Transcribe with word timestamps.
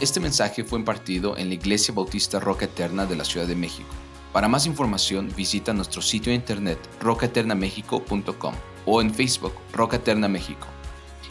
Este 0.00 0.20
mensaje 0.20 0.62
fue 0.62 0.78
impartido 0.78 1.36
en 1.36 1.48
la 1.48 1.54
Iglesia 1.54 1.92
Bautista 1.92 2.38
Roca 2.38 2.66
Eterna 2.66 3.04
de 3.04 3.16
la 3.16 3.24
Ciudad 3.24 3.48
de 3.48 3.56
México. 3.56 3.88
Para 4.32 4.46
más 4.46 4.64
información 4.64 5.28
visita 5.36 5.72
nuestro 5.72 6.00
sitio 6.02 6.30
de 6.30 6.36
internet 6.36 6.78
rocaeternamexico.com 7.00 8.54
o 8.86 9.00
en 9.00 9.12
Facebook 9.12 9.54
Roca 9.72 9.96
Eterna 9.96 10.28
México. 10.28 10.68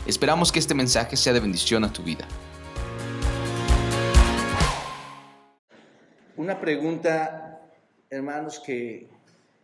Esperamos 0.06 0.52
que 0.52 0.60
este 0.60 0.74
mensaje 0.74 1.16
sea 1.16 1.32
de 1.32 1.40
bendición 1.40 1.86
a 1.86 1.94
tu 1.94 2.04
vida. 2.04 2.28
Una 6.36 6.60
pregunta, 6.60 7.62
hermanos, 8.10 8.60
que 8.60 9.08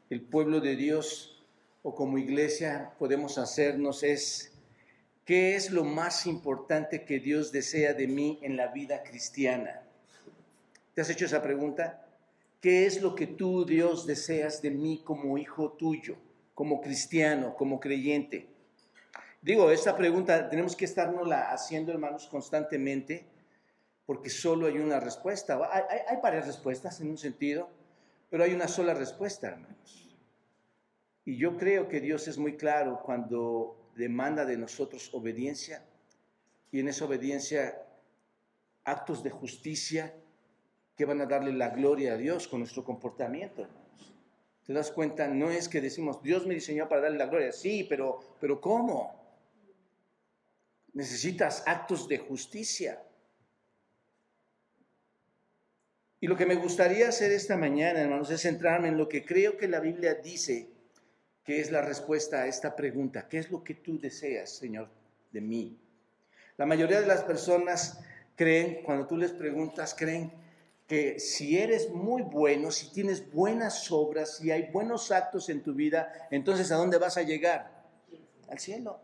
el 0.09 0.21
pueblo 0.21 0.61
de 0.61 0.77
Dios 0.77 1.43
o 1.81 1.93
como 1.93 2.17
iglesia 2.17 2.93
podemos 2.97 3.37
hacernos 3.37 4.01
es, 4.03 4.52
¿qué 5.25 5.55
es 5.55 5.71
lo 5.71 5.83
más 5.83 6.25
importante 6.25 7.05
que 7.05 7.19
Dios 7.19 7.51
desea 7.51 7.93
de 7.93 8.07
mí 8.07 8.39
en 8.41 8.57
la 8.57 8.67
vida 8.67 9.03
cristiana? 9.03 9.81
¿Te 10.93 11.01
has 11.01 11.09
hecho 11.09 11.25
esa 11.25 11.41
pregunta? 11.41 12.05
¿Qué 12.61 12.85
es 12.85 13.01
lo 13.01 13.15
que 13.15 13.27
tú, 13.27 13.65
Dios, 13.65 14.05
deseas 14.05 14.61
de 14.61 14.71
mí 14.71 15.01
como 15.03 15.37
hijo 15.37 15.71
tuyo, 15.73 16.15
como 16.53 16.81
cristiano, 16.81 17.55
como 17.55 17.79
creyente? 17.79 18.47
Digo, 19.41 19.69
esta 19.71 19.97
pregunta 19.97 20.49
tenemos 20.49 20.75
que 20.75 20.85
estarnos 20.85 21.27
haciendo, 21.31 21.91
hermanos, 21.91 22.27
constantemente, 22.27 23.25
porque 24.05 24.29
solo 24.29 24.67
hay 24.67 24.77
una 24.77 24.99
respuesta. 24.99 25.59
Hay, 25.71 25.83
hay, 25.89 25.99
hay 26.07 26.17
varias 26.21 26.47
respuestas 26.47 27.01
en 27.01 27.09
un 27.09 27.17
sentido, 27.17 27.69
pero 28.29 28.43
hay 28.43 28.53
una 28.53 28.67
sola 28.67 28.93
respuesta, 28.93 29.47
hermanos. 29.47 30.17
Y 31.25 31.37
yo 31.37 31.57
creo 31.57 31.87
que 31.87 31.99
Dios 31.99 32.27
es 32.27 32.37
muy 32.37 32.55
claro 32.55 33.01
cuando 33.03 33.82
demanda 33.95 34.45
de 34.45 34.57
nosotros 34.57 35.09
obediencia 35.13 35.85
y 36.71 36.79
en 36.79 36.87
esa 36.87 37.05
obediencia 37.05 37.85
actos 38.83 39.23
de 39.23 39.29
justicia 39.29 40.13
que 40.95 41.05
van 41.05 41.21
a 41.21 41.25
darle 41.25 41.53
la 41.53 41.69
gloria 41.69 42.13
a 42.13 42.17
Dios 42.17 42.47
con 42.47 42.59
nuestro 42.59 42.83
comportamiento, 42.83 43.61
hermanos. 43.61 43.83
¿Te 44.65 44.73
das 44.73 44.91
cuenta? 44.91 45.27
No 45.27 45.49
es 45.49 45.67
que 45.67 45.81
decimos, 45.81 46.23
Dios 46.23 46.47
me 46.47 46.53
diseñó 46.53 46.87
para 46.87 47.01
darle 47.01 47.17
la 47.17 47.25
gloria. 47.25 47.51
Sí, 47.51 47.85
pero, 47.87 48.19
pero 48.39 48.61
¿cómo? 48.61 49.21
Necesitas 50.93 51.63
actos 51.65 52.07
de 52.07 52.17
justicia. 52.17 53.03
Y 56.21 56.27
lo 56.27 56.37
que 56.37 56.45
me 56.45 56.55
gustaría 56.55 57.09
hacer 57.09 57.31
esta 57.33 57.57
mañana, 57.57 57.99
hermanos, 57.99 58.31
es 58.31 58.41
centrarme 58.41 58.87
en 58.87 58.97
lo 58.97 59.09
que 59.09 59.25
creo 59.25 59.57
que 59.57 59.67
la 59.67 59.81
Biblia 59.81 60.15
dice 60.15 60.72
¿Qué 61.43 61.59
es 61.59 61.71
la 61.71 61.81
respuesta 61.81 62.43
a 62.43 62.47
esta 62.47 62.75
pregunta? 62.75 63.27
¿Qué 63.27 63.37
es 63.37 63.51
lo 63.51 63.63
que 63.63 63.73
tú 63.73 63.99
deseas, 63.99 64.49
Señor, 64.49 64.87
de 65.31 65.41
mí? 65.41 65.77
La 66.57 66.65
mayoría 66.65 67.01
de 67.01 67.07
las 67.07 67.23
personas 67.23 67.99
creen, 68.35 68.83
cuando 68.83 69.07
tú 69.07 69.17
les 69.17 69.31
preguntas, 69.31 69.93
creen 69.97 70.31
que 70.87 71.19
si 71.19 71.57
eres 71.57 71.89
muy 71.89 72.21
bueno, 72.21 72.71
si 72.71 72.91
tienes 72.91 73.31
buenas 73.31 73.91
obras, 73.91 74.37
si 74.37 74.51
hay 74.51 74.69
buenos 74.71 75.11
actos 75.11 75.49
en 75.49 75.61
tu 75.61 75.73
vida, 75.73 76.27
entonces 76.31 76.71
¿a 76.71 76.75
dónde 76.75 76.97
vas 76.97 77.17
a 77.17 77.23
llegar? 77.23 77.83
Al 78.49 78.59
cielo. 78.59 78.99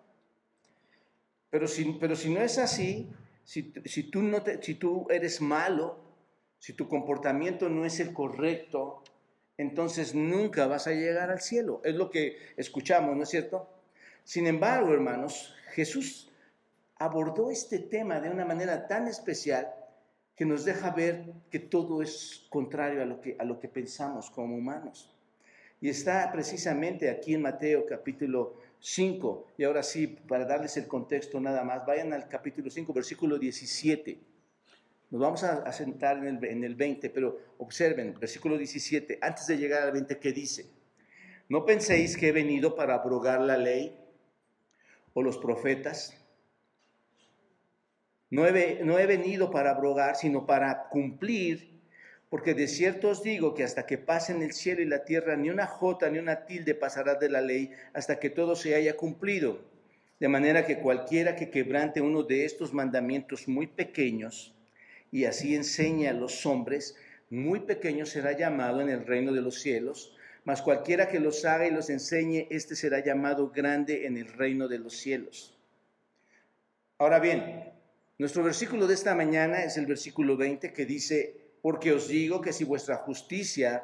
Pero 1.50 1.68
si, 1.68 1.98
pero 2.00 2.16
si 2.16 2.30
no 2.30 2.42
es 2.42 2.58
así, 2.58 3.10
si, 3.44 3.74
si 3.86 4.04
tú 4.04 4.22
no 4.22 4.44
te, 4.44 4.62
si 4.62 4.76
tú 4.76 5.08
eres 5.10 5.42
malo, 5.42 5.98
si 6.60 6.74
tu 6.74 6.88
comportamiento 6.88 7.70
no 7.70 7.86
es 7.86 8.00
el 8.00 8.14
correcto, 8.14 9.04
entonces 9.60 10.16
nunca 10.16 10.68
vas 10.68 10.88
a 10.88 10.94
llegar 10.94 11.30
al 11.30 11.42
cielo. 11.42 11.82
Es 11.84 11.94
lo 11.94 12.10
que 12.10 12.38
escuchamos, 12.56 13.18
¿no 13.18 13.24
es 13.24 13.30
cierto? 13.30 13.68
Sin 14.24 14.48
embargo, 14.48 14.94
hermanos, 14.94 15.54
Jesús 15.74 16.32
abordó 16.96 17.52
este 17.52 17.80
tema 17.80 18.22
de 18.22 18.30
una 18.30 18.46
manera 18.46 18.88
tan 18.88 19.10
especial 19.10 19.68
que 20.34 20.46
nos 20.46 20.64
deja 20.64 20.92
ver 20.92 21.34
que 21.52 21.60
todo 21.60 22.02
es 22.02 22.48
contrario 22.50 23.04
a 23.04 23.06
lo 23.06 23.20
que, 23.20 23.36
a 23.38 23.44
lo 23.44 23.60
que 23.60 23.68
pensamos 23.68 24.30
como 24.32 24.56
humanos. 24.56 25.14
Y 25.82 25.90
está 25.90 26.32
precisamente 26.32 27.10
aquí 27.10 27.34
en 27.34 27.42
Mateo 27.42 27.86
capítulo 27.86 28.56
5. 28.80 29.48
Y 29.58 29.66
ahora 29.66 29.84
sí, 29.84 30.08
para 30.08 30.46
darles 30.46 30.78
el 30.78 30.88
contexto 30.88 31.38
nada 31.42 31.66
más, 31.66 31.86
vayan 31.86 32.14
al 32.14 32.30
capítulo 32.30 32.70
5, 32.70 32.94
versículo 32.94 33.38
17. 33.38 34.20
Nos 35.12 35.22
vamos 35.22 35.44
a, 35.44 35.72
sentar 35.72 36.18
en 36.18 36.38
el, 36.38 36.46
en 36.46 36.64
el 36.64 36.76
20, 36.76 37.10
pero 37.10 37.40
observen, 37.58 38.14
versículo 38.20 38.58
17, 38.58 39.18
antes 39.22 39.48
de 39.48 39.58
llegar 39.58 39.82
al 39.82 39.92
20, 39.92 40.20
¿qué 40.20 40.32
dice? 40.32 40.68
No 41.48 41.66
penséis 41.66 42.16
que 42.16 42.28
he 42.28 42.32
venido 42.32 42.76
para 42.76 42.94
abrogar 42.94 43.42
la 43.42 43.58
ley 43.58 43.98
o 45.14 45.24
los 45.24 45.40
profetas. 45.40 46.16
No 48.30 48.46
he, 48.46 48.84
no 48.84 49.00
he 49.00 49.08
venido 49.08 49.50
para 49.50 49.72
abrogar, 49.72 50.16
sino 50.16 50.46
para 50.46 50.90
cumplir, 50.90 51.82
porque 52.30 52.54
de 52.54 52.68
cierto 52.68 53.10
os 53.10 53.24
digo 53.24 53.56
que 53.56 53.64
hasta 53.64 53.88
que 53.88 53.98
pasen 53.98 54.44
el 54.44 54.54
cielo 54.54 54.84
y 54.84 54.86
la 54.86 55.04
tierra, 55.06 55.36
ni 55.36 55.50
una 55.50 55.66
jota 55.66 56.08
ni 56.12 56.20
una 56.20 56.46
tilde 56.46 56.76
pasará 56.76 57.16
de 57.16 57.30
la 57.30 57.42
ley 57.42 57.72
hasta 57.94 58.20
que 58.20 58.30
todo 58.30 58.56
se 58.56 58.76
haya 58.76 58.96
cumplido. 58.96 59.60
De 60.20 60.28
manera 60.28 60.68
que 60.68 60.78
cualquiera 60.78 61.36
que 61.36 61.50
quebrante 61.50 62.02
uno 62.02 62.22
de 62.22 62.46
estos 62.46 62.74
mandamientos 62.74 63.48
muy 63.48 63.66
pequeños, 63.66 64.54
y 65.12 65.26
así 65.26 65.56
enseña 65.56 66.12
a 66.12 66.14
los 66.14 66.46
hombres, 66.46 66.96
muy 67.30 67.62
pequeño 67.62 68.06
será 68.06 68.38
llamado 68.38 68.82
en 68.82 68.90
el 68.90 69.06
reino 69.06 69.32
de 69.32 69.42
los 69.42 69.60
cielos, 69.60 70.16
mas 70.44 70.62
cualquiera 70.62 71.10
que 71.10 71.20
los 71.20 71.46
haga 71.46 71.68
y 71.68 71.72
los 71.72 71.90
enseñe, 71.90 72.48
éste 72.50 72.76
será 72.76 73.04
llamado 73.04 73.50
grande 73.50 74.08
en 74.08 74.18
el 74.18 74.28
reino 74.28 74.68
de 74.68 74.80
los 74.80 74.98
cielos. 74.98 75.56
Ahora 76.98 77.20
bien, 77.20 77.72
nuestro 78.18 78.44
versículo 78.44 78.88
de 78.88 78.94
esta 78.94 79.16
mañana 79.16 79.64
es 79.64 79.78
el 79.78 79.86
versículo 79.86 80.38
20 80.38 80.74
que 80.74 80.86
dice, 80.86 81.36
porque 81.62 81.92
os 81.92 82.08
digo 82.08 82.42
que 82.42 82.54
si 82.54 82.64
vuestra 82.64 82.98
justicia 82.98 83.84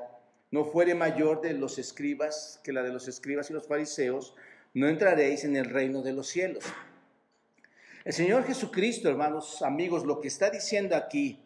no 0.52 0.66
fuere 0.66 0.96
mayor 0.96 1.42
de 1.42 1.54
los 1.54 1.78
escribas 1.78 2.60
que 2.64 2.74
la 2.74 2.84
de 2.84 2.92
los 2.92 3.08
escribas 3.08 3.50
y 3.50 3.54
los 3.54 3.68
fariseos, 3.68 4.36
no 4.74 4.90
entraréis 4.90 5.44
en 5.44 5.56
el 5.56 5.66
reino 5.66 6.02
de 6.02 6.14
los 6.14 6.28
cielos. 6.28 6.66
El 8.06 8.14
Señor 8.14 8.46
Jesucristo, 8.46 9.10
hermanos, 9.10 9.64
amigos, 9.64 10.06
lo 10.06 10.22
que 10.22 10.28
está 10.28 10.52
diciendo 10.52 10.96
aquí 10.96 11.44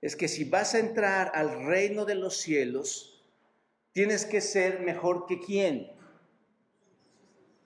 es 0.00 0.16
que 0.16 0.26
si 0.26 0.44
vas 0.44 0.74
a 0.74 0.78
entrar 0.78 1.30
al 1.34 1.66
reino 1.66 2.06
de 2.06 2.14
los 2.14 2.38
cielos, 2.38 3.22
tienes 3.92 4.24
que 4.24 4.40
ser 4.40 4.80
mejor 4.80 5.26
que 5.26 5.38
quién? 5.40 5.92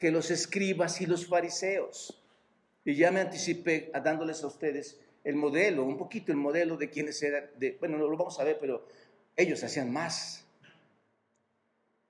Que 0.01 0.11
los 0.11 0.33
escribas 0.33 1.01
y 1.01 1.07
los 1.07 1.29
fariseos. 1.29 2.21
Y 2.85 2.97
ya 2.97 3.13
me 3.13 3.21
anticipé 3.21 3.93
a 3.95 4.01
dándoles 4.01 4.43
a 4.43 4.49
ustedes 4.49 4.99
el 5.23 5.37
modelo, 5.37 5.85
un 5.85 5.97
poquito 5.97 6.33
el 6.33 6.39
modelo 6.39 6.77
de 6.77 6.91
quienes 6.91 7.23
eran, 7.23 7.51
de, 7.57 7.77
bueno, 7.79 7.99
lo 7.99 8.17
vamos 8.17 8.41
a 8.41 8.45
ver, 8.45 8.59
pero 8.61 8.85
ellos 9.37 9.63
hacían 9.63 9.93
más. 9.93 10.45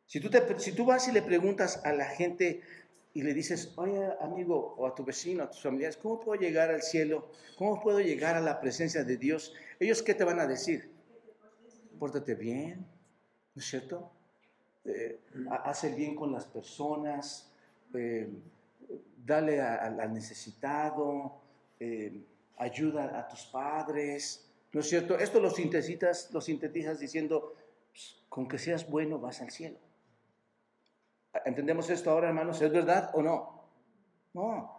Si 0.07 0.21
tú, 0.21 0.31
te, 0.31 0.59
si 0.59 0.73
tú 0.73 0.87
vas 0.87 1.07
y 1.07 1.13
le 1.13 1.21
preguntas 1.21 1.85
a 1.85 1.93
la 1.93 2.07
gente 2.07 2.63
y 3.17 3.23
le 3.23 3.33
dices, 3.33 3.73
oye 3.77 4.11
amigo 4.21 4.75
o 4.77 4.87
a 4.87 4.95
tu 4.95 5.03
vecino, 5.03 5.43
a 5.43 5.51
tus 5.51 5.63
familiares, 5.63 5.97
¿cómo 5.97 6.21
puedo 6.21 6.39
llegar 6.39 6.69
al 6.69 6.83
cielo? 6.83 7.31
¿Cómo 7.57 7.81
puedo 7.81 7.99
llegar 7.99 8.37
a 8.37 8.43
la 8.43 8.61
presencia 8.61 9.05
de 9.05 9.17
Dios? 9.17 9.55
¿Ellos 9.81 10.03
qué 10.03 10.13
te 10.13 10.23
van 10.23 10.39
a 10.39 10.47
decir? 10.47 10.91
Pórtate 11.99 12.35
bien, 12.35 12.87
¿no 13.55 13.63
es 13.63 13.67
cierto? 13.67 14.11
Eh, 14.85 15.19
haz 15.51 15.85
el 15.85 15.95
bien 15.95 16.15
con 16.15 16.31
las 16.31 16.45
personas, 16.45 17.51
eh, 17.95 18.29
dale 19.25 19.63
al 19.63 20.13
necesitado, 20.13 21.41
eh, 21.81 22.21
ayuda 22.59 23.19
a 23.19 23.27
tus 23.29 23.47
padres, 23.47 24.47
¿no 24.75 24.81
es 24.81 24.91
cierto? 24.91 25.19
Esto 25.19 25.41
lo 25.41 25.49
sintetizas, 25.49 26.31
lo 26.35 26.43
sintetizas 26.43 27.01
diciendo, 27.01 27.55
pues, 27.93 28.19
con 28.29 28.47
que 28.47 28.59
seas 28.59 28.87
bueno 28.91 29.19
vas 29.19 29.41
al 29.41 29.51
cielo. 29.51 29.79
¿Entendemos 31.45 31.91
esto 31.91 32.11
ahora, 32.11 32.29
hermanos? 32.29 32.61
¿Es 32.61 32.73
verdad 32.73 33.11
o 33.15 33.23
no? 33.23 33.57
No. 34.35 34.77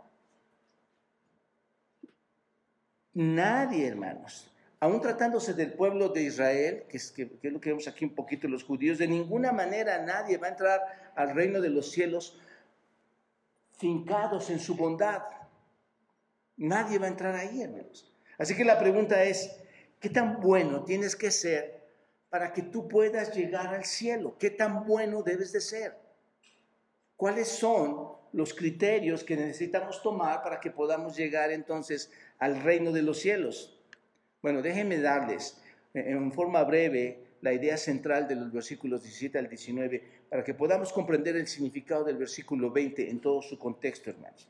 Nadie, 3.14 3.88
hermanos, 3.88 4.52
aún 4.80 5.02
tratándose 5.02 5.56
del 5.56 5.74
pueblo 5.74 6.10
de 6.10 6.22
Israel, 6.22 6.86
que 6.88 6.98
es, 6.98 7.12
que, 7.12 7.24
es, 7.42 7.52
lo 7.52 7.60
que 7.60 7.70
vemos 7.70 7.88
aquí 7.88 8.06
un 8.06 8.14
poquito 8.14 8.48
los 8.48 8.64
judíos, 8.64 9.00
de 9.00 9.08
ninguna 9.08 9.52
manera 9.52 10.04
nadie 10.04 10.38
va 10.38 10.48
a 10.48 10.52
entrar 10.52 10.82
al 11.16 11.34
reino 11.34 11.60
de 11.60 11.70
los 11.70 11.92
cielos 11.92 12.40
fincados 13.72 14.52
en 14.52 14.60
su 14.60 14.76
bondad. 14.76 15.24
Nadie 16.58 17.00
va 17.00 17.08
a 17.08 17.10
entrar 17.10 17.36
ahí, 17.36 17.62
hermanos. 17.62 18.14
Así 18.38 18.56
que 18.56 18.64
la 18.64 18.78
pregunta 18.78 19.24
es, 19.24 19.64
¿qué 20.00 20.10
tan 20.10 20.40
bueno 20.40 20.84
tienes 20.84 21.16
que 21.16 21.32
ser 21.32 21.88
para 22.30 22.54
que 22.54 22.62
tú 22.62 22.88
puedas 22.88 23.36
llegar 23.36 23.74
al 23.74 23.86
cielo? 23.86 24.38
¿Qué 24.38 24.52
tan 24.52 24.86
bueno 24.86 25.24
debes 25.24 25.52
de 25.52 25.62
ser? 25.62 26.07
¿Cuáles 27.18 27.50
son 27.50 28.08
los 28.32 28.54
criterios 28.54 29.26
que 29.26 29.36
necesitamos 29.36 30.02
tomar 30.02 30.42
para 30.42 30.62
que 30.62 30.72
podamos 30.72 31.18
llegar 31.18 31.52
entonces 31.52 32.12
al 32.40 32.62
reino 32.62 32.94
de 32.94 33.02
los 33.02 33.20
cielos? 33.20 33.78
Bueno, 34.42 34.62
déjenme 34.62 35.00
darles 35.00 35.62
eh, 35.94 36.06
en 36.08 36.32
forma 36.32 36.64
breve 36.64 37.26
la 37.42 37.52
idea 37.52 37.76
central 37.76 38.28
de 38.30 38.36
los 38.36 38.54
versículos 38.54 39.04
17 39.04 39.38
al 39.38 39.50
19 39.50 40.04
para 40.30 40.44
que 40.46 40.54
podamos 40.54 40.94
comprender 40.94 41.36
el 41.36 41.48
significado 41.48 42.06
del 42.06 42.16
versículo 42.18 42.72
20 42.72 43.10
en 43.10 43.20
todo 43.20 43.42
su 43.42 43.60
contexto, 43.60 44.12
hermanos. 44.12 44.48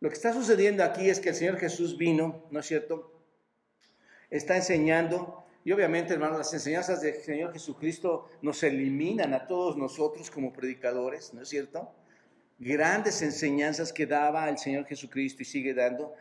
Lo 0.00 0.10
que 0.10 0.14
está 0.14 0.34
sucediendo 0.34 0.84
aquí 0.84 1.08
es 1.08 1.20
que 1.20 1.30
el 1.30 1.34
Señor 1.34 1.56
Jesús 1.56 1.96
vino, 1.96 2.44
¿no 2.50 2.60
es 2.60 2.66
cierto? 2.66 3.20
está 4.30 4.56
enseñando. 4.56 5.44
Y 5.64 5.72
obviamente, 5.72 6.14
hermanos, 6.14 6.38
las 6.38 6.54
enseñanzas 6.54 7.02
del 7.02 7.16
Señor 7.16 7.52
Jesucristo 7.52 8.30
nos 8.40 8.62
eliminan 8.62 9.34
a 9.34 9.46
todos 9.46 9.76
nosotros 9.76 10.30
como 10.30 10.52
predicadores, 10.52 11.34
¿no 11.34 11.42
es 11.42 11.48
cierto? 11.48 11.92
Grandes 12.58 13.20
enseñanzas 13.20 13.92
que 13.92 14.06
daba 14.06 14.48
el 14.48 14.58
Señor 14.58 14.86
Jesucristo 14.86 15.42
y 15.42 15.46
sigue 15.46 15.74
dando. 15.74 16.14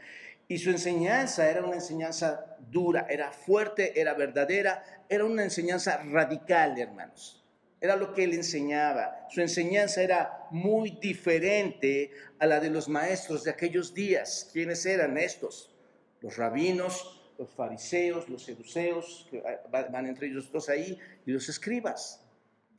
Y 0.47 0.57
su 0.57 0.71
enseñanza 0.71 1.49
era 1.49 1.63
una 1.63 1.75
enseñanza 1.75 2.57
dura, 2.69 3.05
era 3.09 3.31
fuerte, 3.31 3.99
era 3.99 4.13
verdadera, 4.13 4.83
era 5.07 5.23
una 5.23 5.43
enseñanza 5.43 5.97
radical, 6.03 6.77
hermanos. 6.77 7.45
Era 7.81 7.95
lo 7.95 8.13
que 8.13 8.25
él 8.25 8.33
enseñaba. 8.33 9.27
Su 9.29 9.39
enseñanza 9.39 10.01
era 10.01 10.47
muy 10.51 10.91
diferente 11.01 12.11
a 12.39 12.45
la 12.45 12.59
de 12.59 12.69
los 12.69 12.89
maestros 12.89 13.45
de 13.45 13.51
aquellos 13.51 13.93
días. 13.93 14.49
¿Quiénes 14.51 14.85
eran 14.85 15.17
estos? 15.17 15.73
Los 16.19 16.35
rabinos, 16.35 17.18
los 17.39 17.49
fariseos, 17.51 18.27
los 18.29 18.43
seduceos, 18.43 19.25
que 19.31 19.41
van 19.71 20.05
entre 20.05 20.27
ellos 20.27 20.51
dos 20.51 20.67
ahí, 20.67 20.99
y 21.25 21.31
los 21.31 21.47
escribas. 21.47 22.21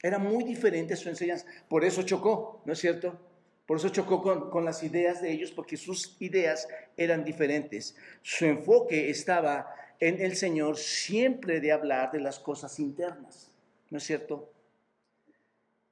Era 0.02 0.18
muy 0.18 0.44
diferente 0.44 0.94
su 0.96 1.08
enseñanza. 1.08 1.46
Por 1.68 1.84
eso 1.84 2.02
chocó, 2.02 2.62
¿no 2.66 2.74
es 2.74 2.78
cierto? 2.78 3.18
Por 3.66 3.78
eso 3.78 3.88
chocó 3.88 4.22
con, 4.22 4.50
con, 4.50 4.64
las 4.64 4.82
ideas 4.82 5.22
de 5.22 5.32
ellos, 5.32 5.50
porque 5.50 5.76
sus 5.76 6.20
ideas 6.20 6.68
eran 6.96 7.24
diferentes. 7.24 7.96
Su 8.22 8.44
enfoque 8.44 9.08
estaba 9.08 9.74
en 9.98 10.20
el 10.20 10.36
Señor 10.36 10.76
siempre 10.76 11.60
de 11.60 11.72
hablar 11.72 12.12
de 12.12 12.20
las 12.20 12.38
cosas 12.38 12.78
internas, 12.78 13.50
¿no 13.90 13.98
es 13.98 14.04
cierto? 14.04 14.52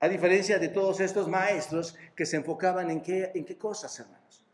A 0.01 0.09
diferencia 0.09 0.59
de 0.59 0.69
todos 0.69 1.01
estos 1.01 1.27
maestros 1.27 1.97
que 2.15 2.27
se 2.27 2.37
enfocaban 2.37 2.91
en 2.91 3.01
qué, 3.01 3.33
en 3.35 3.45
qué 3.45 3.57
cosas, 3.57 3.99
hermanos. 3.99 4.45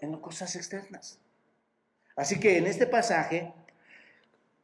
En 0.00 0.16
cosas 0.20 0.54
externas. 0.56 1.18
Así 2.20 2.38
que 2.38 2.58
en 2.58 2.66
este 2.66 2.86
pasaje, 2.86 3.50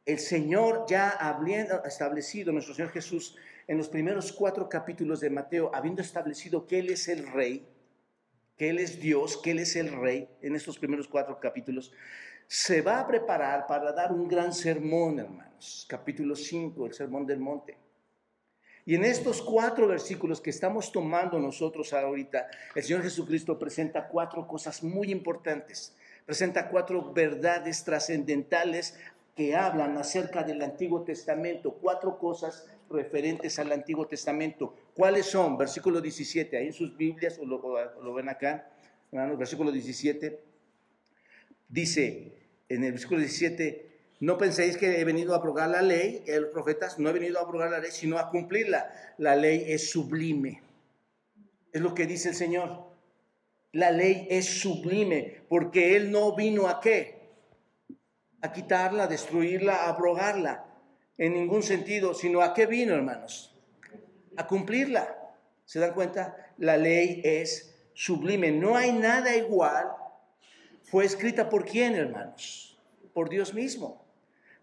el 0.05 0.19
Señor 0.19 0.85
ya 0.87 1.09
habiendo 1.09 1.83
establecido, 1.85 2.51
nuestro 2.51 2.75
Señor 2.75 2.91
Jesús, 2.91 3.35
en 3.65 3.79
los 3.79 3.89
primeros 3.89 4.31
cuatro 4.31 4.69
capítulos 4.69 5.21
de 5.21 5.31
Mateo, 5.31 5.71
habiendo 5.73 6.03
establecido 6.03 6.67
que 6.67 6.77
Él 6.77 6.91
es 6.91 7.07
el 7.07 7.25
Rey, 7.25 7.67
que 8.55 8.69
Él 8.69 8.77
es 8.77 8.99
Dios, 8.99 9.41
que 9.41 9.49
Él 9.49 9.57
es 9.57 9.75
el 9.75 9.91
Rey, 9.91 10.29
en 10.43 10.55
estos 10.55 10.77
primeros 10.77 11.07
cuatro 11.07 11.39
capítulos, 11.39 11.91
se 12.45 12.83
va 12.83 12.99
a 12.99 13.07
preparar 13.07 13.65
para 13.65 13.91
dar 13.91 14.11
un 14.11 14.27
gran 14.27 14.53
sermón, 14.53 15.17
hermanos. 15.17 15.87
Capítulo 15.89 16.35
5, 16.35 16.85
el 16.85 16.93
Sermón 16.93 17.25
del 17.25 17.39
Monte. 17.39 17.75
Y 18.85 18.93
en 18.93 19.03
estos 19.03 19.41
cuatro 19.41 19.87
versículos 19.87 20.39
que 20.39 20.51
estamos 20.51 20.91
tomando 20.91 21.39
nosotros 21.39 21.91
ahorita, 21.91 22.49
el 22.75 22.83
Señor 22.83 23.01
Jesucristo 23.01 23.57
presenta 23.57 24.07
cuatro 24.07 24.45
cosas 24.45 24.83
muy 24.83 25.09
importantes. 25.11 25.95
Presenta 26.27 26.67
cuatro 26.67 27.13
verdades 27.13 27.85
trascendentales 27.85 28.99
que 29.33 29.55
hablan 29.55 29.97
acerca 29.97 30.43
del 30.43 30.61
Antiguo 30.61 31.03
Testamento, 31.03 31.71
cuatro 31.81 32.19
cosas 32.19 32.67
referentes 32.89 33.57
al 33.59 33.71
Antiguo 33.71 34.07
Testamento. 34.07 34.75
¿Cuáles 34.93 35.27
son? 35.27 35.57
Versículo 35.57 36.01
17, 36.01 36.57
ahí 36.57 36.67
en 36.67 36.73
sus 36.73 36.97
Biblias, 36.97 37.39
o 37.39 37.45
lo, 37.45 38.13
ven 38.13 38.27
acá, 38.27 38.69
hermanos, 39.09 39.37
versículo 39.37 39.71
17, 39.71 40.37
dice 41.69 42.33
en 42.67 42.83
el 42.83 42.91
versículo 42.91 43.21
17, 43.21 43.87
no 44.19 44.37
penséis 44.37 44.75
que 44.75 44.99
he 44.99 45.05
venido 45.05 45.33
a 45.33 45.37
abrogar 45.37 45.69
la 45.69 45.81
ley, 45.81 46.25
los 46.27 46.49
profetas, 46.49 46.99
no 46.99 47.09
he 47.09 47.13
venido 47.13 47.39
a 47.39 47.43
abrogar 47.43 47.71
la 47.71 47.79
ley, 47.79 47.91
sino 47.91 48.17
a 48.17 48.29
cumplirla. 48.31 48.91
La 49.17 49.37
ley 49.37 49.63
es 49.65 49.89
sublime. 49.91 50.61
Es 51.71 51.79
lo 51.79 51.93
que 51.93 52.05
dice 52.05 52.27
el 52.27 52.35
Señor. 52.35 52.96
La 53.77 53.91
ley 53.91 54.25
es 54.31 54.59
sublime, 54.59 55.43
porque 55.47 55.95
Él 55.95 56.09
no 56.09 56.35
vino 56.35 56.67
a 56.67 56.81
qué? 56.81 57.29
A 58.41 58.51
quitarla, 58.51 59.03
a 59.03 59.07
destruirla, 59.07 59.75
a 59.75 59.89
abrogarla, 59.89 60.65
en 61.15 61.35
ningún 61.35 61.61
sentido, 61.61 62.15
sino 62.15 62.41
a 62.41 62.55
qué 62.55 62.65
vino, 62.65 62.95
hermanos? 62.95 63.55
A 64.35 64.47
cumplirla. 64.47 65.15
¿Se 65.65 65.77
dan 65.77 65.93
cuenta? 65.93 66.53
La 66.57 66.75
ley 66.75 67.21
es 67.23 67.75
sublime. 67.93 68.51
No 68.51 68.75
hay 68.75 68.93
nada 68.93 69.35
igual. 69.35 69.85
Fue 70.81 71.05
escrita 71.05 71.47
por 71.47 71.63
quién, 71.63 71.93
hermanos? 71.93 72.79
Por 73.13 73.29
Dios 73.29 73.53
mismo. 73.53 74.07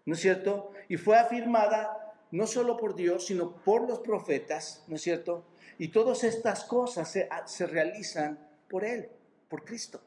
¿no 0.05 0.13
es 0.13 0.19
cierto? 0.19 0.73
Y 0.89 0.97
fue 0.97 1.17
afirmada 1.17 2.13
no 2.31 2.47
solo 2.47 2.75
por 2.75 2.95
Dios, 2.97 3.27
sino 3.27 3.55
por 3.63 3.87
los 3.87 3.99
profetas, 3.99 4.83
¿no 4.89 4.97
es 4.97 5.01
cierto? 5.03 5.45
Y 5.77 5.87
todas 5.87 6.25
estas 6.25 6.65
cosas 6.65 7.09
se, 7.09 7.29
se 7.45 7.65
realizan 7.65 8.45
por 8.75 8.83
Él, 8.83 9.07
por 9.47 9.63
Cristo. 9.63 10.01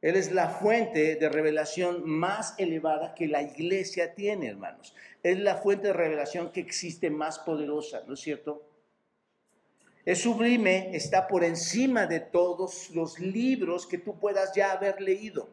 Él 0.00 0.14
es 0.14 0.30
la 0.30 0.50
fuente 0.50 1.16
de 1.16 1.28
revelación 1.28 2.08
más 2.08 2.54
elevada 2.58 3.12
que 3.12 3.26
la 3.26 3.42
iglesia 3.42 4.14
tiene, 4.14 4.46
hermanos. 4.46 4.94
Es 5.20 5.40
la 5.40 5.56
fuente 5.56 5.88
de 5.88 5.94
revelación 5.94 6.52
que 6.52 6.60
existe 6.60 7.10
más 7.10 7.40
poderosa, 7.40 8.04
¿no 8.06 8.14
es 8.14 8.20
cierto? 8.20 8.62
Es 10.04 10.20
sublime, 10.20 10.94
está 10.94 11.26
por 11.26 11.42
encima 11.42 12.06
de 12.06 12.20
todos 12.20 12.90
los 12.90 13.18
libros 13.18 13.88
que 13.88 13.98
tú 13.98 14.20
puedas 14.20 14.54
ya 14.54 14.70
haber 14.70 15.00
leído 15.00 15.48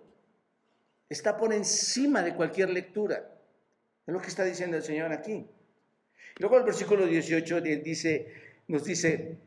está 1.11 1.35
por 1.35 1.51
encima 1.51 2.21
de 2.21 2.35
cualquier 2.35 2.69
lectura. 2.69 3.35
Es 4.07 4.13
lo 4.13 4.21
que 4.21 4.27
está 4.27 4.45
diciendo 4.45 4.77
el 4.77 4.83
Señor 4.83 5.11
aquí. 5.11 5.45
Luego 6.37 6.57
el 6.57 6.63
versículo 6.63 7.05
18 7.05 7.59
dice, 7.59 8.33
nos 8.69 8.85
dice, 8.85 9.37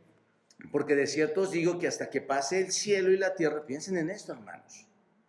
porque 0.70 0.94
de 0.94 1.06
cierto 1.06 1.42
os 1.42 1.50
digo 1.50 1.78
que 1.78 1.88
hasta 1.88 2.10
que 2.10 2.20
pase 2.20 2.60
el 2.60 2.72
cielo 2.72 3.10
y 3.12 3.16
la 3.16 3.34
tierra, 3.34 3.66
piensen 3.66 3.96
en 3.96 4.10
esto 4.10 4.32
hermanos, 4.32 4.86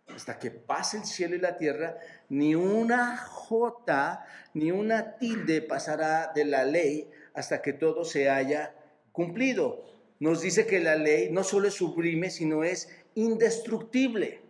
hasta 0.08 0.38
que 0.38 0.50
pase 0.50 0.98
el 0.98 1.04
cielo 1.04 1.36
y 1.36 1.40
la 1.40 1.56
tierra, 1.56 1.98
ni 2.28 2.54
una 2.54 3.16
jota, 3.16 4.24
ni 4.54 4.70
una 4.70 5.16
tilde 5.18 5.62
pasará 5.62 6.32
de 6.34 6.44
la 6.44 6.64
ley 6.64 7.10
hasta 7.34 7.60
que 7.60 7.72
todo 7.72 8.04
se 8.04 8.30
haya 8.30 8.74
cumplido. 9.12 9.84
Nos 10.18 10.40
dice 10.40 10.66
que 10.66 10.80
la 10.80 10.96
ley 10.96 11.30
no 11.30 11.44
solo 11.44 11.68
es 11.68 11.74
sublime, 11.74 12.30
sino 12.30 12.64
es 12.64 12.88
indestructible. 13.14 14.40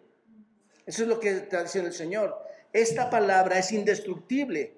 Eso 0.87 1.02
es 1.02 1.08
lo 1.08 1.19
que 1.19 1.31
está 1.31 1.62
diciendo 1.62 1.88
el 1.88 1.94
Señor. 1.94 2.37
Esta 2.73 3.11
palabra 3.11 3.58
es 3.58 3.73
indestructible, 3.73 4.75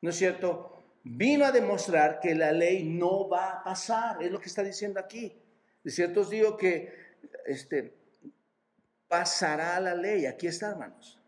¿no 0.00 0.10
es 0.10 0.16
cierto? 0.16 0.73
Vino 1.04 1.44
a 1.44 1.52
demostrar 1.52 2.18
que 2.18 2.34
la 2.34 2.50
ley 2.50 2.82
no 2.82 3.28
va 3.28 3.50
a 3.50 3.62
pasar, 3.62 4.22
es 4.22 4.30
lo 4.30 4.40
que 4.40 4.48
está 4.48 4.62
diciendo 4.62 4.98
aquí. 4.98 5.36
De 5.82 5.90
cierto 5.90 6.22
os 6.22 6.30
digo 6.30 6.56
que 6.56 6.94
este, 7.44 7.92
pasará 9.06 9.78
la 9.80 9.94
ley, 9.94 10.24
aquí 10.24 10.46
está, 10.46 10.70
hermanos. 10.70 11.20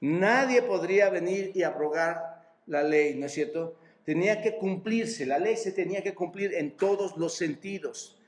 Nadie 0.00 0.62
podría 0.62 1.10
venir 1.10 1.52
y 1.54 1.62
abrogar 1.62 2.56
la 2.66 2.82
ley, 2.82 3.16
¿no 3.16 3.26
es 3.26 3.32
cierto? 3.32 3.76
Tenía 4.06 4.40
que 4.40 4.56
cumplirse, 4.56 5.26
la 5.26 5.38
ley 5.38 5.58
se 5.58 5.72
tenía 5.72 6.02
que 6.02 6.14
cumplir 6.14 6.54
en 6.54 6.76
todos 6.78 7.18
los 7.18 7.36
sentidos. 7.36 8.19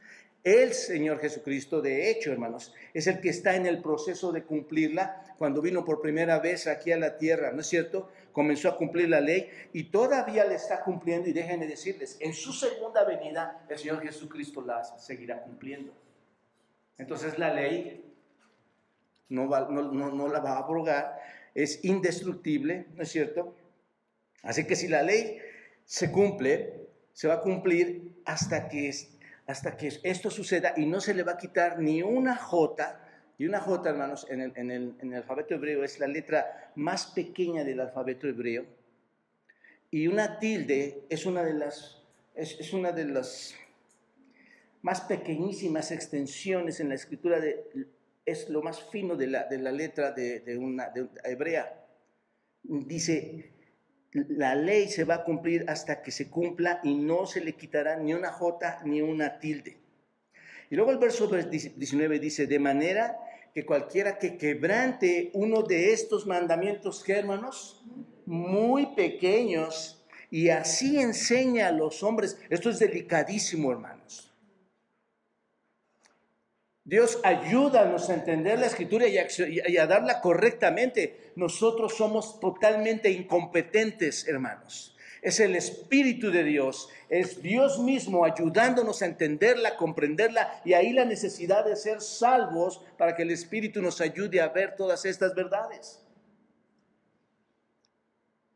El 0.44 0.74
Señor 0.74 1.20
Jesucristo, 1.20 1.80
de 1.80 2.10
hecho, 2.10 2.32
hermanos, 2.32 2.74
es 2.92 3.06
el 3.06 3.20
que 3.20 3.28
está 3.28 3.54
en 3.54 3.64
el 3.64 3.80
proceso 3.80 4.32
de 4.32 4.42
cumplirla 4.42 5.34
cuando 5.38 5.62
vino 5.62 5.84
por 5.84 6.00
primera 6.00 6.40
vez 6.40 6.66
aquí 6.66 6.90
a 6.90 6.96
la 6.96 7.16
tierra, 7.16 7.52
¿no 7.52 7.60
es 7.60 7.68
cierto? 7.68 8.10
Comenzó 8.32 8.68
a 8.68 8.76
cumplir 8.76 9.08
la 9.08 9.20
ley 9.20 9.48
y 9.72 9.84
todavía 9.84 10.44
la 10.44 10.54
está 10.54 10.82
cumpliendo 10.82 11.28
y 11.28 11.32
déjenme 11.32 11.68
decirles, 11.68 12.16
en 12.18 12.34
su 12.34 12.52
segunda 12.52 13.04
venida 13.04 13.64
el 13.68 13.78
Señor 13.78 14.02
Jesucristo 14.02 14.62
la 14.62 14.82
seguirá 14.82 15.42
cumpliendo. 15.42 15.92
Entonces 16.98 17.38
la 17.38 17.54
ley 17.54 18.04
no, 19.28 19.46
no 19.46 20.28
la 20.28 20.40
va 20.40 20.54
a 20.54 20.58
abrogar, 20.58 21.20
es 21.54 21.84
indestructible, 21.84 22.86
¿no 22.96 23.04
es 23.04 23.10
cierto? 23.10 23.54
Así 24.42 24.66
que 24.66 24.74
si 24.74 24.88
la 24.88 25.02
ley 25.02 25.38
se 25.84 26.10
cumple, 26.10 26.88
se 27.12 27.28
va 27.28 27.34
a 27.34 27.40
cumplir 27.40 28.22
hasta 28.24 28.68
que 28.68 28.88
hasta 29.46 29.76
que 29.76 29.90
esto 30.02 30.30
suceda 30.30 30.74
y 30.76 30.86
no 30.86 31.00
se 31.00 31.14
le 31.14 31.22
va 31.22 31.32
a 31.32 31.36
quitar 31.36 31.78
ni 31.78 32.02
una 32.02 32.36
J. 32.36 33.00
Y 33.38 33.46
una 33.46 33.60
J, 33.60 33.90
hermanos, 33.90 34.26
en 34.30 34.40
el, 34.40 34.52
en 34.56 34.70
el, 34.70 34.94
en 35.00 35.12
el 35.12 35.18
alfabeto 35.18 35.54
hebreo 35.54 35.84
es 35.84 35.98
la 35.98 36.06
letra 36.06 36.72
más 36.76 37.06
pequeña 37.06 37.64
del 37.64 37.80
alfabeto 37.80 38.28
hebreo. 38.28 38.66
Y 39.90 40.06
una 40.06 40.38
tilde 40.38 41.04
es 41.08 41.26
una 41.26 41.42
de 41.42 41.54
las, 41.54 42.02
es, 42.34 42.58
es 42.60 42.72
una 42.72 42.92
de 42.92 43.04
las 43.06 43.54
más 44.82 45.02
pequeñísimas 45.02 45.90
extensiones 45.90 46.80
en 46.80 46.88
la 46.88 46.94
escritura, 46.94 47.40
de, 47.40 47.88
es 48.24 48.48
lo 48.48 48.62
más 48.62 48.82
fino 48.90 49.16
de 49.16 49.26
la, 49.26 49.44
de 49.44 49.58
la 49.58 49.72
letra 49.72 50.12
de, 50.12 50.40
de 50.40 50.56
una 50.56 50.90
de 50.90 51.08
hebrea. 51.24 51.84
Dice, 52.62 53.52
la 54.12 54.54
ley 54.54 54.88
se 54.88 55.04
va 55.04 55.16
a 55.16 55.24
cumplir 55.24 55.64
hasta 55.68 56.02
que 56.02 56.10
se 56.10 56.28
cumpla 56.28 56.80
y 56.82 56.94
no 56.94 57.26
se 57.26 57.40
le 57.40 57.54
quitará 57.54 57.96
ni 57.96 58.12
una 58.12 58.30
jota 58.30 58.80
ni 58.84 59.00
una 59.00 59.38
tilde. 59.38 59.78
Y 60.70 60.76
luego 60.76 60.90
el 60.90 60.98
verso 60.98 61.26
19 61.28 62.18
dice, 62.18 62.46
de 62.46 62.58
manera 62.58 63.18
que 63.54 63.66
cualquiera 63.66 64.18
que 64.18 64.36
quebrante 64.36 65.30
uno 65.34 65.62
de 65.62 65.92
estos 65.92 66.26
mandamientos, 66.26 67.02
¿qué 67.04 67.14
hermanos? 67.14 67.84
Muy 68.24 68.86
pequeños, 68.94 70.02
y 70.30 70.48
así 70.48 70.98
enseña 70.98 71.68
a 71.68 71.72
los 71.72 72.02
hombres, 72.02 72.38
esto 72.48 72.70
es 72.70 72.78
delicadísimo, 72.78 73.70
hermanos. 73.70 74.31
Dios 76.84 77.20
ayúdanos 77.22 78.10
a 78.10 78.14
entender 78.14 78.58
la 78.58 78.66
escritura 78.66 79.06
y 79.06 79.18
a, 79.18 79.26
y 79.38 79.76
a, 79.76 79.86
darla 79.86 80.20
correctamente. 80.20 81.32
Nosotros 81.36 81.96
somos 81.96 82.40
totalmente 82.40 83.10
incompetentes, 83.10 84.26
hermanos. 84.26 84.96
Es 85.22 85.38
el 85.38 85.54
Espíritu 85.54 86.32
de 86.32 86.42
Dios, 86.42 86.88
es 87.08 87.40
Dios 87.40 87.78
mismo 87.78 88.24
ayudándonos 88.24 89.02
a 89.02 89.06
entenderla, 89.06 89.76
comprenderla 89.76 90.60
y 90.64 90.72
ahí 90.72 90.92
la 90.92 91.04
necesidad 91.04 91.64
de 91.64 91.76
ser 91.76 92.00
salvos 92.00 92.84
para 92.98 93.14
que 93.14 93.22
el 93.22 93.30
Espíritu 93.30 93.80
nos 93.80 94.00
ayude 94.00 94.40
a 94.40 94.48
ver 94.48 94.74
todas 94.74 95.04
estas 95.04 95.32
verdades. 95.36 96.00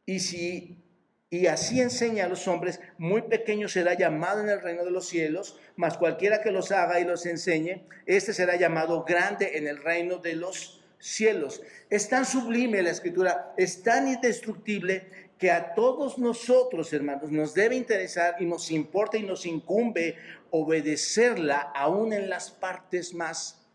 Y 0.04 0.18
si 0.18 0.85
y 1.28 1.46
así 1.48 1.80
enseña 1.80 2.26
a 2.26 2.28
los 2.28 2.46
hombres, 2.46 2.80
muy 2.98 3.22
pequeño 3.22 3.68
será 3.68 3.94
llamado 3.94 4.40
en 4.40 4.48
el 4.48 4.60
reino 4.60 4.84
de 4.84 4.92
los 4.92 5.08
cielos, 5.08 5.58
mas 5.74 5.98
cualquiera 5.98 6.40
que 6.40 6.52
los 6.52 6.70
haga 6.70 7.00
y 7.00 7.04
los 7.04 7.26
enseñe, 7.26 7.84
este 8.06 8.32
será 8.32 8.56
llamado 8.56 9.04
grande 9.04 9.58
en 9.58 9.66
el 9.66 9.82
reino 9.82 10.18
de 10.18 10.36
los 10.36 10.84
cielos. 11.00 11.62
Es 11.90 12.08
tan 12.08 12.24
sublime 12.24 12.82
la 12.82 12.90
escritura, 12.90 13.54
es 13.56 13.82
tan 13.82 14.06
indestructible 14.06 15.10
que 15.36 15.50
a 15.50 15.74
todos 15.74 16.16
nosotros, 16.18 16.92
hermanos, 16.92 17.30
nos 17.30 17.54
debe 17.54 17.74
interesar 17.74 18.36
y 18.40 18.46
nos 18.46 18.70
importa 18.70 19.18
y 19.18 19.24
nos 19.24 19.46
incumbe 19.46 20.16
obedecerla 20.50 21.58
aún 21.74 22.12
en 22.12 22.30
las 22.30 22.50
partes 22.52 23.12
más 23.14 23.66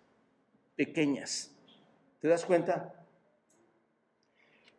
pequeñas. 0.76 1.52
¿Te 2.22 2.30
das 2.30 2.46
cuenta? 2.46 3.01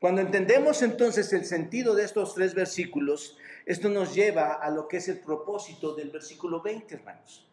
Cuando 0.02 0.20
entendemos 0.20 0.82
entonces 0.82 1.32
el 1.32 1.44
sentido 1.44 1.94
de 1.94 2.02
estos 2.02 2.34
tres 2.34 2.56
versículos, 2.56 3.38
esto 3.64 3.88
nos 3.88 4.12
lleva 4.16 4.54
a 4.54 4.68
lo 4.68 4.88
que 4.88 4.96
es 4.96 5.06
el 5.06 5.20
propósito 5.20 5.94
del 5.94 6.10
versículo 6.10 6.60
20, 6.60 6.92
hermanos. 6.96 7.48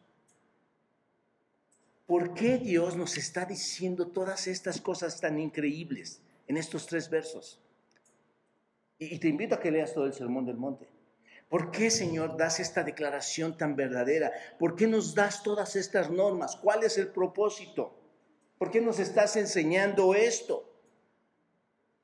¿Por 2.07 2.33
qué 2.33 2.57
Dios 2.57 2.95
nos 2.95 3.17
está 3.19 3.45
diciendo 3.45 4.07
todas 4.07 4.47
estas 4.47 4.81
cosas 4.81 5.21
tan 5.21 5.37
increíbles 5.39 6.23
en 6.47 6.57
estos 6.57 6.87
tres 6.87 7.07
versos? 7.11 7.61
Y 8.97 9.19
te 9.19 9.27
invito 9.27 9.53
a 9.53 9.59
que 9.59 9.69
leas 9.69 9.93
todo 9.93 10.07
el 10.07 10.13
Sermón 10.13 10.47
del 10.47 10.57
Monte. 10.57 10.87
¿Por 11.49 11.69
qué, 11.69 11.91
Señor, 11.91 12.35
das 12.35 12.59
esta 12.59 12.81
declaración 12.81 13.59
tan 13.59 13.75
verdadera? 13.75 14.31
¿Por 14.57 14.75
qué 14.75 14.87
nos 14.87 15.13
das 15.13 15.43
todas 15.43 15.75
estas 15.75 16.09
normas? 16.09 16.55
¿Cuál 16.55 16.83
es 16.83 16.97
el 16.97 17.09
propósito? 17.09 17.93
¿Por 18.57 18.71
qué 18.71 18.81
nos 18.81 18.97
estás 18.97 19.35
enseñando 19.35 20.15
esto? 20.15 20.68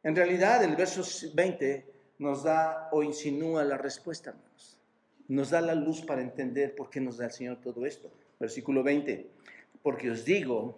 En 0.05 0.15
realidad, 0.15 0.63
el 0.63 0.75
verso 0.75 1.01
20 1.33 1.83
nos 2.19 2.43
da 2.43 2.89
o 2.91 3.01
insinúa 3.01 3.63
la 3.63 3.75
respuesta, 3.75 4.29
hermanos. 4.29 4.77
Nos 5.27 5.49
da 5.49 5.61
la 5.61 5.73
luz 5.73 6.01
para 6.01 6.21
entender 6.21 6.75
por 6.75 6.91
qué 6.91 7.01
nos 7.01 7.17
da 7.17 7.25
el 7.25 7.31
Señor 7.31 7.59
todo 7.59 7.87
esto. 7.87 8.11
Versículo 8.39 8.83
20. 8.83 9.31
Porque 9.81 10.11
os 10.11 10.23
digo, 10.23 10.77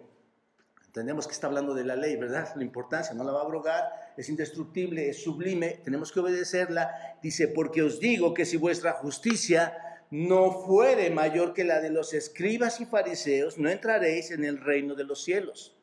entendemos 0.86 1.26
que 1.26 1.34
está 1.34 1.46
hablando 1.46 1.74
de 1.74 1.84
la 1.84 1.94
ley, 1.94 2.16
¿verdad? 2.16 2.48
La 2.56 2.64
importancia, 2.64 3.12
no 3.12 3.22
la 3.22 3.32
va 3.32 3.40
a 3.40 3.44
abrogar, 3.44 4.14
es 4.16 4.30
indestructible, 4.30 5.10
es 5.10 5.22
sublime, 5.22 5.82
tenemos 5.84 6.10
que 6.10 6.20
obedecerla. 6.20 7.18
Dice, 7.22 7.48
porque 7.48 7.82
os 7.82 8.00
digo 8.00 8.32
que 8.32 8.46
si 8.46 8.56
vuestra 8.56 8.92
justicia 8.92 9.76
no 10.10 10.52
fuere 10.64 11.10
mayor 11.10 11.52
que 11.52 11.64
la 11.64 11.82
de 11.82 11.90
los 11.90 12.14
escribas 12.14 12.80
y 12.80 12.86
fariseos, 12.86 13.58
no 13.58 13.68
entraréis 13.68 14.30
en 14.30 14.46
el 14.46 14.58
reino 14.58 14.94
de 14.94 15.04
los 15.04 15.22
cielos. 15.22 15.77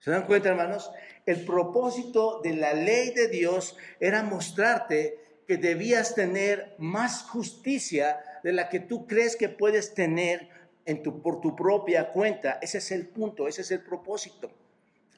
¿Se 0.00 0.10
dan 0.10 0.26
cuenta, 0.26 0.50
hermanos? 0.50 0.90
El 1.26 1.44
propósito 1.44 2.40
de 2.42 2.54
la 2.54 2.72
ley 2.72 3.10
de 3.10 3.28
Dios 3.28 3.76
era 3.98 4.22
mostrarte 4.22 5.18
que 5.46 5.56
debías 5.56 6.14
tener 6.14 6.74
más 6.78 7.22
justicia 7.22 8.20
de 8.44 8.52
la 8.52 8.68
que 8.68 8.80
tú 8.80 9.06
crees 9.06 9.34
que 9.34 9.48
puedes 9.48 9.94
tener 9.94 10.48
en 10.84 11.02
tu, 11.02 11.20
por 11.20 11.40
tu 11.40 11.56
propia 11.56 12.12
cuenta. 12.12 12.58
Ese 12.62 12.78
es 12.78 12.92
el 12.92 13.08
punto, 13.08 13.48
ese 13.48 13.62
es 13.62 13.70
el 13.72 13.80
propósito. 13.80 14.50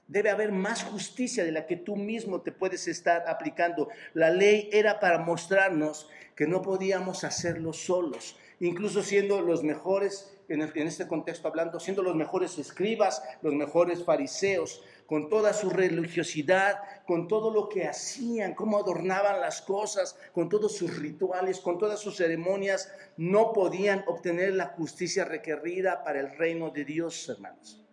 Debe 0.08 0.30
haber 0.30 0.50
más 0.50 0.82
justicia 0.82 1.44
de 1.44 1.52
la 1.52 1.66
que 1.66 1.76
tú 1.76 1.94
mismo 1.94 2.40
te 2.40 2.50
puedes 2.50 2.88
estar 2.88 3.28
aplicando. 3.28 3.88
La 4.14 4.30
ley 4.30 4.68
era 4.72 4.98
para 4.98 5.18
mostrarnos 5.18 6.08
que 6.34 6.46
no 6.46 6.62
podíamos 6.62 7.22
hacerlo 7.22 7.72
solos, 7.72 8.36
incluso 8.58 9.02
siendo 9.02 9.42
los 9.42 9.62
mejores 9.62 10.36
en, 10.50 10.86
este 10.88 11.06
contexto 11.06 11.46
hablando, 11.46 11.78
siendo 11.78 12.02
los 12.02 12.16
mejores 12.16 12.58
escribas, 12.58 13.22
los 13.40 13.54
mejores 13.54 14.04
fariseos, 14.04 14.82
con 15.06 15.28
toda 15.28 15.52
su 15.52 15.70
religiosidad, 15.70 16.80
con 17.06 17.28
todo 17.28 17.52
lo 17.52 17.68
que 17.68 17.86
hacían, 17.86 18.54
cómo 18.54 18.78
adornaban 18.78 19.40
las 19.40 19.62
cosas, 19.62 20.18
con 20.32 20.48
todos 20.48 20.76
sus 20.76 20.98
rituales, 20.98 21.60
con 21.60 21.78
todas 21.78 22.00
sus 22.00 22.16
ceremonias, 22.16 22.92
no 23.16 23.52
podían 23.52 24.04
obtener 24.08 24.54
la 24.54 24.66
justicia 24.66 25.24
requerida 25.24 26.02
para 26.02 26.20
el 26.20 26.36
reino 26.36 26.70
de 26.70 26.84
Dios, 26.84 27.28
hermanos. 27.28 27.84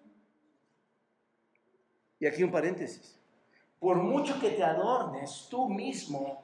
Y 2.19 2.25
aquí 2.25 2.43
un 2.43 2.51
paréntesis. 2.51 3.19
Por 3.79 3.97
mucho 3.97 4.39
que 4.39 4.49
te 4.49 4.63
adornes 4.63 5.47
tú 5.51 5.69
mismo, 5.69 6.43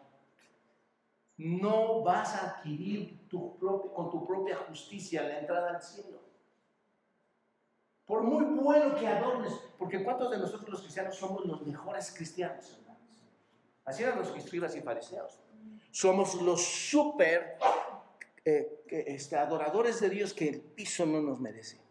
no 1.37 2.03
vas 2.03 2.35
a 2.35 2.49
adquirir 2.51 3.22
tu 3.33 3.91
con 3.93 4.11
tu 4.11 4.25
propia 4.27 4.55
justicia 4.67 5.23
la 5.23 5.39
entrada 5.39 5.71
al 5.71 5.81
cielo. 5.81 6.21
Por 8.05 8.21
muy 8.21 8.43
bueno 8.45 8.95
que 8.95 9.07
adornes, 9.07 9.53
porque 9.79 10.03
¿cuántos 10.03 10.29
de 10.29 10.37
nosotros 10.37 10.69
los 10.69 10.81
cristianos 10.81 11.15
somos 11.15 11.45
los 11.45 11.65
mejores 11.65 12.13
cristianos? 12.15 12.79
Así 13.85 14.03
eran 14.03 14.19
los 14.19 14.35
escribas 14.35 14.75
y 14.75 14.81
fariseos. 14.81 15.39
Somos 15.91 16.35
los 16.41 16.61
súper 16.63 17.57
eh, 18.45 18.83
este, 18.87 19.35
adoradores 19.35 19.99
de 19.99 20.09
Dios 20.09 20.33
que 20.33 20.49
el 20.49 20.61
piso 20.61 21.05
no 21.05 21.21
nos 21.21 21.39
merece. 21.39 21.81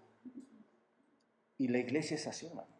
Y 1.58 1.68
la 1.68 1.78
iglesia 1.78 2.14
es 2.14 2.26
así, 2.26 2.46
hermanos. 2.46 2.70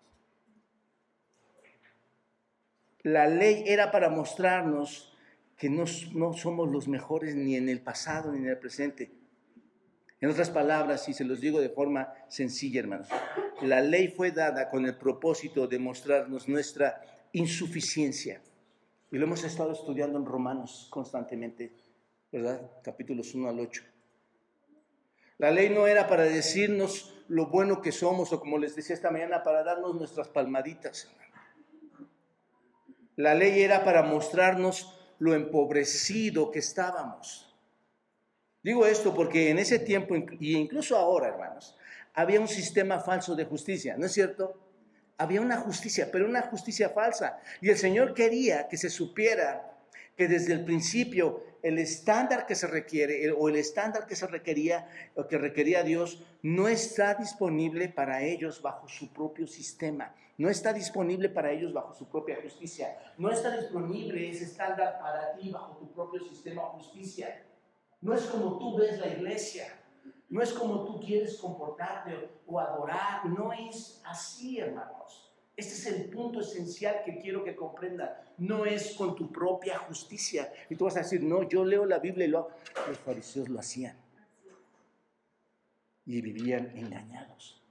La 3.03 3.27
ley 3.27 3.65
era 3.67 3.91
para 3.91 4.09
mostrarnos 4.09 5.12
que 5.63 5.71
no, 5.71 5.87
somos 5.87 6.73
los 6.73 6.89
mejores 6.89 7.37
ni 7.37 7.55
en 7.55 7.69
el 7.69 7.81
pasado 7.81 8.33
ni 8.33 8.39
en 8.39 8.49
el 8.49 8.59
presente. 8.59 9.13
En 10.21 10.29
otras 10.29 10.51
palabras, 10.51 11.09
y 11.09 11.15
se 11.15 11.23
los 11.23 11.41
digo 11.41 11.61
de 11.61 11.69
forma 11.69 12.13
sencilla, 12.27 12.81
hermanos, 12.81 13.07
la 13.61 13.81
ley 13.81 14.09
fue 14.09 14.33
dada 14.33 14.69
con 14.69 14.85
el 14.87 14.97
propósito 14.97 15.69
de 15.69 15.79
mostrarnos 15.79 16.49
nuestra 16.49 17.01
insuficiencia. 17.31 18.43
Y 19.13 19.19
lo 19.19 19.27
hemos 19.27 19.45
estado 19.45 19.71
estudiando 19.71 20.19
en 20.19 20.27
Romanos 20.27 20.89
constantemente, 20.91 21.71
¿verdad? 22.33 22.69
Capítulos 22.83 23.33
1 23.33 23.49
al 23.49 23.61
8. 23.61 23.85
La 25.39 25.53
ley 25.53 25.71
no 25.71 25.87
era 25.87 26.09
para 26.09 26.25
decirnos 26.25 27.15
lo 27.29 27.47
bueno 27.47 27.81
que 27.83 27.93
somos 27.93 28.33
o 28.33 28.41
como 28.41 28.59
les 28.59 28.75
decía 28.75 28.97
esta 28.97 29.13
mañana, 29.13 29.45
para 29.45 29.63
darnos 29.63 29.95
nuestras 29.95 30.27
palmaditas. 30.27 31.09
La 33.15 33.37
ley 33.37 33.63
era 33.63 33.85
para 33.85 34.03
mostrarnos 34.03 34.99
lo 35.19 35.35
empobrecido 35.35 36.51
que 36.51 36.59
estábamos. 36.59 37.55
Digo 38.63 38.87
esto 38.87 39.15
porque 39.15 39.51
en 39.51 39.59
ese 39.59 39.79
tiempo, 39.79 40.15
y 40.15 40.57
incluso 40.57 40.97
ahora, 40.97 41.29
hermanos, 41.29 41.77
había 42.15 42.41
un 42.41 42.49
sistema 42.49 43.01
falso 43.01 43.35
de 43.35 43.45
justicia, 43.45 43.97
¿no 43.97 44.07
es 44.07 44.13
cierto? 44.13 44.61
Había 45.19 45.41
una 45.41 45.57
justicia, 45.59 46.09
pero 46.13 46.27
una 46.27 46.43
justicia 46.43 46.91
falsa. 46.91 47.39
Y 47.61 47.71
el 47.71 47.79
Señor 47.79 48.15
quería 48.15 48.69
que 48.69 48.77
se 48.77 48.91
supiera 48.91 49.72
que 50.17 50.29
desde 50.29 50.53
el 50.53 50.65
principio 50.65 51.41
el 51.63 51.79
estándar 51.79 52.47
que 52.47 52.55
se 52.55 52.67
requiere 52.67 53.31
o 53.31 53.49
el 53.49 53.57
estándar 53.57 54.07
que 54.07 54.17
se 54.17 54.27
requería 54.27 54.89
o 55.15 55.29
que 55.29 55.39
requería 55.39 55.83
Dios 55.83 56.25
no 56.43 56.69
está 56.69 57.15
disponible 57.15 57.89
para 57.89 58.23
ellos 58.25 58.63
bajo 58.63 58.89
su 58.89 59.13
propio 59.13 59.47
sistema 59.47 60.15
no 60.39 60.49
está 60.49 60.73
disponible 60.73 61.29
para 61.29 61.53
ellos 61.53 61.73
bajo 61.73 61.95
su 61.95 62.09
propia 62.09 62.37
justicia. 62.43 62.99
No 63.19 63.31
está 63.31 63.57
disponible 63.57 64.31
ese 64.31 64.45
estándar 64.45 64.99
para 64.99 65.35
ti 65.35 65.51
bajo 65.51 65.77
tu 65.77 65.93
propio 65.93 66.21
sistema 66.21 66.63
justicia. 66.63 67.45
No 68.01 68.15
es 68.15 68.25
como 68.25 68.59
tú 68.59 68.77
ves 68.77 68.99
la 68.99 69.09
iglesia. 69.09 69.67
No 70.31 70.43
es 70.43 70.53
como 70.53 70.85
tú 70.85 71.01
quieres 71.01 71.37
comportarte 71.37 72.31
o 72.47 72.59
adorar. 72.59 73.27
No 73.27 73.53
es 73.53 74.03
así, 74.05 74.59
hermanos. 74.59 75.22
Este 75.57 75.75
es 75.75 75.87
el 75.87 76.09
punto 76.09 76.41
esencial 76.41 77.03
que 77.05 77.19
quiero 77.19 77.45
que 77.45 77.55
comprendan. 77.55 78.11
No 78.39 78.65
es 78.65 78.95
con 78.95 79.15
tu 79.15 79.31
propia 79.31 79.79
justicia. 79.79 80.51
Y 80.71 80.77
tú 80.77 80.87
vas 80.87 80.97
a 80.97 81.01
decir, 81.01 81.23
no, 81.23 81.49
yo 81.49 81.65
leo 81.65 81.85
la 81.85 81.99
Biblia 81.99 82.27
y 82.27 82.31
lo 82.31 82.51
Los 82.89 82.99
fariseos 82.99 83.49
lo 83.49 83.59
hacían. 83.61 83.97
Y 86.07 86.21
vivían 86.21 86.77
engañados. 86.77 87.63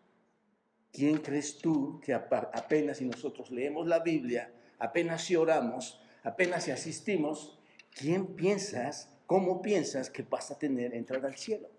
¿Quién 0.91 1.17
crees 1.17 1.57
tú 1.57 1.99
que 2.03 2.13
apenas 2.13 2.97
si 2.97 3.05
nosotros 3.05 3.49
leemos 3.49 3.87
la 3.87 3.99
Biblia, 3.99 4.53
apenas 4.77 5.23
si 5.23 5.35
oramos, 5.35 6.01
apenas 6.23 6.65
si 6.65 6.71
asistimos, 6.71 7.57
quién 7.91 8.35
piensas, 8.35 9.09
cómo 9.25 9.61
piensas 9.61 10.09
que 10.09 10.23
vas 10.23 10.51
a 10.51 10.59
tener 10.59 10.93
entrada 10.93 11.27
al 11.27 11.37
cielo? 11.37 11.69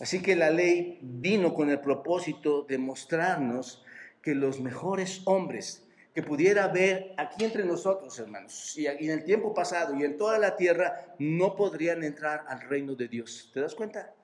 Así 0.00 0.22
que 0.22 0.36
la 0.36 0.50
ley 0.50 0.98
vino 1.02 1.54
con 1.54 1.70
el 1.70 1.80
propósito 1.80 2.62
de 2.62 2.78
mostrarnos 2.78 3.84
que 4.22 4.34
los 4.34 4.60
mejores 4.60 5.22
hombres 5.24 5.84
que 6.14 6.22
pudiera 6.22 6.64
haber 6.64 7.14
aquí 7.16 7.44
entre 7.44 7.64
nosotros, 7.64 8.18
hermanos, 8.18 8.76
y 8.76 8.86
en 8.86 9.10
el 9.10 9.24
tiempo 9.24 9.54
pasado 9.54 9.94
y 9.94 10.04
en 10.04 10.16
toda 10.16 10.38
la 10.38 10.56
tierra, 10.56 11.14
no 11.18 11.54
podrían 11.54 12.02
entrar 12.02 12.44
al 12.48 12.60
reino 12.62 12.94
de 12.94 13.08
Dios. 13.08 13.50
¿Te 13.52 13.60
das 13.60 13.74
cuenta? 13.74 14.14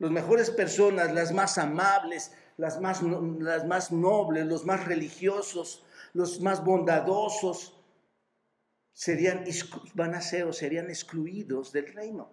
las 0.00 0.10
mejores 0.10 0.50
personas, 0.50 1.12
las 1.12 1.32
más 1.32 1.58
amables, 1.58 2.32
las 2.56 2.80
más, 2.80 3.02
las 3.02 3.66
más 3.66 3.92
nobles, 3.92 4.46
los 4.46 4.64
más 4.64 4.86
religiosos, 4.86 5.84
los 6.14 6.40
más 6.40 6.64
bondadosos, 6.64 7.78
serían, 8.94 9.44
van 9.94 10.14
a 10.14 10.22
ser 10.22 10.44
o 10.44 10.52
serían 10.54 10.88
excluidos 10.88 11.70
del 11.70 11.92
reino. 11.92 12.32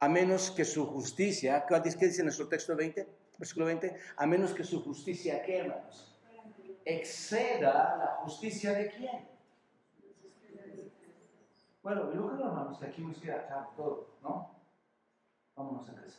A 0.00 0.08
menos 0.08 0.50
que 0.50 0.64
su 0.64 0.86
justicia, 0.86 1.66
¿qué 1.68 2.06
dice 2.06 2.22
nuestro 2.22 2.48
texto 2.48 2.74
20? 2.74 3.06
Versículo 3.38 3.66
20, 3.66 3.96
a 4.16 4.26
menos 4.26 4.52
que 4.54 4.64
su 4.64 4.82
justicia, 4.82 5.42
¿qué 5.42 5.58
hermanos? 5.58 6.18
Exceda 6.84 7.96
la 7.98 8.06
justicia 8.22 8.72
de 8.72 8.90
quién? 8.90 9.28
Bueno, 11.82 12.12
yo 12.14 12.28
creo, 12.28 12.46
hermanos, 12.46 12.78
que 12.78 12.86
aquí 12.86 13.02
nos 13.02 13.18
queda 13.18 13.46
claro 13.46 13.70
todo, 13.76 14.08
¿no? 14.22 14.54
Vámonos 15.54 15.88
a 15.90 15.94
casa. 15.94 16.18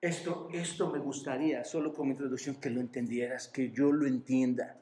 Esto, 0.00 0.48
esto 0.52 0.90
me 0.90 0.98
gustaría, 0.98 1.64
solo 1.64 1.92
como 1.92 2.12
introducción, 2.12 2.56
que 2.56 2.70
lo 2.70 2.80
entendieras, 2.80 3.48
que 3.48 3.70
yo 3.70 3.92
lo 3.92 4.06
entienda. 4.06 4.78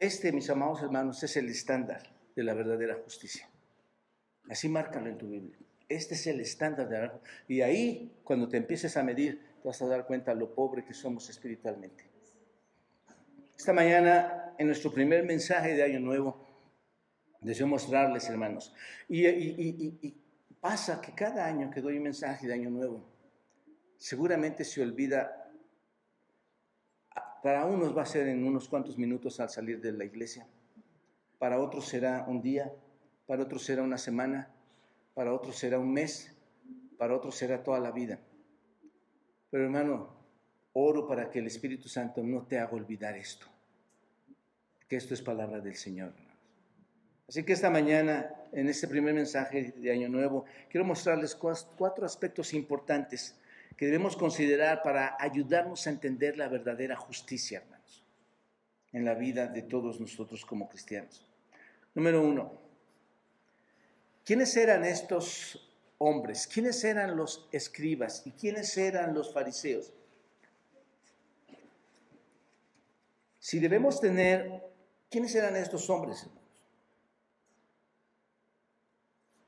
Este, 0.00 0.32
mis 0.32 0.48
amados 0.48 0.82
hermanos, 0.82 1.22
es 1.22 1.36
el 1.36 1.50
estándar 1.50 2.02
de 2.34 2.42
la 2.42 2.54
verdadera 2.54 2.96
justicia. 3.04 3.46
Así 4.48 4.66
márcalo 4.66 5.10
en 5.10 5.18
tu 5.18 5.28
Biblia. 5.28 5.58
Este 5.90 6.14
es 6.14 6.26
el 6.26 6.40
estándar 6.40 6.88
de 6.88 6.98
la 6.98 7.20
Y 7.46 7.60
ahí, 7.60 8.18
cuando 8.24 8.48
te 8.48 8.56
empieces 8.56 8.96
a 8.96 9.02
medir, 9.02 9.58
te 9.60 9.68
vas 9.68 9.82
a 9.82 9.86
dar 9.86 10.06
cuenta 10.06 10.32
lo 10.32 10.54
pobre 10.54 10.86
que 10.86 10.94
somos 10.94 11.28
espiritualmente. 11.28 12.04
Esta 13.58 13.74
mañana, 13.74 14.54
en 14.56 14.68
nuestro 14.68 14.90
primer 14.90 15.26
mensaje 15.26 15.74
de 15.74 15.82
Año 15.82 16.00
Nuevo, 16.00 16.46
deseo 17.42 17.66
mostrarles, 17.66 18.26
hermanos, 18.26 18.74
y, 19.06 20.14
pasa 20.62 21.00
que 21.02 21.12
cada 21.12 21.44
año 21.44 21.70
que 21.70 21.82
doy 21.82 21.98
un 21.98 22.04
mensaje 22.04 22.46
de 22.46 22.54
Año 22.54 22.70
Nuevo, 22.70 23.04
seguramente 23.98 24.64
se 24.64 24.80
olvida, 24.80 25.39
para 27.42 27.64
unos 27.64 27.96
va 27.96 28.02
a 28.02 28.06
ser 28.06 28.28
en 28.28 28.44
unos 28.44 28.68
cuantos 28.68 28.98
minutos 28.98 29.40
al 29.40 29.50
salir 29.50 29.80
de 29.80 29.92
la 29.92 30.04
iglesia, 30.04 30.46
para 31.38 31.58
otros 31.58 31.86
será 31.86 32.24
un 32.28 32.42
día, 32.42 32.72
para 33.26 33.42
otros 33.42 33.64
será 33.64 33.82
una 33.82 33.98
semana, 33.98 34.50
para 35.14 35.32
otros 35.32 35.56
será 35.56 35.78
un 35.78 35.92
mes, 35.92 36.34
para 36.98 37.16
otros 37.16 37.34
será 37.34 37.62
toda 37.62 37.80
la 37.80 37.90
vida. 37.90 38.18
Pero 39.50 39.64
hermano, 39.64 40.10
oro 40.74 41.06
para 41.06 41.30
que 41.30 41.38
el 41.38 41.46
Espíritu 41.46 41.88
Santo 41.88 42.22
no 42.22 42.42
te 42.42 42.58
haga 42.58 42.72
olvidar 42.72 43.16
esto, 43.16 43.46
que 44.86 44.96
esto 44.96 45.14
es 45.14 45.22
palabra 45.22 45.60
del 45.60 45.76
Señor. 45.76 46.12
Así 47.26 47.44
que 47.44 47.52
esta 47.52 47.70
mañana, 47.70 48.28
en 48.52 48.68
este 48.68 48.86
primer 48.88 49.14
mensaje 49.14 49.72
de 49.76 49.92
Año 49.92 50.08
Nuevo, 50.08 50.44
quiero 50.68 50.84
mostrarles 50.84 51.34
cuatro 51.34 52.04
aspectos 52.04 52.52
importantes 52.52 53.39
que 53.80 53.86
debemos 53.86 54.14
considerar 54.14 54.82
para 54.82 55.16
ayudarnos 55.18 55.86
a 55.86 55.90
entender 55.90 56.36
la 56.36 56.48
verdadera 56.48 56.96
justicia, 56.96 57.60
hermanos, 57.60 58.04
en 58.92 59.06
la 59.06 59.14
vida 59.14 59.46
de 59.46 59.62
todos 59.62 59.98
nosotros 59.98 60.44
como 60.44 60.68
cristianos. 60.68 61.26
Número 61.94 62.20
uno, 62.20 62.60
¿quiénes 64.22 64.54
eran 64.54 64.84
estos 64.84 65.66
hombres. 65.96 66.46
¿Quiénes 66.46 66.84
eran 66.84 67.16
los 67.16 67.48
escribas 67.52 68.22
y 68.26 68.32
quiénes 68.32 68.76
eran 68.76 69.14
los 69.14 69.32
fariseos? 69.32 69.94
Si 73.38 73.60
debemos 73.60 73.98
tener, 73.98 74.62
¿quiénes 75.10 75.34
eran 75.34 75.56
estos 75.56 75.88
hombres, 75.88 76.20
hermanos? 76.20 76.42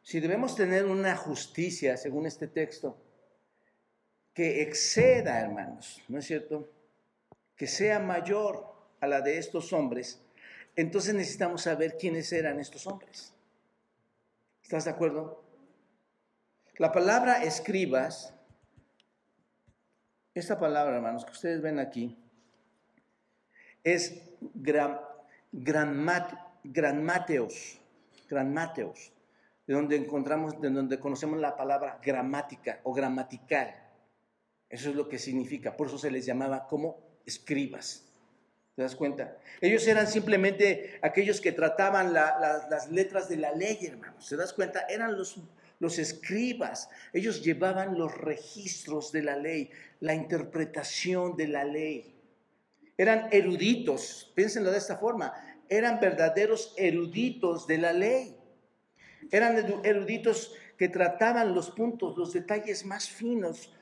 Si 0.03 0.21
debemos 0.21 0.57
tener 0.57 0.87
una 0.87 1.17
justicia, 1.17 1.99
según 1.99 2.25
este 2.25 2.49
texto, 2.49 2.99
que 4.35 4.63
exceda, 4.63 5.41
hermanos, 5.41 6.03
¿no 6.09 6.19
es 6.19 6.27
cierto? 6.27 6.71
Que 7.57 7.67
sea 7.67 7.99
mayor 7.99 8.73
a 9.01 9.07
la 9.07 9.21
de 9.21 9.39
estos 9.39 9.73
hombres, 9.73 10.21
entonces 10.77 11.15
necesitamos 11.15 11.63
saber 11.63 11.97
quiénes 11.99 12.33
eran 12.33 12.59
estos 12.59 12.87
hombres. 12.87 13.35
¿Estás 14.63 14.85
de 14.87 14.91
acuerdo? 14.91 15.43
La 16.79 16.93
palabra 16.93 17.43
escribas, 17.43 18.35
esta 20.35 20.59
palabra, 20.59 20.97
hermanos, 20.97 21.27
que 21.27 21.33
ustedes 21.33 21.61
ven 21.61 21.79
aquí, 21.79 22.19
es 23.85 24.23
gran, 24.55 24.99
de 29.67 29.75
donde 29.75 29.97
encontramos, 29.97 30.61
de 30.61 30.71
donde 30.71 30.99
conocemos 30.99 31.39
la 31.39 31.57
palabra 31.57 32.01
gramática 32.03 32.81
o 32.85 32.95
gramatical. 32.95 33.82
Eso 34.73 34.89
es 34.89 34.97
lo 34.97 35.07
que 35.07 35.19
significa, 35.19 35.77
por 35.77 35.87
eso 35.87 35.99
se 35.99 36.11
les 36.11 36.25
llamaba 36.27 36.67
como 36.67 36.99
escribas. 37.27 38.07
¿Te 38.75 38.81
das 38.81 38.97
cuenta? 38.97 39.37
Ellos 39.61 39.87
eran 39.87 40.07
simplemente 40.07 40.99
aquellos 41.03 41.43
que 41.43 41.53
trataban 41.53 42.15
las 42.15 42.91
letras 42.91 43.29
de 43.29 43.37
la 43.37 43.53
ley, 43.53 43.79
hermanos. 43.83 44.27
¿Te 44.27 44.37
das 44.37 44.55
cuenta? 44.55 44.87
Eran 44.89 45.17
los 45.17 45.39
los 45.83 45.99
escribas, 45.99 46.89
ellos 47.13 47.43
llevaban 47.43 47.99
los 47.99 48.17
registros 48.17 49.11
de 49.11 49.25
la 49.25 49.35
ley, 49.35 49.69
la 49.99 50.15
interpretación 50.15 51.37
de 51.37 51.49
la 51.49 51.65
ley. 51.65 52.15
Eran 52.97 53.29
eruditos, 53.33 54.31
piénsenlo 54.37 54.71
de 54.71 54.79
esta 54.79 54.97
forma, 54.97 55.35
eran 55.69 55.99
verdaderos 55.99 56.73
eruditos 56.77 57.67
de 57.67 57.79
la 57.79 57.93
ley. 57.93 58.37
Eran 59.33 59.83
eruditos 59.83 60.55
que 60.79 60.89
trataban 60.89 61.53
los 61.53 61.73
puntos, 61.73 62.17
los 62.17 62.33
detalles 62.33 62.87
más 62.87 63.09
finos 63.09 63.73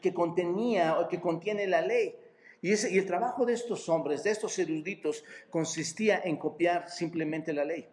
que 0.00 0.14
contenía 0.14 0.98
o 0.98 1.08
que 1.08 1.20
contiene 1.20 1.66
la 1.66 1.82
ley. 1.82 2.14
Y, 2.62 2.72
el 2.72 3.06
trabajo 3.06 3.46
de 3.46 3.54
estos 3.54 3.88
hombres, 3.88 4.22
de 4.22 4.30
estos 4.30 4.58
eruditos, 4.58 5.24
consistía 5.48 6.20
en 6.22 6.36
copiar 6.36 6.90
simplemente 6.90 7.52
la 7.52 7.64
ley. 7.64 7.88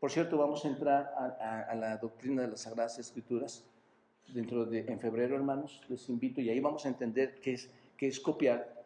Por 0.00 0.10
cierto, 0.10 0.38
vamos 0.38 0.64
a 0.64 0.68
entrar 0.68 1.12
a, 1.38 1.74
la 1.74 1.96
doctrina 1.98 2.42
de 2.42 2.48
las 2.48 2.62
Sagradas 2.62 2.98
Escrituras 2.98 3.64
dentro 4.28 4.64
de, 4.64 4.80
en 4.80 4.98
febrero, 4.98 5.36
hermanos, 5.36 5.80
les 5.88 6.08
invito 6.08 6.40
y 6.40 6.48
ahí 6.48 6.58
vamos 6.58 6.86
a 6.86 6.88
entender 6.88 7.38
qué 7.40 7.52
es, 7.52 7.70
qué 7.96 8.08
es 8.08 8.18
copiar 8.18 8.82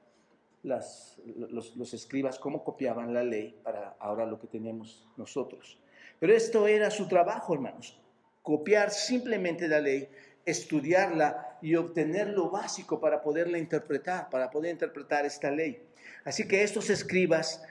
las, 0.63 1.19
los, 1.25 1.95
escribas, 1.95 2.39
cómo 2.39 2.65
copiaban 2.65 3.15
la 3.15 3.23
ley 3.23 3.59
para 3.63 3.97
ahora 4.01 4.27
lo 4.27 4.41
que 4.41 4.49
tenemos 4.49 5.07
nosotros. 5.17 5.79
Pero 6.19 6.35
esto 6.35 6.67
era 6.67 6.91
su 6.91 7.07
trabajo, 7.07 7.55
hermanos, 7.55 7.99
copiar 8.43 8.91
simplemente 8.91 9.69
la 9.69 9.81
ley, 9.81 10.09
estudiarla 10.47 11.59
y 11.61 11.75
obtener 11.75 12.29
lo 12.29 12.51
básico 12.51 13.01
para 13.01 13.21
poderla 13.21 13.59
interpretar, 13.59 14.31
para 14.31 14.51
poder 14.51 14.71
interpretar 14.71 15.27
esta 15.27 15.51
ley. 15.51 15.83
Así 16.25 16.47
que 16.49 16.63
estos 16.63 16.89
escribas 16.89 17.63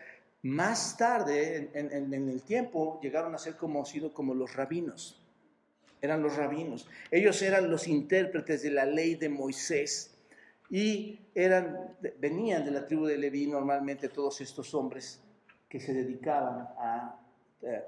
más 0.44 0.96
tarde, 0.96 1.72
en, 1.74 2.14
el 2.14 2.44
tiempo, 2.44 3.00
llegaron 3.02 3.34
a 3.34 3.40
ser 3.40 3.56
conocidos 3.56 4.12
como 4.12 4.36
los 4.36 4.56
rabinos. 4.56 5.20
Eran 6.02 6.22
los 6.22 6.36
rabinos. 6.36 6.88
Ellos 7.10 7.42
eran 7.42 7.72
los 7.72 7.88
intérpretes 7.88 8.62
de 8.62 8.70
la 8.70 8.86
ley 8.86 9.16
de 9.16 9.30
Moisés 9.30 10.16
y 10.70 11.20
eran, 11.34 11.96
venían 12.20 12.64
de 12.64 12.72
la 12.72 12.86
tribu 12.86 13.08
de 13.08 13.18
Leví 13.18 13.48
normalmente 13.48 14.10
todos 14.10 14.40
estos 14.42 14.74
hombres 14.76 15.20
que 15.68 15.80
se 15.80 15.94
dedicaban 15.94 16.68
a, 16.78 17.20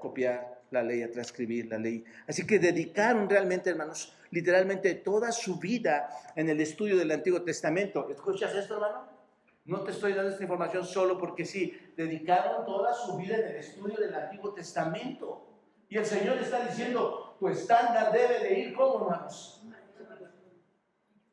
copiar 0.00 0.62
la 0.72 0.82
ley, 0.82 1.02
a 1.02 1.12
transcribir 1.12 1.66
la 1.66 1.78
ley. 1.78 2.04
Así 2.26 2.44
que 2.44 2.58
dedicaron 2.58 3.30
realmente, 3.30 3.70
hermanos, 3.70 4.17
literalmente 4.30 4.94
toda 4.94 5.32
su 5.32 5.58
vida 5.58 6.10
en 6.34 6.48
el 6.48 6.60
estudio 6.60 6.96
del 6.96 7.10
Antiguo 7.10 7.42
Testamento. 7.42 8.08
¿Escuchas 8.10 8.54
esto, 8.54 8.74
hermano? 8.74 9.18
No 9.64 9.80
te 9.80 9.90
estoy 9.90 10.14
dando 10.14 10.30
esta 10.30 10.42
información 10.42 10.84
solo 10.84 11.18
porque 11.18 11.44
sí, 11.44 11.78
dedicaron 11.96 12.64
toda 12.64 12.94
su 12.94 13.18
vida 13.18 13.36
en 13.36 13.48
el 13.48 13.56
estudio 13.56 13.96
del 13.96 14.14
Antiguo 14.14 14.54
Testamento. 14.54 15.46
Y 15.90 15.98
el 15.98 16.06
Señor 16.06 16.38
está 16.38 16.66
diciendo, 16.66 17.36
tu 17.38 17.48
estándar 17.48 18.12
debe 18.12 18.40
de 18.40 18.60
ir 18.60 18.74
como 18.74 19.04
hermanos. 19.04 19.62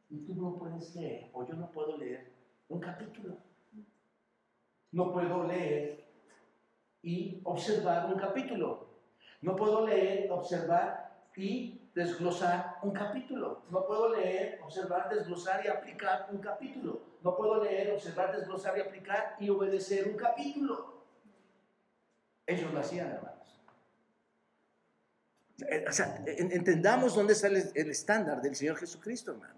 Y 0.09 0.17
tú 0.19 0.35
no 0.35 0.57
puedes 0.57 0.95
leer, 0.95 1.29
o 1.33 1.47
yo 1.47 1.55
no 1.55 1.71
puedo 1.71 1.97
leer 1.97 2.31
un 2.69 2.79
capítulo. 2.79 3.37
No 4.91 5.11
puedo 5.11 5.43
leer 5.43 6.05
y 7.03 7.39
observar 7.43 8.05
un 8.13 8.19
capítulo. 8.19 8.87
No 9.41 9.55
puedo 9.55 9.85
leer, 9.85 10.31
observar 10.31 11.21
y 11.35 11.84
desglosar 11.95 12.77
un 12.83 12.91
capítulo. 12.91 13.63
No 13.71 13.87
puedo 13.87 14.13
leer, 14.13 14.59
observar, 14.61 15.09
desglosar 15.09 15.65
y 15.65 15.69
aplicar 15.69 16.27
un 16.29 16.39
capítulo. 16.39 17.01
No 17.23 17.35
puedo 17.35 17.63
leer, 17.63 17.91
observar, 17.93 18.35
desglosar 18.35 18.77
y 18.77 18.81
aplicar 18.81 19.37
y 19.39 19.49
obedecer 19.49 20.07
un 20.09 20.17
capítulo. 20.17 21.05
Ellos 22.45 22.71
lo 22.71 22.79
hacían, 22.81 23.07
hermanos. 23.07 23.61
Eh, 25.69 25.85
o 25.87 25.91
sea, 25.93 26.21
entendamos 26.27 27.15
dónde 27.15 27.31
está 27.31 27.47
el, 27.47 27.71
el 27.73 27.89
estándar 27.89 28.41
del 28.41 28.55
Señor 28.55 28.75
Jesucristo, 28.75 29.31
hermanos. 29.31 29.55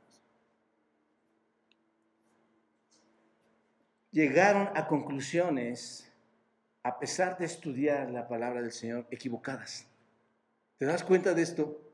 Llegaron 4.11 4.69
a 4.75 4.87
conclusiones 4.87 6.09
a 6.83 6.99
pesar 6.99 7.37
de 7.37 7.45
estudiar 7.45 8.11
la 8.11 8.27
palabra 8.27 8.61
del 8.61 8.71
Señor, 8.71 9.07
equivocadas. 9.09 9.87
¿Te 10.77 10.85
das 10.85 11.03
cuenta 11.03 11.33
de 11.33 11.41
esto? 11.41 11.86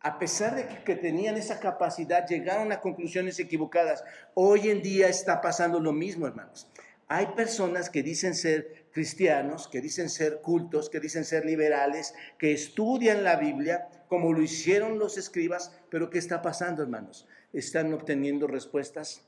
A 0.00 0.18
pesar 0.18 0.54
de 0.54 0.84
que, 0.84 0.94
tenían 0.94 1.36
esa 1.36 1.58
capacidad, 1.58 2.26
llegaron 2.26 2.70
a 2.70 2.80
conclusiones 2.80 3.38
equivocadas. 3.40 4.04
Hoy 4.34 4.70
en 4.70 4.80
día 4.80 5.08
está 5.08 5.40
pasando 5.40 5.80
lo 5.80 5.92
mismo, 5.92 6.26
hermanos. 6.26 6.68
Hay 7.08 7.26
personas 7.28 7.90
que 7.90 8.02
dicen 8.02 8.34
ser 8.34 8.86
cristianos, 8.92 9.66
que 9.66 9.80
dicen 9.80 10.08
ser 10.08 10.40
cultos, 10.40 10.88
que 10.88 11.00
dicen 11.00 11.24
ser 11.24 11.44
liberales, 11.44 12.14
que 12.38 12.52
estudian 12.52 13.24
la 13.24 13.36
Biblia 13.36 13.88
como 14.08 14.32
lo 14.32 14.40
hicieron 14.42 14.98
los 14.98 15.18
escribas, 15.18 15.76
pero 15.90 16.10
¿qué 16.10 16.18
está 16.18 16.42
pasando, 16.42 16.82
hermanos? 16.82 17.26
Están 17.52 17.92
obteniendo 17.92 18.46
respuestas 18.46 19.26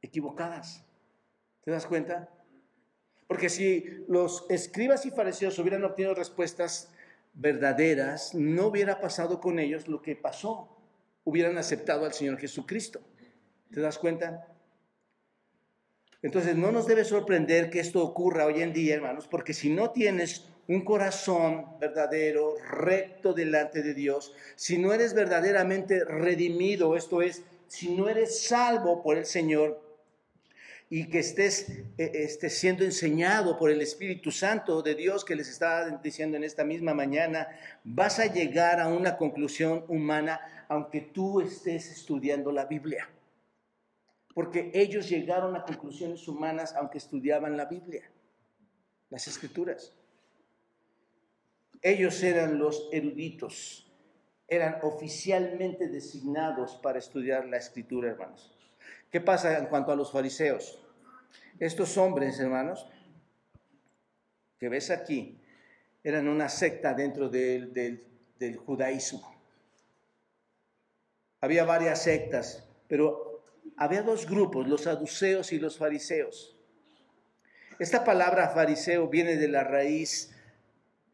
equivocadas. 0.00 0.84
¿Te 1.64 1.70
das 1.70 1.86
cuenta? 1.86 2.28
Porque 3.26 3.48
si 3.48 4.04
los 4.08 4.46
escribas 4.48 5.06
y 5.06 5.10
fariseos 5.10 5.58
hubieran 5.58 5.84
obtenido 5.84 6.14
respuestas 6.14 6.90
verdaderas, 7.34 8.34
no 8.34 8.66
hubiera 8.66 9.00
pasado 9.00 9.40
con 9.40 9.58
ellos 9.58 9.88
lo 9.88 10.02
que 10.02 10.16
pasó. 10.16 10.68
Hubieran 11.24 11.56
aceptado 11.58 12.04
al 12.04 12.12
Señor 12.12 12.38
Jesucristo. 12.38 13.00
¿Te 13.70 13.80
das 13.80 13.98
cuenta? 13.98 14.48
Entonces 16.22 16.56
no 16.56 16.70
nos 16.70 16.86
debe 16.86 17.04
sorprender 17.04 17.70
que 17.70 17.80
esto 17.80 18.02
ocurra 18.02 18.46
hoy 18.46 18.62
en 18.62 18.72
día, 18.72 18.94
hermanos, 18.94 19.26
porque 19.26 19.54
si 19.54 19.70
no 19.70 19.90
tienes 19.90 20.46
un 20.68 20.84
corazón 20.84 21.66
verdadero, 21.80 22.54
recto 22.58 23.32
delante 23.32 23.82
de 23.82 23.94
Dios, 23.94 24.32
si 24.54 24.78
no 24.78 24.92
eres 24.92 25.14
verdaderamente 25.14 26.04
redimido, 26.04 26.96
esto 26.96 27.22
es, 27.22 27.42
si 27.66 27.94
no 27.96 28.08
eres 28.08 28.46
salvo 28.46 29.02
por 29.02 29.16
el 29.16 29.26
Señor, 29.26 29.80
y 30.94 31.08
que 31.08 31.20
estés, 31.20 31.72
eh, 31.96 32.28
siendo 32.50 32.84
enseñado 32.84 33.58
por 33.58 33.70
el 33.70 33.80
Espíritu 33.80 34.30
Santo 34.30 34.82
de 34.82 34.94
Dios 34.94 35.24
que 35.24 35.34
les 35.34 35.48
estaba 35.48 35.88
diciendo 35.88 36.36
en 36.36 36.44
esta 36.44 36.64
misma 36.64 36.92
mañana, 36.92 37.48
vas 37.82 38.18
a 38.18 38.26
llegar 38.26 38.78
a 38.78 38.88
una 38.88 39.16
conclusión 39.16 39.86
humana 39.88 40.66
aunque 40.68 41.00
tú 41.00 41.40
estés 41.40 41.90
estudiando 41.90 42.52
la 42.52 42.66
Biblia. 42.66 43.08
Porque 44.34 44.70
ellos 44.74 45.08
llegaron 45.08 45.56
a 45.56 45.64
conclusiones 45.64 46.28
humanas 46.28 46.74
aunque 46.76 46.98
estudiaban 46.98 47.56
la 47.56 47.64
Biblia, 47.64 48.10
las 49.08 49.26
escrituras. 49.26 49.94
Ellos 51.80 52.22
eran 52.22 52.58
los 52.58 52.90
eruditos, 52.92 53.90
eran 54.46 54.76
oficialmente 54.82 55.88
designados 55.88 56.76
para 56.82 56.98
estudiar 56.98 57.46
la 57.46 57.56
escritura, 57.56 58.10
hermanos. 58.10 58.52
¿Qué 59.10 59.22
pasa 59.22 59.58
en 59.58 59.66
cuanto 59.66 59.90
a 59.90 59.96
los 59.96 60.12
fariseos? 60.12 60.81
Estos 61.62 61.96
hombres, 61.96 62.40
hermanos, 62.40 62.88
que 64.58 64.68
ves 64.68 64.90
aquí, 64.90 65.40
eran 66.02 66.26
una 66.26 66.48
secta 66.48 66.92
dentro 66.92 67.28
del, 67.28 67.72
del, 67.72 68.56
judaísmo. 68.56 69.32
Había 71.40 71.64
varias 71.64 72.02
sectas, 72.02 72.68
pero 72.88 73.44
había 73.76 74.02
dos 74.02 74.28
grupos, 74.28 74.66
los 74.66 74.82
saduceos 74.82 75.52
y 75.52 75.60
los 75.60 75.78
fariseos. 75.78 76.56
Esta 77.78 78.02
palabra 78.02 78.48
fariseo 78.48 79.06
viene 79.06 79.36
de 79.36 79.46
la 79.46 79.62
raíz 79.62 80.34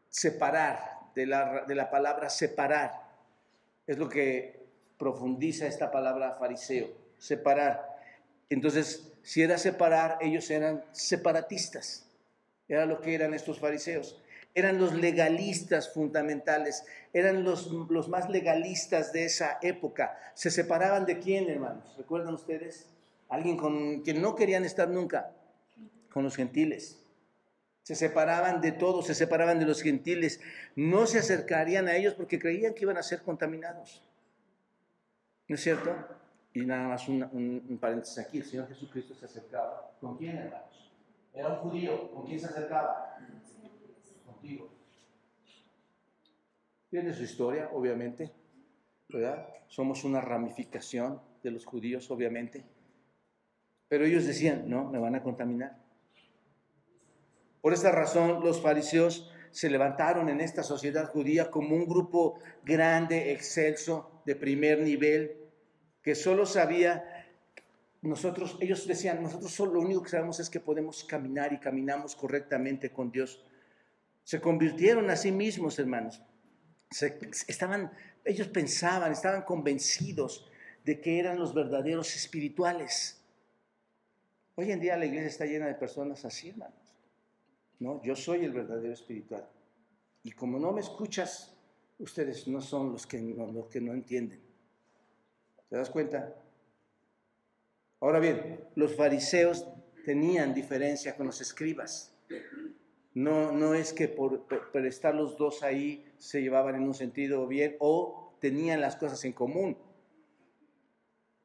separar, 0.09 1.11
de 1.13 1.27
la, 1.27 1.65
de 1.67 1.75
la 1.75 1.91
palabra 1.91 2.27
separar. 2.31 2.93
Es 3.85 3.99
lo 3.99 4.09
que 4.09 4.65
profundiza 4.97 5.67
esta 5.67 5.91
palabra 5.91 6.33
fariseo, 6.39 6.91
separar. 7.19 7.87
Entonces, 8.49 9.08
si 9.23 9.41
era 9.41 9.57
separar, 9.57 10.17
ellos 10.21 10.49
eran 10.49 10.83
separatistas. 10.91 12.05
Era 12.67 12.85
lo 12.85 13.01
que 13.01 13.15
eran 13.15 13.33
estos 13.33 13.59
fariseos. 13.59 14.21
Eran 14.55 14.79
los 14.79 14.93
legalistas 14.93 15.93
fundamentales, 15.93 16.83
eran 17.13 17.43
los, 17.43 17.67
los 17.67 18.09
más 18.09 18.29
legalistas 18.29 19.13
de 19.13 19.25
esa 19.25 19.59
época. 19.61 20.17
¿Se 20.33 20.49
separaban 20.49 21.05
de 21.05 21.19
quién, 21.19 21.49
hermanos? 21.49 21.95
¿Recuerdan 21.97 22.33
ustedes? 22.33 22.87
Alguien 23.29 23.57
con 23.57 24.01
quien 24.01 24.21
no 24.21 24.35
querían 24.35 24.65
estar 24.65 24.89
nunca, 24.89 25.31
con 26.11 26.23
los 26.23 26.35
gentiles. 26.35 26.97
Se 27.83 27.95
separaban 27.95 28.59
de 28.59 28.71
todos, 28.71 29.07
se 29.07 29.15
separaban 29.15 29.59
de 29.59 29.65
los 29.65 29.81
gentiles. 29.81 30.41
No 30.75 31.05
se 31.05 31.19
acercarían 31.19 31.87
a 31.87 31.95
ellos 31.95 32.15
porque 32.15 32.39
creían 32.39 32.73
que 32.73 32.83
iban 32.83 32.97
a 32.97 33.03
ser 33.03 33.21
contaminados. 33.21 34.03
¿No 35.47 35.55
es 35.55 35.61
cierto? 35.61 35.95
Y 36.53 36.65
nada 36.65 36.87
más 36.87 37.07
un, 37.07 37.77
paréntesis 37.79 38.17
aquí, 38.19 38.39
el 38.39 38.45
Señor 38.45 38.67
Jesucristo 38.67 39.13
se 39.13 39.25
acercaba. 39.25 39.91
¿Con 39.99 40.17
quién, 40.17 40.37
hermanos? 40.37 40.91
Era 41.33 41.49
un 41.49 41.55
judío. 41.57 42.11
¿Con 42.11 42.25
quién 42.25 42.39
se 42.39 42.47
acercaba? 42.47 43.17
Contigo. 44.25 44.69
Tiene 46.89 47.13
su 47.13 47.23
historia, 47.23 47.69
obviamente, 47.71 48.31
¿verdad? 49.09 49.47
Somos 49.67 50.03
una 50.03 50.21
ramificación 50.21 51.21
de 51.43 51.51
los 51.51 51.65
judíos, 51.65 52.09
obviamente. 52.09 52.65
Pero 53.87 54.05
ellos 54.05 54.25
decían, 54.25 54.67
no, 54.67 54.85
me 54.85 54.97
van 54.97 55.15
a 55.15 55.21
contaminar. 55.21 55.77
Por 57.61 57.73
esta 57.73 57.91
razón, 57.91 58.43
los 58.43 58.61
fariseos 58.61 59.31
se 59.51 59.69
levantaron 59.69 60.29
en 60.29 60.41
esta 60.41 60.63
sociedad 60.63 61.09
judía 61.09 61.51
como 61.51 61.75
un 61.75 61.85
grupo 61.85 62.39
grande, 62.63 63.31
excelso, 63.31 64.21
de 64.25 64.35
primer 64.35 64.79
nivel, 64.81 65.48
que 66.01 66.15
solo 66.15 66.45
sabía, 66.45 67.27
nosotros, 68.01 68.57
ellos 68.61 68.87
decían, 68.87 69.21
nosotros 69.21 69.51
solo 69.51 69.73
lo 69.73 69.81
único 69.81 70.03
que 70.03 70.09
sabemos 70.09 70.39
es 70.39 70.49
que 70.49 70.59
podemos 70.59 71.03
caminar 71.03 71.51
y 71.53 71.59
caminamos 71.59 72.15
correctamente 72.15 72.91
con 72.91 73.11
Dios. 73.11 73.43
Se 74.23 74.39
convirtieron 74.39 75.09
a 75.09 75.15
sí 75.15 75.31
mismos, 75.31 75.77
hermanos. 75.79 76.21
estaban, 77.47 77.91
ellos 78.23 78.47
pensaban, 78.47 79.11
estaban 79.11 79.43
convencidos 79.43 80.49
de 80.85 81.01
que 81.01 81.19
eran 81.19 81.37
los 81.37 81.53
verdaderos 81.53 82.15
espirituales. 82.15 83.21
Hoy 84.55 84.71
en 84.71 84.79
día 84.79 84.97
la 84.97 85.05
iglesia 85.05 85.27
está 85.27 85.45
llena 85.45 85.67
de 85.67 85.75
personas 85.75 86.25
así, 86.25 86.49
hermanos. 86.49 86.95
No, 87.79 88.01
yo 88.03 88.15
soy 88.15 88.43
el 88.45 88.51
verdadero 88.51 88.93
espiritual. 88.93 89.47
Y 90.23 90.31
como 90.31 90.59
no 90.59 90.71
me 90.71 90.81
escuchas, 90.81 91.55
ustedes 91.97 92.47
no 92.47 92.61
son 92.61 92.91
los 92.91 93.07
que 93.07 93.19
los 93.19 93.67
que 93.67 93.79
no 93.79 93.93
entienden. 93.93 94.48
¿Te 95.69 95.77
das 95.77 95.89
cuenta? 95.89 96.35
Ahora 97.99 98.19
bien, 98.19 98.59
los 98.75 98.95
fariseos 98.95 99.67
tenían 100.03 100.53
diferencia 100.53 101.15
con 101.15 101.27
los 101.27 101.41
escribas. 101.41 102.15
No, 103.13 103.51
no 103.51 103.75
es 103.75 103.93
que 103.93 104.07
por, 104.07 104.47
estar 104.85 105.13
los 105.13 105.37
dos 105.37 105.61
ahí 105.61 106.11
se 106.17 106.41
llevaban 106.41 106.75
en 106.75 106.83
un 106.83 106.93
sentido 106.93 107.45
bien 107.47 107.75
o 107.79 108.35
tenían 108.39 108.81
las 108.81 108.95
cosas 108.95 109.23
en 109.25 109.33
común. 109.33 109.77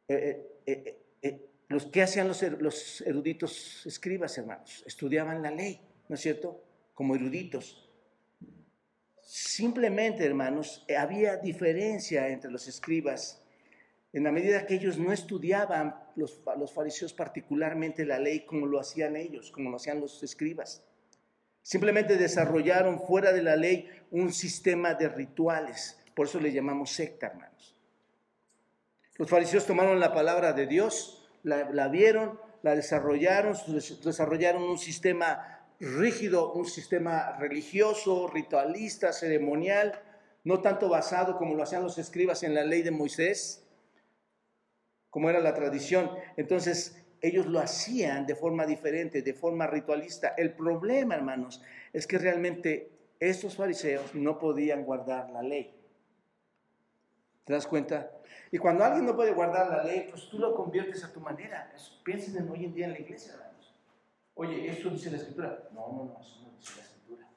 Eh, 0.08 0.60
eh, 0.66 0.98
eh, 1.22 1.50
¿Qué 1.92 2.02
hacían 2.02 2.28
los, 2.28 2.42
los 2.42 3.00
eruditos 3.02 3.84
escribas, 3.84 4.38
hermanos? 4.38 4.84
Estudiaban 4.86 5.42
la 5.42 5.50
ley, 5.50 5.80
¿no 6.08 6.14
es 6.14 6.20
cierto? 6.20 6.62
Como 6.94 7.14
eruditos. 7.14 7.90
Simplemente, 9.20 10.24
hermanos, 10.24 10.86
había 10.96 11.36
diferencia 11.36 12.28
entre 12.28 12.50
los 12.50 12.68
escribas 12.68 13.43
en 14.14 14.22
la 14.22 14.30
medida 14.30 14.64
que 14.64 14.76
ellos 14.76 14.96
no 14.96 15.12
estudiaban, 15.12 15.96
los, 16.14 16.40
fariseos 16.72 17.12
particularmente, 17.12 18.06
la 18.06 18.20
ley 18.20 18.46
como 18.46 18.64
lo 18.64 18.78
hacían 18.78 19.16
ellos, 19.16 19.50
como 19.50 19.70
lo 19.70 19.76
hacían 19.76 20.00
los 20.00 20.22
escribas. 20.22 20.84
Simplemente 21.62 22.16
desarrollaron 22.16 23.00
fuera 23.00 23.32
de 23.32 23.42
la 23.42 23.56
ley 23.56 23.90
un 24.12 24.32
sistema 24.32 24.94
de 24.94 25.08
rituales. 25.08 25.98
Por 26.14 26.28
eso 26.28 26.38
le 26.38 26.52
llamamos 26.52 26.92
secta, 26.92 27.26
hermanos. 27.26 27.76
Los 29.16 29.28
fariseos 29.28 29.66
tomaron 29.66 29.98
la 29.98 30.14
palabra 30.14 30.52
de 30.52 30.68
Dios, 30.68 31.28
la, 31.42 31.70
la 31.72 31.88
vieron, 31.88 32.38
la 32.62 32.76
desarrollaron, 32.76 33.56
desarrollaron 34.04 34.62
un 34.62 34.78
sistema 34.78 35.66
rígido, 35.80 36.52
un 36.52 36.66
sistema 36.66 37.36
religioso, 37.36 38.28
ritualista, 38.28 39.12
ceremonial, 39.12 40.00
no 40.44 40.60
tanto 40.60 40.88
basado 40.88 41.36
como 41.36 41.56
lo 41.56 41.64
hacían 41.64 41.82
los 41.82 41.98
escribas 41.98 42.44
en 42.44 42.54
la 42.54 42.62
ley 42.62 42.82
de 42.82 42.92
Moisés, 42.92 43.63
como 45.14 45.30
era 45.30 45.38
la 45.38 45.54
tradición. 45.54 46.10
Entonces, 46.36 47.00
ellos 47.20 47.46
lo 47.46 47.60
hacían 47.60 48.26
de 48.26 48.34
forma 48.34 48.66
diferente, 48.66 49.22
de 49.22 49.32
forma 49.32 49.68
ritualista. 49.68 50.34
El 50.36 50.54
problema, 50.54 51.14
hermanos, 51.14 51.62
es 51.92 52.08
que 52.08 52.18
realmente 52.18 52.90
estos 53.20 53.54
fariseos 53.54 54.12
no 54.16 54.40
podían 54.40 54.84
guardar 54.84 55.30
la 55.30 55.40
ley. 55.40 55.72
¿Te 57.44 57.52
das 57.52 57.64
cuenta? 57.64 58.10
Y 58.50 58.58
cuando 58.58 58.82
alguien 58.82 59.06
no 59.06 59.14
puede 59.14 59.32
guardar 59.32 59.70
la 59.70 59.84
ley, 59.84 60.08
pues 60.10 60.28
tú 60.28 60.40
lo 60.40 60.52
conviertes 60.52 61.04
a 61.04 61.12
tu 61.12 61.20
manera. 61.20 61.72
Piensen 62.02 62.36
en 62.38 62.50
hoy 62.50 62.64
en 62.64 62.74
día 62.74 62.86
en 62.86 62.94
la 62.94 62.98
iglesia, 62.98 63.34
hermanos. 63.34 63.72
Oye, 64.34 64.68
¿esto 64.68 64.90
dice 64.90 65.12
la 65.12 65.18
escritura? 65.18 65.68
No, 65.72 65.92
no, 65.92 66.04
no, 66.06 66.20
eso 66.20 66.40
no 66.42 66.58
dice 66.58 66.72
la 66.76 66.82
escritura. 66.82 67.28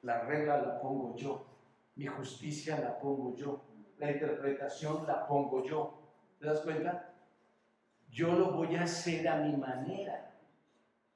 La 0.00 0.22
regla 0.22 0.62
la 0.62 0.80
pongo 0.80 1.14
yo. 1.14 1.44
Mi 1.96 2.06
justicia 2.06 2.78
la 2.78 2.98
pongo 2.98 3.36
yo. 3.36 3.60
La 3.98 4.10
interpretación 4.10 5.06
la 5.06 5.26
pongo 5.26 5.62
yo. 5.62 5.97
¿Te 6.38 6.46
das 6.46 6.60
cuenta? 6.60 7.14
Yo 8.10 8.32
lo 8.32 8.52
voy 8.52 8.76
a 8.76 8.82
hacer 8.82 9.28
a 9.28 9.36
mi 9.36 9.56
manera. 9.56 10.34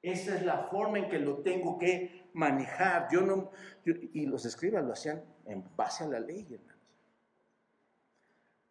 Esa 0.01 0.35
es 0.35 0.43
la 0.43 0.67
forma 0.69 0.99
en 0.99 1.09
que 1.09 1.19
lo 1.19 1.37
tengo 1.37 1.79
que 1.79 2.29
manejar. 2.33 3.07
Yo 3.11 3.21
no, 3.21 3.51
y 3.85 4.25
los 4.25 4.45
escribas 4.45 4.83
lo 4.83 4.93
hacían 4.93 5.23
en 5.45 5.63
base 5.75 6.03
a 6.03 6.07
la 6.07 6.19
ley, 6.19 6.45
hermanos. 6.51 6.73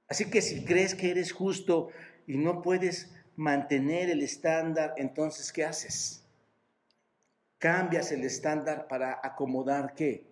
Así 0.08 0.30
que 0.30 0.42
si 0.42 0.64
crees 0.64 0.94
que 0.94 1.10
eres 1.10 1.32
justo 1.32 1.88
y 2.26 2.36
no 2.36 2.60
puedes 2.60 3.14
mantener 3.34 4.10
el 4.10 4.22
estándar, 4.22 4.92
entonces 4.98 5.50
¿qué 5.52 5.64
haces? 5.64 6.22
Cambias 7.56 8.12
el 8.12 8.24
estándar 8.24 8.88
para 8.88 9.20
acomodar 9.22 9.94
qué? 9.94 10.26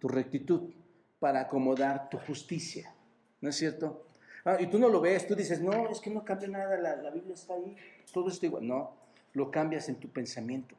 Tu 0.00 0.08
rectitud, 0.08 0.74
para 1.20 1.42
acomodar 1.42 2.08
tu 2.10 2.18
justicia. 2.18 2.92
¿No 3.40 3.50
es 3.50 3.56
cierto? 3.56 4.09
Ah, 4.44 4.56
y 4.58 4.66
tú 4.68 4.78
no 4.78 4.88
lo 4.88 5.00
ves, 5.00 5.26
tú 5.26 5.34
dices, 5.34 5.60
no, 5.60 5.88
es 5.90 6.00
que 6.00 6.10
no 6.10 6.24
cambia 6.24 6.48
nada, 6.48 6.76
la, 6.78 7.10
Biblia 7.10 7.34
está 7.34 7.54
ahí, 7.54 7.76
todo 8.12 8.28
está 8.28 8.46
igual. 8.46 8.66
No, 8.66 8.96
lo 9.34 9.50
cambias 9.50 9.88
en 9.88 9.96
tu 9.96 10.08
pensamiento, 10.08 10.76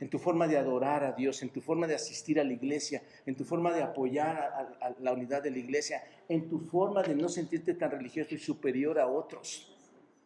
en 0.00 0.08
tu 0.08 0.18
forma 0.18 0.48
de 0.48 0.56
adorar 0.56 1.04
a 1.04 1.12
Dios, 1.12 1.42
en 1.42 1.50
tu 1.50 1.60
forma 1.60 1.86
de 1.86 1.94
asistir 1.94 2.40
a 2.40 2.44
la 2.44 2.52
iglesia, 2.52 3.02
en 3.26 3.36
tu 3.36 3.44
forma 3.44 3.72
de 3.72 3.82
apoyar 3.82 4.36
a, 4.80 4.94
la 5.00 5.12
unidad 5.12 5.42
de 5.42 5.50
la 5.50 5.58
iglesia, 5.58 6.02
en 6.28 6.48
tu 6.48 6.60
forma 6.60 7.02
de 7.02 7.14
no 7.14 7.28
sentirte 7.28 7.74
tan 7.74 7.90
religioso 7.90 8.34
y 8.34 8.38
superior 8.38 8.98
a 8.98 9.06
otros. 9.06 9.70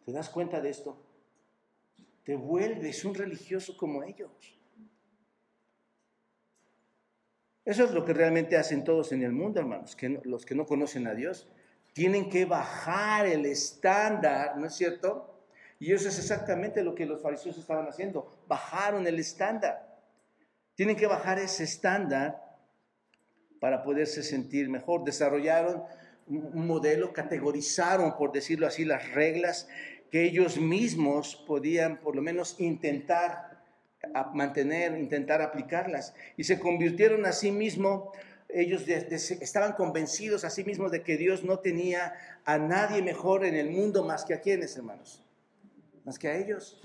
¿Te 0.05 0.13
das 0.13 0.29
cuenta 0.29 0.61
de 0.61 0.69
esto? 0.69 0.97
Te 2.23 2.35
vuelves 2.35 3.03
un 3.03 3.13
religioso 3.13 3.75
como 3.75 4.03
ellos. 4.03 4.31
Eso 7.65 7.83
es 7.83 7.91
lo 7.91 8.05
que 8.05 8.13
realmente 8.13 8.57
hacen 8.57 8.83
todos 8.83 9.11
en 9.11 9.21
el 9.21 9.33
mundo, 9.33 9.59
hermanos, 9.59 9.95
los 10.23 10.45
que 10.45 10.55
no 10.55 10.65
conocen 10.65 11.05
a 11.05 11.13
Dios. 11.13 11.47
Tienen 11.93 12.29
que 12.29 12.45
bajar 12.45 13.25
el 13.25 13.45
estándar, 13.45 14.57
¿no 14.57 14.67
es 14.67 14.75
cierto? 14.75 15.29
Y 15.79 15.93
eso 15.93 16.09
es 16.09 16.19
exactamente 16.19 16.83
lo 16.83 16.93
que 16.93 17.05
los 17.05 17.21
fariseos 17.21 17.57
estaban 17.57 17.87
haciendo. 17.87 18.37
Bajaron 18.47 19.07
el 19.07 19.19
estándar. 19.19 19.97
Tienen 20.75 20.95
que 20.95 21.07
bajar 21.07 21.39
ese 21.39 21.63
estándar 21.63 22.41
para 23.59 23.83
poderse 23.83 24.23
sentir 24.23 24.69
mejor. 24.69 25.03
Desarrollaron 25.03 25.83
un 26.27 26.67
modelo, 26.67 27.11
categorizaron, 27.11 28.15
por 28.17 28.31
decirlo 28.31 28.67
así, 28.67 28.85
las 28.85 29.11
reglas 29.11 29.67
que 30.11 30.23
ellos 30.23 30.57
mismos 30.57 31.35
podían 31.47 31.97
por 31.97 32.15
lo 32.15 32.21
menos 32.21 32.55
intentar 32.59 33.49
mantener, 34.33 34.97
intentar 34.97 35.41
aplicarlas. 35.41 36.13
Y 36.37 36.43
se 36.43 36.59
convirtieron 36.59 37.25
a 37.25 37.31
sí 37.31 37.51
mismos, 37.51 38.09
ellos 38.49 38.87
estaban 38.87 39.73
convencidos 39.73 40.43
a 40.43 40.49
sí 40.49 40.63
mismos 40.63 40.91
de 40.91 41.03
que 41.03 41.17
Dios 41.17 41.43
no 41.43 41.59
tenía 41.59 42.13
a 42.45 42.57
nadie 42.57 43.01
mejor 43.01 43.45
en 43.45 43.55
el 43.55 43.69
mundo 43.69 44.03
más 44.03 44.25
que 44.25 44.33
a 44.33 44.41
quienes, 44.41 44.75
hermanos 44.75 45.23
más 46.09 46.17
que 46.17 46.27
a 46.27 46.37
ellos. 46.37 46.81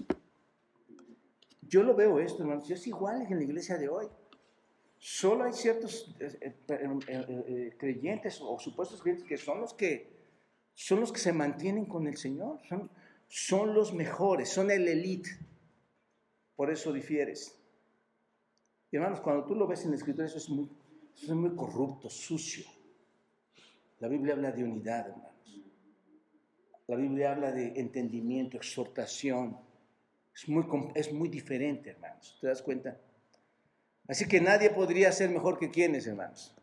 Yo 1.63 1.83
lo 1.83 1.95
veo 1.95 2.21
esto, 2.21 2.43
hermanos, 2.43 2.71
es 2.71 2.87
igual 2.87 3.23
en 3.23 3.39
la 3.39 3.45
iglesia 3.45 3.79
de 3.79 3.89
hoy. 3.89 4.07
Solo 4.99 5.45
hay 5.45 5.55
ciertos 5.55 6.15
eh, 6.21 6.39
eh, 6.43 6.65
eh, 6.69 7.77
creyentes 7.79 8.39
o 8.43 8.59
supuestos 8.59 9.01
creyentes 9.01 9.27
que 9.27 9.39
son 9.39 9.63
los 9.63 9.73
que 9.73 10.13
son 10.75 11.01
los 11.01 11.11
que 11.11 11.21
se 11.21 11.33
mantienen 11.33 11.87
con 11.87 12.07
el 12.07 12.19
Señor, 12.19 12.61
son, 12.69 12.91
son 13.29 13.75
los 13.75 13.95
mejores, 13.95 14.51
son 14.51 14.71
el 14.71 14.89
elite. 14.89 15.31
Por 16.55 16.71
eso 16.71 16.93
difieres. 16.93 17.59
Y 18.91 18.97
hermanos, 18.97 19.21
cuando 19.21 19.47
tú 19.47 19.55
lo 19.55 19.67
ves 19.67 19.85
en 19.85 19.93
la 19.93 19.97
escritura, 19.97 20.27
eso 20.27 20.39
es 20.39 20.51
muy, 20.51 20.69
es 21.23 21.29
muy 21.31 21.55
corrupto, 21.55 22.11
sucio. 22.11 22.65
La 24.01 24.09
Biblia 24.09 24.35
habla 24.35 24.53
de 24.53 24.65
unidad, 24.65 25.09
hermanos. 25.09 25.35
La 26.87 26.97
Biblia 26.97 27.33
habla 27.33 27.53
de 27.53 27.81
entendimiento, 27.81 28.57
exhortación. 28.57 29.59
Es 30.35 30.49
muy, 30.49 30.67
es 30.95 31.13
muy 31.13 31.29
diferente, 31.29 31.91
hermanos. 31.91 32.37
¿Te 32.41 32.49
das 32.49 32.61
cuenta? 32.61 32.99
Así 34.07 34.27
que 34.29 34.41
nadie 34.41 34.71
podría 34.71 35.11
ser 35.13 35.31
mejor 35.31 35.59
que 35.59 35.71
quienes, 35.71 36.07
hermanos. 36.07 36.55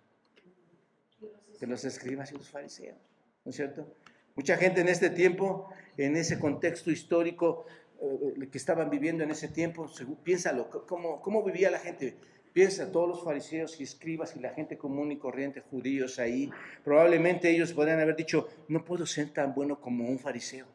Que 1.60 1.66
los 1.66 1.84
escribas 1.86 2.32
y 2.32 2.36
los 2.36 2.50
fariseos. 2.50 2.98
¿No 3.44 3.50
es 3.50 3.56
cierto? 3.56 3.88
Mucha 4.36 4.58
gente 4.58 4.82
en 4.82 4.90
este 4.90 5.10
tiempo, 5.10 5.70
en 5.98 6.16
ese 6.16 6.40
contexto 6.40 6.92
histórico 6.92 7.66
eh, 8.02 8.48
que 8.52 8.58
estaban 8.58 8.90
viviendo 8.90 9.24
en 9.24 9.32
ese 9.32 9.48
tiempo, 9.48 9.90
piénsalo, 10.24 10.70
¿cómo, 10.88 11.22
¿cómo 11.22 11.44
vivía 11.44 11.72
la 11.72 11.80
gente? 11.80 12.18
Piensa, 12.54 12.92
todos 12.92 13.08
los 13.08 13.24
fariseos 13.24 13.80
y 13.80 13.84
escribas 13.84 14.36
y 14.36 14.42
la 14.42 14.50
gente 14.50 14.78
común 14.78 15.12
y 15.12 15.18
corriente, 15.18 15.62
judíos 15.62 16.20
ahí, 16.20 16.50
probablemente 16.84 17.50
ellos 17.50 17.72
podrían 17.72 18.02
haber 18.02 18.18
dicho, 18.18 18.50
no 18.68 18.84
puedo 18.84 19.06
ser 19.06 19.30
tan 19.30 19.54
bueno 19.54 19.80
como 19.80 20.10
un 20.10 20.20
fariseo, 20.20 20.68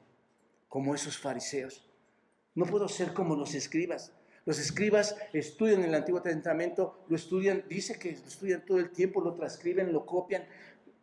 como 0.69 0.95
esos 0.95 1.19
fariseos. 1.19 1.87
No 2.55 2.65
puedo 2.65 2.89
ser 2.89 3.13
como 3.13 3.37
los 3.37 3.55
escribas. 3.55 4.13
Los 4.47 4.59
escribas 4.59 5.17
estudian 5.35 5.85
el 5.85 5.95
Antiguo 5.95 6.23
Testamento, 6.23 7.05
lo 7.09 7.17
estudian, 7.17 7.65
dice 7.69 7.99
que 7.99 8.13
lo 8.13 8.27
estudian 8.27 8.65
todo 8.65 8.79
el 8.79 8.91
tiempo, 8.91 9.21
lo 9.21 9.35
transcriben, 9.35 9.93
lo 9.93 10.07
copian. 10.07 10.45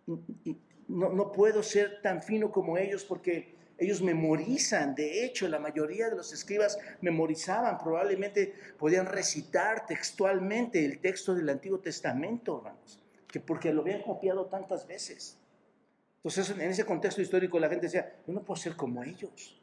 no, 0.08 1.10
no 1.10 1.32
puedo 1.32 1.62
ser 1.62 2.02
tan 2.02 2.24
fino 2.24 2.52
como 2.52 2.78
ellos 2.78 3.04
porque 3.04 3.54
ellos 3.78 4.02
memorizan, 4.02 4.96
de 4.96 5.26
hecho, 5.26 5.48
la 5.48 5.60
mayoría 5.60 6.10
de 6.10 6.16
los 6.16 6.32
escribas 6.32 6.78
memorizaban, 7.02 7.78
probablemente 7.78 8.54
podían 8.78 9.08
recitar 9.08 9.86
textualmente 9.86 10.86
el 10.86 11.00
texto 11.00 11.34
del 11.34 11.50
Antiguo 11.50 11.80
Testamento, 11.80 12.58
hermanos, 12.58 13.00
que 13.28 13.40
porque 13.40 13.74
lo 13.74 13.82
habían 13.82 14.04
copiado 14.04 14.46
tantas 14.46 14.88
veces. 14.88 15.40
Entonces, 16.18 16.52
en 16.52 16.70
ese 16.70 16.86
contexto 16.86 17.22
histórico, 17.22 17.60
la 17.60 17.68
gente 17.68 17.88
decía, 17.88 18.16
yo 18.26 18.34
no 18.34 18.44
puedo 18.44 18.62
ser 18.62 18.76
como 18.76 19.04
ellos, 19.04 19.60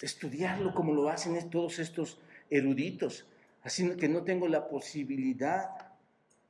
estudiarlo 0.00 0.74
como 0.74 0.92
lo 0.92 1.08
hacen 1.08 1.50
todos 1.50 1.78
estos 1.78 2.18
eruditos, 2.50 3.28
así 3.62 3.96
que 3.96 4.08
no 4.08 4.24
tengo 4.24 4.48
la 4.48 4.68
posibilidad, 4.68 5.70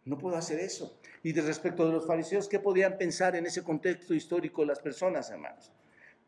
no 0.05 0.17
puedo 0.19 0.37
hacer 0.37 0.61
eso. 0.61 0.99
Y 1.23 1.33
de 1.33 1.43
respecto 1.43 1.85
de 1.85 1.93
los 1.93 2.07
fariseos, 2.07 2.49
¿qué 2.49 2.61
podían 2.61 2.97
pensar 2.97 3.35
en 3.35 3.45
ese 3.45 3.63
contexto 3.65 4.15
histórico 4.15 4.65
las 4.65 4.79
personas, 4.79 5.29
hermanos? 5.31 5.73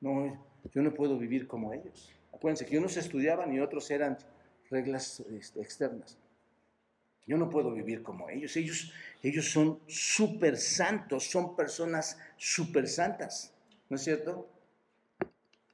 No, 0.01 0.47
yo 0.73 0.83
no 0.83 0.95
puedo 0.95 1.19
vivir 1.19 1.47
como 1.47 1.73
ellos. 1.73 2.13
Acuérdense 2.33 2.67
que 2.67 2.79
unos 2.79 2.97
estudiaban 2.97 3.53
y 3.53 3.61
otros 3.61 3.91
eran 3.91 4.17
reglas 4.71 5.21
este, 5.31 5.61
externas. 5.61 6.19
Yo 7.27 7.37
no 7.37 7.51
puedo 7.51 7.73
vivir 7.73 8.03
como 8.03 8.31
ellos. 8.31 8.57
Ellos, 8.57 8.93
ellos 9.23 9.51
son 9.51 9.81
súper 9.87 10.57
santos, 10.57 11.25
son 11.25 11.57
personas 11.57 12.19
súper 12.37 12.89
santas. 12.89 13.53
¿No 13.91 13.97
es 13.97 14.03
cierto? 14.03 14.49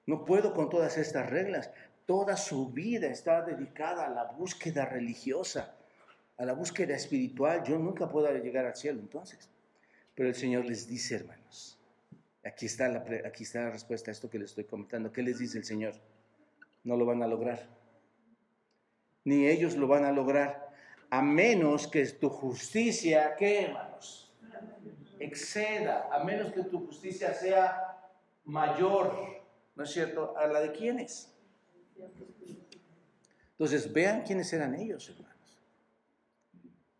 No 0.07 0.25
puedo 0.25 0.53
con 0.53 0.69
todas 0.69 0.99
estas 0.99 1.31
reglas. 1.31 1.71
Toda 2.07 2.37
su 2.37 2.71
vida 2.71 3.07
está 3.07 3.43
dedicada 3.43 4.07
a 4.07 4.11
la 4.11 4.25
búsqueda 4.25 4.85
religiosa, 4.85 5.77
a 6.37 6.45
la 6.45 6.55
búsqueda 6.55 6.97
espiritual. 6.97 7.63
Yo 7.65 7.79
nunca 7.79 8.09
puedo 8.09 8.31
llegar 8.33 8.67
al 8.67 8.77
cielo 8.77 9.01
entonces. 9.01 9.49
Pero 10.15 10.29
el 10.29 10.35
Señor 10.35 10.65
les 10.65 10.87
dice, 10.89 11.17
hermanos, 11.17 11.74
Aquí 12.45 12.67
está, 12.67 12.89
la, 12.89 13.03
respuesta 13.71 14.11
a 14.11 14.13
esto 14.13 14.29
que 14.29 14.39
les 14.39 14.51
estoy 14.51 14.65
comentando. 14.65 15.11
¿Qué 15.11 15.23
les 15.23 15.39
dice 15.39 15.57
el 15.57 15.65
Señor? 15.65 15.95
No 16.83 16.97
lo 16.97 17.07
van 17.07 17.23
a 17.23 17.27
lograr. 17.27 17.67
Ni 19.25 19.47
ellos 19.47 19.77
lo 19.77 19.89
van 19.89 20.05
a 20.05 20.13
lograr. 20.13 20.69
A 21.09 21.23
menos 21.23 21.87
que 21.87 22.05
tu 22.07 22.29
justicia, 22.29 23.35
¿qué 23.37 23.63
hermanos? 23.63 24.31
Exceda. 25.19 26.09
A 26.13 26.23
menos 26.23 26.53
que 26.53 26.65
tu 26.65 26.87
justicia 26.87 27.33
sea 27.33 28.11
mayor. 28.45 29.43
¿No 29.75 29.85
es 29.85 29.91
cierto? 29.91 30.37
¿A 30.37 30.47
la 30.47 30.61
de 30.61 30.73
quiénes? 30.73 31.35
Entonces, 33.53 33.91
vean 33.91 34.23
quiénes 34.23 34.53
eran 34.53 34.75
ellos, 34.75 35.09
hermanos. 35.09 35.35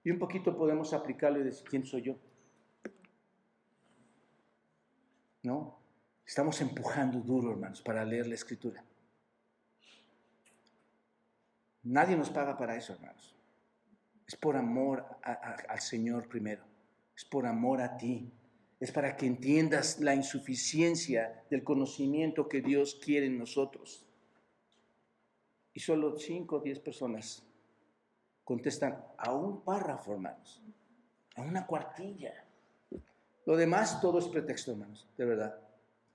Y 0.03 0.11
un 0.11 0.19
poquito 0.19 0.57
podemos 0.57 0.95
aplicarlo 0.95 1.41
y 1.41 1.45
decir, 1.45 1.69
¿quién 1.69 1.85
soy 1.85 2.03
yo? 2.03 2.17
¿No? 5.45 5.79
Estamos 6.27 6.61
empujando 6.61 7.21
duro, 7.21 7.53
hermanos, 7.53 7.83
para 7.83 8.05
leer 8.05 8.27
la 8.27 8.35
escritura. 8.35 8.83
Nadie 11.83 12.17
nos 12.17 12.31
paga 12.31 12.57
para 12.57 12.77
eso, 12.77 12.95
hermanos. 12.95 13.37
Es 14.27 14.37
por 14.37 14.57
amor 14.57 15.07
al 15.23 15.81
Señor 15.81 16.29
primero. 16.29 16.65
Es 17.15 17.27
por 17.27 17.47
amor 17.47 17.83
a 17.83 17.97
ti. 17.97 18.33
Es 18.81 18.91
para 18.91 19.17
que 19.17 19.27
entiendas 19.27 20.01
la 20.01 20.15
insuficiencia 20.15 21.45
del 21.51 21.63
conocimiento 21.63 22.49
que 22.49 22.63
Dios 22.63 22.99
quiere 23.03 23.27
en 23.27 23.39
nosotros. 23.39 24.07
Y 25.75 25.81
solo 25.81 26.17
cinco 26.19 26.57
o 26.57 26.61
diez 26.61 26.81
personas 26.81 27.47
contestan 28.45 29.05
a 29.19 29.35
un 29.35 29.63
párrafo, 29.63 30.15
hermanos. 30.15 30.63
A 31.37 31.43
una 31.43 31.67
cuartilla. 31.67 32.44
Lo 33.47 33.57
demás, 33.57 34.01
todo 34.01 34.19
es 34.19 34.27
pretexto, 34.27 34.73
hermanos, 34.73 35.07
de 35.17 35.25
verdad. 35.25 35.59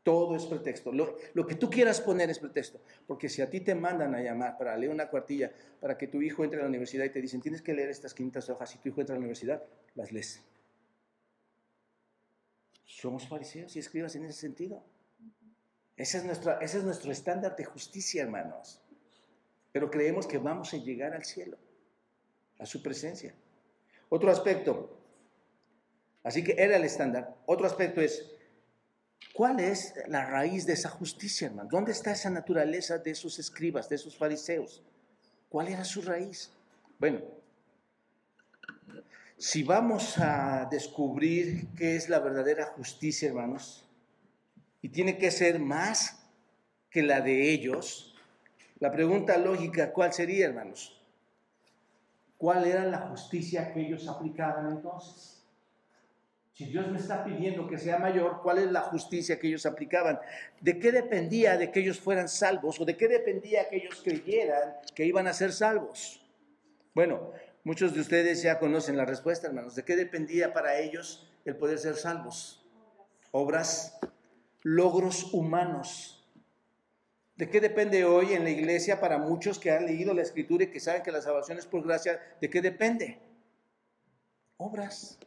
Todo 0.04 0.36
es 0.36 0.46
pretexto. 0.46 0.92
Lo, 0.92 1.46
que 1.46 1.56
tú 1.56 1.70
quieras 1.70 2.02
poner 2.02 2.30
es 2.30 2.40
pretexto. 2.40 2.80
Porque 3.06 3.30
si 3.30 3.42
a 3.42 3.50
ti 3.50 3.60
te 3.60 3.76
mandan 3.76 4.16
a 4.16 4.22
llamar 4.22 4.58
para 4.58 4.76
leer 4.76 4.92
una 4.92 5.10
cuartilla, 5.10 5.52
para 5.80 5.98
que 5.98 6.08
tu 6.08 6.22
hijo 6.22 6.44
entre 6.44 6.60
a 6.60 6.64
la 6.64 6.70
universidad 6.70 7.06
y 7.06 7.10
te 7.10 7.22
dicen, 7.22 7.42
tienes 7.42 7.62
que 7.62 7.74
leer 7.74 7.90
estas 7.90 8.14
quintas 8.14 8.50
hojas, 8.50 8.74
y 8.74 8.80
tu 8.80 8.90
hijo 8.90 9.02
entra 9.02 9.14
a 9.14 9.18
la 9.18 9.20
universidad, 9.20 9.64
las 9.96 10.12
lees. 10.12 10.42
Somos 12.86 13.28
fariseos 13.28 13.76
y 13.76 13.80
escribas 13.80 14.16
en 14.16 14.26
ese 14.26 14.40
sentido. 14.40 14.84
Ese 15.96 16.18
es, 16.18 16.24
nuestra, 16.24 16.58
ese 16.60 16.80
es 16.80 16.84
nuestro 16.86 17.12
estándar 17.12 17.56
de 17.56 17.66
justicia, 17.66 18.24
hermanos. 18.24 18.82
pero 19.72 19.92
creemos 19.92 20.26
que 20.26 20.38
vamos 20.38 20.74
a 20.74 20.78
llegar 20.78 21.14
al 21.14 21.26
cielo, 21.26 21.58
a 22.58 22.66
su 22.66 22.82
presencia. 22.82 23.36
Otro 24.08 24.32
aspecto, 24.32 24.99
así 26.24 26.44
que 26.44 26.56
era 26.58 26.78
el 26.78 26.84
estándar. 26.84 27.36
Otro 27.46 27.66
aspecto 27.66 28.02
es, 28.02 28.26
¿cuál 29.34 29.60
es 29.60 29.94
la 30.08 30.26
raíz 30.26 30.66
de 30.66 30.74
esa 30.74 30.90
justicia, 30.90 31.48
hermano? 31.48 31.70
¿Dónde 31.72 31.92
está 31.92 32.12
esa 32.12 32.30
naturaleza 32.30 32.98
de 32.98 33.12
esos 33.12 33.40
escribas, 33.40 33.90
de 33.90 33.96
esos 33.96 34.18
fariseos? 34.18 34.84
¿Cuál 35.50 35.70
era 35.70 35.84
su 35.84 36.02
raíz? 36.02 36.52
Bueno, 37.00 37.22
si 39.38 39.64
vamos 39.64 40.18
a 40.18 40.68
descubrir 40.70 41.70
qué 41.76 41.96
es 41.96 42.10
la 42.10 42.20
verdadera 42.20 42.66
justicia, 42.66 43.30
hermanos, 43.30 43.86
y 44.82 44.90
tiene 44.90 45.18
que 45.18 45.32
ser 45.32 45.60
más 45.60 46.28
que 46.90 47.02
la 47.02 47.22
de 47.22 47.52
ellos, 47.52 48.16
la 48.80 48.92
pregunta 48.92 49.38
lógica, 49.38 49.92
¿cuál 49.94 50.14
sería, 50.14 50.46
hermanos? 50.46 51.02
¿Cuál 52.38 52.66
era 52.66 52.86
la 52.86 53.00
justicia 53.10 53.74
que 53.74 53.82
ellos 53.82 54.08
aplicaban 54.08 54.72
entonces? 54.72 55.39
Si 56.60 56.66
Dios 56.66 56.92
me 56.92 57.00
está 57.00 57.24
pidiendo 57.24 57.66
que 57.70 57.78
sea 57.78 58.00
mayor, 58.00 58.42
¿cuál 58.44 58.58
es 58.58 58.70
la 58.70 58.82
justicia 58.82 59.40
que 59.40 59.48
ellos 59.48 59.66
aplicaban? 59.66 60.20
¿De 60.60 60.78
qué 60.78 60.92
dependía 60.92 61.58
de 61.58 61.72
que 61.72 61.80
ellos 61.80 62.02
fueran 62.02 62.28
salvos 62.28 62.82
o 62.82 62.84
de 62.84 62.98
qué 62.98 63.08
dependía 63.08 63.70
que 63.70 63.78
ellos 63.78 64.02
creyeran 64.04 64.76
que 64.94 65.06
iban 65.06 65.26
a 65.28 65.32
ser 65.32 65.54
salvos? 65.54 66.22
Bueno, 66.94 67.32
muchos 67.64 67.94
de 67.94 68.02
ustedes 68.02 68.42
ya 68.42 68.60
conocen 68.60 68.98
la 68.98 69.06
respuesta, 69.06 69.48
hermanos. 69.48 69.74
¿De 69.74 69.86
qué 69.86 69.96
dependía 69.96 70.52
para 70.52 70.78
ellos 70.80 71.32
el 71.46 71.56
poder 71.56 71.80
ser 71.80 71.96
salvos? 71.96 72.62
Obras, 73.32 73.98
logros 74.62 75.34
humanos. 75.34 76.30
¿De 77.38 77.50
qué 77.50 77.62
depende 77.62 78.04
hoy 78.04 78.34
en 78.34 78.44
la 78.44 78.50
iglesia 78.50 79.00
para 79.00 79.18
muchos 79.18 79.60
que 79.60 79.72
han 79.72 79.86
leído 79.86 80.14
la 80.14 80.24
escritura 80.24 80.66
y 80.66 80.72
que 80.72 80.82
saben 80.82 81.04
que 81.04 81.12
la 81.14 81.22
salvación 81.22 81.58
es 81.58 81.66
por 81.66 81.86
gracia? 81.86 82.20
¿De 82.42 82.50
qué 82.50 82.62
depende? 82.62 83.18
Obras. 84.58 85.20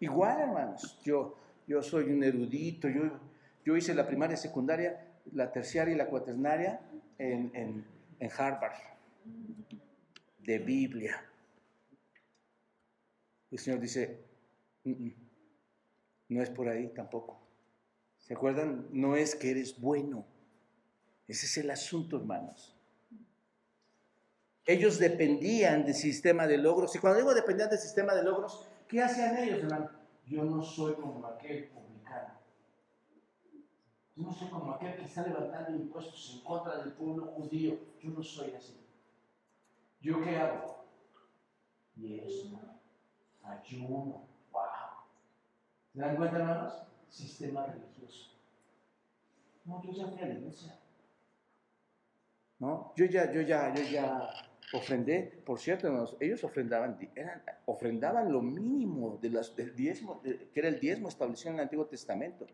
Igual, 0.00 0.40
hermanos. 0.40 1.00
Yo, 1.04 1.36
yo 1.66 1.82
soy 1.82 2.10
un 2.10 2.24
erudito, 2.24 2.88
yo, 2.88 3.02
yo 3.64 3.76
hice 3.76 3.94
la 3.94 4.06
primaria, 4.06 4.36
secundaria, 4.36 5.06
la 5.32 5.52
terciaria 5.52 5.94
y 5.94 5.96
la 5.98 6.06
cuaternaria 6.06 6.80
en, 7.18 7.50
en, 7.54 7.84
en 8.18 8.30
Harvard, 8.36 8.74
de 10.40 10.58
Biblia. 10.58 11.24
El 13.50 13.58
Señor 13.58 13.80
dice, 13.80 14.18
no 16.28 16.42
es 16.42 16.50
por 16.50 16.68
ahí 16.68 16.88
tampoco. 16.88 17.40
¿Se 18.18 18.34
acuerdan? 18.34 18.86
No 18.90 19.16
es 19.16 19.34
que 19.34 19.50
eres 19.50 19.80
bueno 19.80 20.24
ese 21.30 21.46
es 21.46 21.58
el 21.58 21.70
asunto, 21.70 22.16
hermanos. 22.16 22.76
Ellos 24.66 24.98
dependían 24.98 25.84
del 25.84 25.94
sistema 25.94 26.48
de 26.48 26.58
logros. 26.58 26.92
Y 26.96 26.98
cuando 26.98 27.20
digo 27.20 27.32
dependían 27.32 27.70
del 27.70 27.78
sistema 27.78 28.16
de 28.16 28.24
logros, 28.24 28.68
¿qué 28.90 29.02
hacían 29.02 29.38
ellos? 29.38 29.72
Yo 30.26 30.44
no 30.44 30.62
soy 30.62 30.94
como 30.94 31.26
aquel 31.26 31.68
publicano. 31.68 32.34
Yo 34.16 34.24
no 34.24 34.32
soy 34.32 34.48
como 34.48 34.72
aquel 34.72 34.96
que 34.96 35.04
está 35.04 35.26
levantando 35.26 35.70
impuestos 35.70 36.34
en 36.34 36.44
contra 36.44 36.78
del 36.78 36.92
pueblo 36.92 37.26
judío. 37.26 37.78
Yo 38.00 38.10
no 38.10 38.22
soy 38.22 38.52
así. 38.52 38.76
¿Yo 40.00 40.20
qué 40.22 40.36
hago? 40.36 40.84
Diezmo, 41.94 42.60
ayuno, 43.42 44.26
wow. 44.52 44.62
¿Se 45.92 46.00
dan 46.00 46.16
cuenta, 46.16 46.38
hermanos? 46.38 46.74
Sistema 47.08 47.66
religioso. 47.66 48.30
No, 49.64 49.82
yo 49.82 49.92
ya 49.92 50.06
fui 50.06 50.20
a 50.22 50.26
la 50.26 50.34
iglesia. 50.34 50.80
¿no? 52.60 52.92
Yo 52.94 53.06
ya, 53.06 53.32
yo 53.32 53.40
ya, 53.40 53.74
yo 53.74 53.82
ya 53.82 54.30
ofrendé, 54.72 55.40
por 55.44 55.58
cierto, 55.58 56.16
ellos 56.20 56.44
ofrendaban, 56.44 56.98
eran, 57.14 57.42
ofrendaban 57.66 58.32
lo 58.32 58.40
mínimo 58.40 59.18
de 59.20 59.30
las, 59.30 59.54
del 59.56 59.74
diezmo, 59.74 60.22
que 60.22 60.50
era 60.54 60.68
el 60.68 60.78
diezmo 60.78 61.08
establecido 61.08 61.50
en 61.50 61.56
el 61.56 61.62
Antiguo 61.62 61.86
Testamento. 61.86 62.46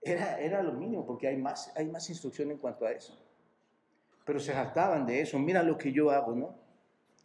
Era, 0.00 0.38
era 0.38 0.62
lo 0.62 0.72
mínimo, 0.72 1.04
porque 1.06 1.26
hay 1.26 1.36
más, 1.36 1.72
hay 1.76 1.86
más 1.86 2.08
instrucción 2.10 2.50
en 2.50 2.58
cuanto 2.58 2.86
a 2.86 2.92
eso. 2.92 3.18
Pero 4.24 4.38
se 4.38 4.52
jactaban 4.52 5.06
de 5.06 5.20
eso. 5.20 5.38
Mira 5.38 5.62
lo 5.62 5.76
que 5.76 5.92
yo 5.92 6.10
hago, 6.10 6.34
¿no? 6.34 6.54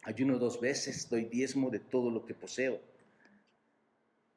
Ayuno 0.02 0.38
dos 0.38 0.60
veces, 0.60 1.08
doy 1.08 1.26
diezmo 1.26 1.70
de 1.70 1.78
todo 1.78 2.10
lo 2.10 2.24
que 2.24 2.34
poseo. 2.34 2.80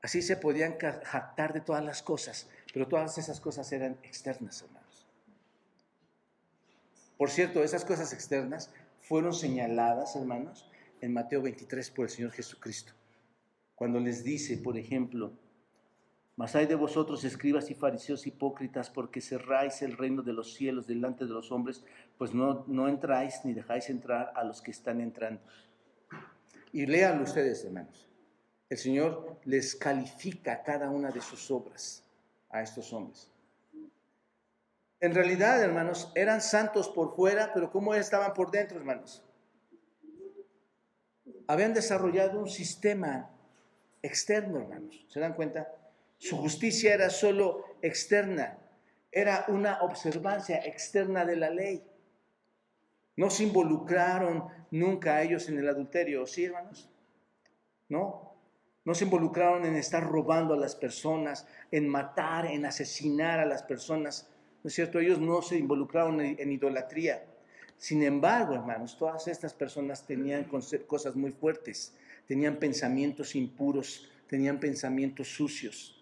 Así 0.02 0.22
se 0.22 0.36
podían 0.36 0.78
jactar 0.78 1.54
de 1.54 1.62
todas 1.62 1.84
las 1.84 2.04
cosas, 2.04 2.50
pero 2.74 2.88
todas 2.88 3.17
esas 3.17 3.39
cosas 3.39 3.72
eran 3.72 3.98
externas, 4.04 4.62
hermano. 4.62 4.84
Por 7.17 7.30
cierto, 7.30 7.63
esas 7.63 7.86
cosas 7.86 8.12
externas 8.12 8.69
fueron 9.04 9.34
señaladas, 9.34 10.16
hermanos, 10.16 10.70
en 11.02 11.13
Mateo 11.13 11.42
23 11.42 11.92
por 11.92 12.06
el 12.06 12.10
Señor 12.10 12.32
Jesucristo. 12.32 12.94
Cuando 13.76 14.00
les 14.00 14.24
dice, 14.24 14.58
por 14.58 14.78
ejemplo, 14.78 15.34
mas 16.36 16.56
hay 16.56 16.66
de 16.66 16.76
vosotros, 16.76 17.24
escribas 17.26 17.70
y 17.70 17.76
fariseos 17.76 18.26
hipócritas, 18.26 18.89
porque 18.89 19.22
cerráis 19.22 19.82
el 19.82 19.98
reino 19.98 20.24
de 20.24 20.34
los 20.34 20.54
cielos 20.54 20.88
delante 20.88 21.26
de 21.26 21.32
los 21.32 21.52
hombres, 21.52 21.84
pues 22.18 22.34
no, 22.34 22.63
no 22.68 22.88
entráis 22.88 23.42
ni 23.44 23.54
dejáis 23.54 23.89
entrar 23.89 24.32
a 24.36 24.44
los 24.44 24.62
que 24.62 24.72
están 24.72 25.02
entrando. 25.02 25.42
Y 26.72 26.86
léanlo 26.86 27.24
ustedes, 27.24 27.66
hermanos. 27.66 28.08
El 28.70 28.78
Señor 28.78 29.38
les 29.44 29.76
califica 29.76 30.63
cada 30.63 30.89
una 30.89 31.12
de 31.12 31.22
sus 31.22 31.52
obras 31.52 32.04
a 32.50 32.63
estos 32.63 32.92
hombres. 32.94 33.33
En 35.04 35.13
realidad, 35.13 35.62
hermanos, 35.62 36.13
eran 36.16 36.39
santos 36.39 36.88
por 36.88 37.13
fuera, 37.13 37.52
pero 37.54 37.70
¿cómo 37.70 37.94
estaban 37.94 38.34
por 38.34 38.52
dentro, 38.52 38.78
hermanos? 38.78 39.22
Habían 41.46 41.74
desarrollado 41.74 42.39
un 42.39 42.48
sistema 42.48 43.30
externo, 44.02 44.62
hermanos. 44.62 45.06
¿Se 45.10 45.20
dan 45.20 45.34
cuenta? 45.34 45.68
Su 46.18 46.38
justicia 46.38 46.94
era 46.94 47.10
solo 47.10 47.66
externa, 47.82 48.58
era 49.12 49.44
una 49.50 49.82
observancia 49.82 50.63
externa 50.63 51.26
de 51.26 51.36
la 51.36 51.50
ley. 51.50 51.84
No 53.18 53.30
se 53.30 53.44
involucraron 53.44 54.48
nunca 54.72 55.22
ellos 55.22 55.50
en 55.50 55.60
el 55.60 55.68
adulterio, 55.68 56.26
¿sí, 56.26 56.46
hermanos? 56.46 56.89
No. 57.89 58.38
No 58.86 58.96
se 58.96 59.04
involucraron 59.04 59.66
en 59.66 59.76
estar 59.76 60.02
robando 60.02 60.54
a 60.54 60.58
las 60.58 60.78
personas, 60.78 61.46
en 61.72 61.89
matar, 61.89 62.46
en 62.46 62.66
asesinar 62.66 63.42
a 63.42 63.46
las 63.46 63.63
personas 63.63 64.30
¿no 64.63 64.69
es 64.69 64.73
cierto? 64.73 64.99
Ellos 64.99 65.19
no 65.19 65.41
se 65.41 65.58
involucraron 65.58 66.21
en, 66.21 66.52
idolatría. 66.52 67.26
Sin 67.78 68.02
embargo, 68.02 68.56
hermanos, 68.56 68.97
todas 68.97 69.28
estas 69.28 69.54
personas 69.54 70.08
tenían 70.08 70.49
cosas 70.88 71.15
muy 71.15 71.32
fuertes, 71.32 71.93
tenían 72.28 72.56
pensamientos 72.56 73.36
impuros, 73.36 74.10
tenían 74.28 74.60
pensamientos 74.60 75.28
sucios, 75.28 76.02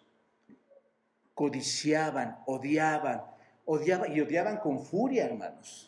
codiciaban, 1.34 2.38
odiaban, 2.46 3.24
odiaban 3.66 4.16
y 4.16 4.22
odiaban 4.22 4.58
con 4.58 4.86
furia, 4.86 5.26
hermanos. 5.26 5.88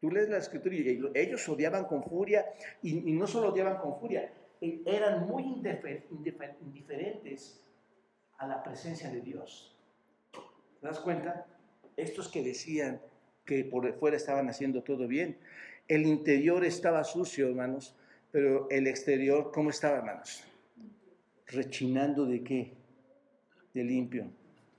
Tú 0.00 0.10
lees 0.10 0.30
la 0.30 0.38
escritura 0.38 0.74
y 0.74 0.98
ellos 1.14 1.46
odiaban 1.48 1.84
con 1.84 2.02
furia 2.02 2.46
y, 2.82 3.12
no 3.12 3.26
solo 3.26 3.50
odiaban 3.50 3.76
con 3.78 4.00
furia, 4.00 4.32
e, 4.60 4.82
eran 4.86 5.28
muy 5.28 5.44
indiferentes 5.44 7.60
a 8.38 8.46
la 8.46 8.62
presencia 8.62 9.10
de 9.10 9.20
Dios. 9.20 9.76
¿Te 10.80 10.86
das 10.86 11.00
cuenta? 11.00 11.51
Estos 11.96 12.28
que 12.28 12.42
decían 12.42 13.00
que 13.44 13.64
por 13.64 13.92
fuera 13.94 14.16
estaban 14.16 14.48
haciendo 14.48 14.82
todo 14.82 15.08
bien, 15.08 15.38
el 15.88 16.06
interior 16.06 16.64
estaba 16.64 17.04
sucio, 17.04 17.48
hermanos, 17.48 17.96
pero 18.30 18.68
el 18.70 18.86
exterior, 18.86 19.50
¿cómo 19.52 19.70
estaba, 19.70 19.98
hermanos? 19.98 20.44
Rechinando 21.46 22.24
de 22.24 22.42
qué? 22.42 22.72
De 23.74 23.84
limpio. 23.84 24.30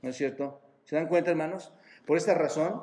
¿No 0.02 0.10
es 0.10 0.18
cierto? 0.18 0.62
¿Se 0.86 0.96
dan 0.96 1.08
cuenta, 1.08 1.32
hermanos? 1.32 1.72
Por 2.06 2.18
esta 2.18 2.34
razón, 2.34 2.82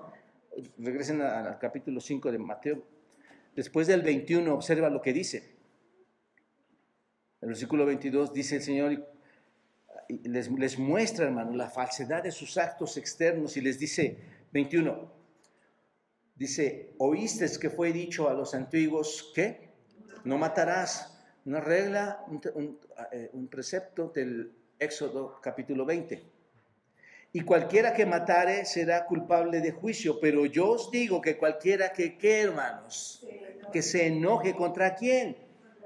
regresen 0.78 1.20
al 1.22 1.59
capítulo 1.59 2.01
5 2.01 2.33
de 2.33 2.39
Mateo. 2.39 2.83
Después 3.57 3.87
del 3.87 4.03
21, 4.03 4.55
observa 4.55 4.91
lo 4.91 5.03
que 5.03 5.12
dice. 5.12 5.55
El 7.41 7.49
versículo 7.49 7.87
22 7.87 8.33
dice 8.33 8.57
el 8.57 8.62
Señor, 8.62 9.10
les, 10.25 10.79
muestra, 10.79 11.27
hermano, 11.27 11.55
la 11.55 11.71
falsedad 11.71 12.23
de 12.23 12.31
sus 12.31 12.57
actos 12.59 12.97
externos 12.97 13.57
y 13.57 13.61
les 13.61 13.79
dice, 13.79 14.19
21, 14.53 15.13
dice, 16.37 16.95
oíste 16.99 17.47
que 17.61 17.71
fue 17.71 17.93
dicho 17.93 18.29
a 18.29 18.35
los 18.35 18.55
antiguos 18.55 19.33
que 19.35 19.71
no 20.25 20.39
matarás. 20.39 21.17
Una 21.45 21.61
regla, 21.61 22.25
un, 22.55 22.79
eh, 23.13 23.31
precepto 23.51 24.13
del 24.15 24.53
Éxodo 24.79 25.41
capítulo 25.43 25.85
20. 25.87 26.23
Y 27.33 27.41
cualquiera 27.43 27.95
que 27.95 28.05
matare 28.05 28.65
será 28.65 29.07
culpable 29.07 29.61
de 29.61 29.71
juicio, 29.71 30.19
pero 30.21 30.47
yo 30.47 30.71
os 30.71 30.91
digo 30.91 31.21
que 31.21 31.37
cualquiera 31.39 31.93
que, 31.93 32.19
¿qué 32.19 32.41
hermanos? 32.41 33.25
Que 33.73 33.83
se 33.83 34.07
enoje 34.07 34.55
contra 34.55 34.95
quién? 34.97 35.37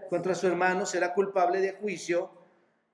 Contra 0.09 0.35
su 0.35 0.47
hermano 0.47 0.87
será 0.87 1.12
culpable 1.12 1.61
de 1.61 1.72
juicio 1.72 2.31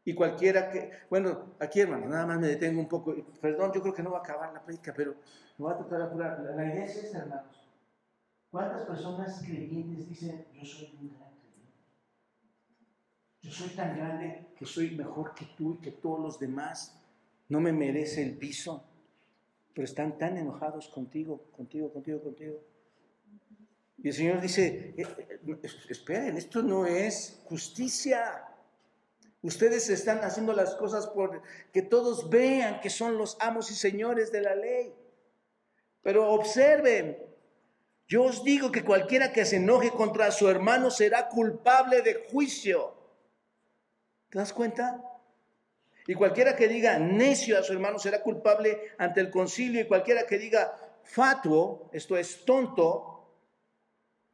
y 0.05 0.15
cualquiera 0.15 0.71
que, 0.71 0.91
bueno, 1.11 1.55
aquí 1.59 1.81
hermano, 1.81 2.09
nada 2.09 2.27
más 2.27 2.41
me 2.41 2.49
detengo 2.49 2.81
un 2.81 2.89
poco. 2.89 3.15
Perdón, 3.41 3.73
yo 3.75 3.83
creo 3.83 3.95
que 3.95 4.03
no 4.03 4.11
va 4.11 4.19
a 4.19 4.23
acabar 4.23 4.53
la 4.53 4.63
predica, 4.63 4.95
pero 4.95 5.17
me 5.59 5.67
va 5.67 5.73
a 5.73 5.79
tratar 5.79 5.99
de 5.99 6.05
apurar. 6.05 6.41
La 6.57 6.65
idea 6.65 6.85
es 6.85 6.97
esta, 6.97 7.19
hermanos. 7.19 7.69
¿Cuántas 8.51 8.87
personas 8.87 9.43
creyentes 9.43 10.09
dicen, 10.09 10.47
yo 10.55 10.65
soy 10.65 10.97
un 11.01 11.09
gran 11.11 11.31
creyente? 11.31 11.73
Yo 13.43 13.51
soy 13.53 13.69
tan 13.71 13.97
grande 13.97 14.49
que 14.57 14.67
soy 14.67 14.91
mejor 14.97 15.35
que 15.35 15.47
tú 15.57 15.75
y 15.75 15.83
que 15.83 15.93
todos 15.93 16.19
los 16.19 16.41
demás. 16.41 16.99
No 17.49 17.61
me 17.61 17.73
merece 17.73 18.23
el 18.23 18.37
piso. 18.37 18.85
Pero 19.75 19.85
están 19.85 20.19
tan 20.19 20.37
enojados 20.37 20.89
contigo, 20.89 21.45
contigo, 21.53 21.93
contigo, 21.93 22.21
contigo. 22.23 22.61
Y 23.99 24.09
el 24.09 24.15
Señor 24.15 24.41
dice, 24.41 24.95
eh, 24.97 25.07
eh, 25.43 25.61
esperen, 25.89 26.37
esto 26.37 26.63
no 26.63 26.87
es 26.87 27.43
justicia. 27.45 28.50
Ustedes 29.43 29.89
están 29.89 30.19
haciendo 30.23 30.53
las 30.53 30.75
cosas 30.75 31.07
por 31.07 31.43
que 31.73 31.83
todos 31.83 32.29
vean 32.29 32.81
que 32.81 32.91
son 32.91 33.17
los 33.17 33.39
amos 33.41 33.71
y 33.71 33.75
señores 33.75 34.31
de 34.31 34.43
la 34.43 34.55
ley. 34.55 34.95
Pero 36.03 36.31
observen, 36.31 37.17
yo 38.07 38.25
os 38.25 38.45
digo 38.45 38.71
que 38.71 38.85
cualquiera 38.85 39.33
que 39.33 39.45
se 39.45 39.57
enoje 39.57 39.91
contra 39.91 40.31
su 40.31 40.49
hermano 40.49 40.91
será 40.91 41.29
culpable 41.29 42.03
de 42.03 42.27
juicio. 42.31 42.95
¿Te 44.29 44.39
das 44.39 44.53
cuenta? 44.53 45.03
Y 46.07 46.15
cualquiera 46.15 46.57
que 46.57 46.69
diga 46.69 46.99
necio 46.99 47.59
a 47.59 47.63
su 47.63 47.73
hermano 47.73 47.99
será 47.99 48.23
culpable 48.23 48.93
ante 48.99 49.21
el 49.21 49.31
concilio 49.31 49.81
y 49.81 49.87
cualquiera 49.87 50.27
que 50.27 50.39
diga 50.39 50.77
fatuo, 51.05 51.89
esto 51.93 52.17
es 52.17 52.45
tonto, 52.45 53.33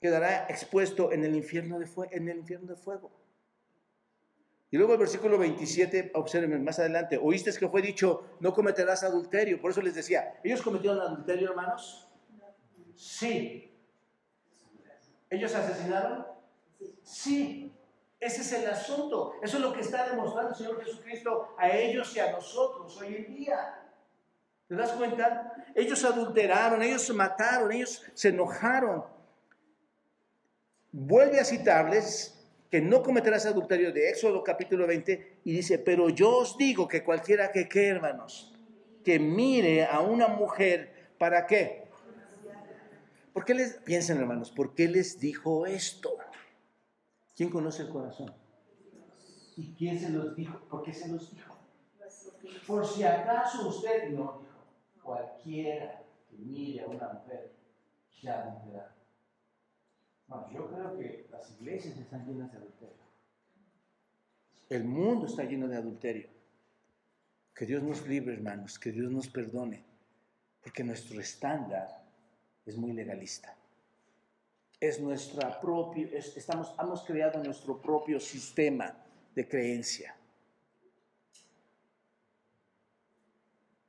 quedará 0.00 0.46
expuesto 0.48 1.12
en 1.12 1.24
el 1.24 1.36
infierno 1.36 1.78
de, 1.78 1.88
en 2.10 2.28
el 2.28 2.38
infierno 2.38 2.68
de 2.68 2.76
fuego. 2.76 3.25
Y 4.70 4.76
luego 4.76 4.94
el 4.94 4.98
versículo 4.98 5.38
27, 5.38 6.10
observen 6.14 6.64
más 6.64 6.78
adelante, 6.78 7.18
oíste 7.22 7.52
que 7.52 7.68
fue 7.68 7.82
dicho, 7.82 8.24
no 8.40 8.52
cometerás 8.52 9.04
adulterio. 9.04 9.60
Por 9.60 9.70
eso 9.70 9.80
les 9.80 9.94
decía, 9.94 10.40
¿ellos 10.42 10.60
cometieron 10.60 11.00
adulterio, 11.00 11.50
hermanos? 11.50 12.08
Sí. 12.96 13.72
¿Ellos 15.30 15.54
asesinaron? 15.54 16.26
Sí. 17.02 17.72
Ese 18.18 18.40
es 18.40 18.52
el 18.52 18.68
asunto. 18.68 19.34
Eso 19.42 19.58
es 19.58 19.62
lo 19.62 19.72
que 19.72 19.82
está 19.82 20.08
demostrando 20.08 20.50
el 20.50 20.56
Señor 20.56 20.84
Jesucristo 20.84 21.54
a 21.58 21.70
ellos 21.70 22.14
y 22.16 22.20
a 22.20 22.32
nosotros 22.32 23.00
hoy 23.00 23.16
en 23.16 23.34
día. 23.34 23.82
¿Te 24.66 24.74
das 24.74 24.92
cuenta? 24.92 25.52
Ellos 25.74 26.04
adulteraron, 26.04 26.82
ellos 26.82 27.08
mataron, 27.14 27.70
ellos 27.70 28.02
se 28.14 28.30
enojaron. 28.30 29.04
Vuelve 30.90 31.38
a 31.38 31.44
citarles 31.44 32.35
que 32.70 32.80
no 32.80 33.02
cometerás 33.02 33.46
adulterio 33.46 33.92
de 33.92 34.10
Éxodo 34.10 34.42
capítulo 34.42 34.86
20 34.86 35.40
y 35.44 35.52
dice, 35.52 35.78
pero 35.78 36.08
yo 36.08 36.38
os 36.38 36.58
digo 36.58 36.88
que 36.88 37.04
cualquiera 37.04 37.52
que, 37.52 37.68
hermanos, 37.86 38.52
que 39.04 39.18
mire 39.18 39.84
a 39.84 40.00
una 40.00 40.28
mujer, 40.28 41.12
¿para 41.18 41.46
qué? 41.46 41.86
¿Por 43.32 43.44
qué 43.44 43.54
les, 43.54 43.74
piensen 43.78 44.18
hermanos, 44.18 44.50
¿por 44.50 44.74
qué 44.74 44.88
les 44.88 45.20
dijo 45.20 45.66
esto? 45.66 46.16
¿Quién 47.36 47.50
conoce 47.50 47.82
el 47.82 47.90
corazón? 47.90 48.32
¿Y 49.56 49.74
quién 49.74 49.98
se 49.98 50.10
los 50.10 50.34
dijo? 50.34 50.58
¿Por 50.70 50.82
qué 50.82 50.92
se 50.92 51.08
los 51.08 51.30
dijo? 51.30 51.54
Por 52.66 52.86
si 52.86 53.04
acaso 53.04 53.68
usted 53.68 54.10
no 54.10 54.40
dijo, 54.40 54.64
cualquiera 55.02 56.02
que 56.28 56.36
mire 56.38 56.82
a 56.82 56.86
una 56.86 57.08
mujer 57.08 57.52
ya 58.22 58.42
adulterado. 58.42 58.95
No, 60.28 60.52
yo 60.52 60.66
creo 60.68 60.96
que 60.96 61.26
las 61.30 61.50
iglesias 61.52 61.96
están 61.98 62.26
llenas 62.26 62.50
de 62.50 62.58
adulterio. 62.58 63.06
El 64.68 64.84
mundo 64.84 65.26
está 65.26 65.44
lleno 65.44 65.68
de 65.68 65.76
adulterio. 65.76 66.28
Que 67.54 67.64
Dios 67.64 67.82
nos 67.82 68.06
libre, 68.06 68.34
hermanos, 68.34 68.78
que 68.78 68.90
Dios 68.90 69.10
nos 69.10 69.28
perdone, 69.28 69.84
porque 70.60 70.84
nuestro 70.84 71.20
estándar 71.20 72.04
es 72.66 72.76
muy 72.76 72.92
legalista. 72.92 73.56
Es 74.78 75.00
nuestra 75.00 75.58
propia, 75.60 76.18
estamos, 76.18 76.74
hemos 76.78 77.02
creado 77.04 77.42
nuestro 77.42 77.80
propio 77.80 78.20
sistema 78.20 78.94
de 79.34 79.48
creencia. 79.48 80.14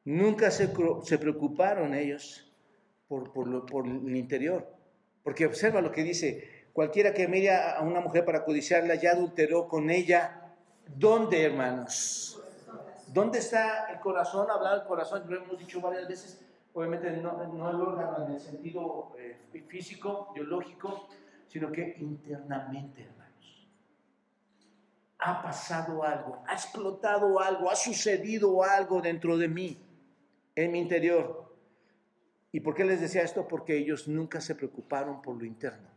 Nunca 0.06 0.50
se, 0.52 0.72
se 1.04 1.18
preocuparon 1.18 1.94
ellos 1.94 2.50
por, 3.10 3.34
por, 3.34 3.48
lo, 3.48 3.66
por 3.66 3.86
el 3.86 4.16
interior. 4.16 4.77
Porque 5.28 5.46
observa 5.46 5.82
lo 5.82 5.92
que 5.92 6.04
dice, 6.06 6.70
cualquiera 6.72 7.14
que 7.14 7.28
mire 7.28 7.54
a 7.54 7.82
una 7.82 8.00
mujer 8.00 8.24
para 8.24 8.46
codiciarla 8.46 8.96
ya 8.96 9.12
adulteró 9.12 9.68
con 9.68 9.90
ella. 9.90 10.54
¿Dónde, 10.88 11.44
hermanos? 11.44 12.42
¿Dónde 13.08 13.40
está 13.40 13.92
el 13.92 14.00
corazón? 14.00 14.50
Hablar 14.50 14.78
del 14.78 14.88
corazón, 14.88 15.26
lo 15.28 15.36
hemos 15.36 15.60
dicho 15.60 15.82
varias 15.82 16.08
veces, 16.08 16.40
obviamente 16.74 17.12
no, 17.18 17.46
no 17.46 17.70
el 17.70 17.76
órgano 17.76 18.26
en 18.26 18.36
el 18.36 18.40
sentido 18.40 19.12
eh, 19.20 19.38
físico, 19.68 20.32
biológico, 20.34 21.10
sino 21.50 21.74
que 21.74 21.98
internamente, 22.00 23.04
hermanos. 23.04 23.68
Ha 25.20 25.42
pasado 25.42 26.06
algo, 26.06 26.42
ha 26.48 26.54
explotado 26.54 27.38
algo, 27.42 27.70
ha 27.70 27.76
sucedido 27.76 28.64
algo 28.64 29.02
dentro 29.02 29.38
de 29.38 29.50
mí, 29.50 29.78
en 30.56 30.72
mi 30.72 30.80
interior. 30.80 31.47
¿Y 32.58 32.60
por 32.60 32.74
qué 32.74 32.84
les 32.84 33.00
decía 33.00 33.22
esto? 33.22 33.48
Porque 33.48 33.78
ellos 33.78 34.08
nunca 34.08 34.42
se 34.42 34.56
preocuparon 34.56 35.22
por 35.22 35.38
lo 35.38 35.46
interno. 35.46 35.88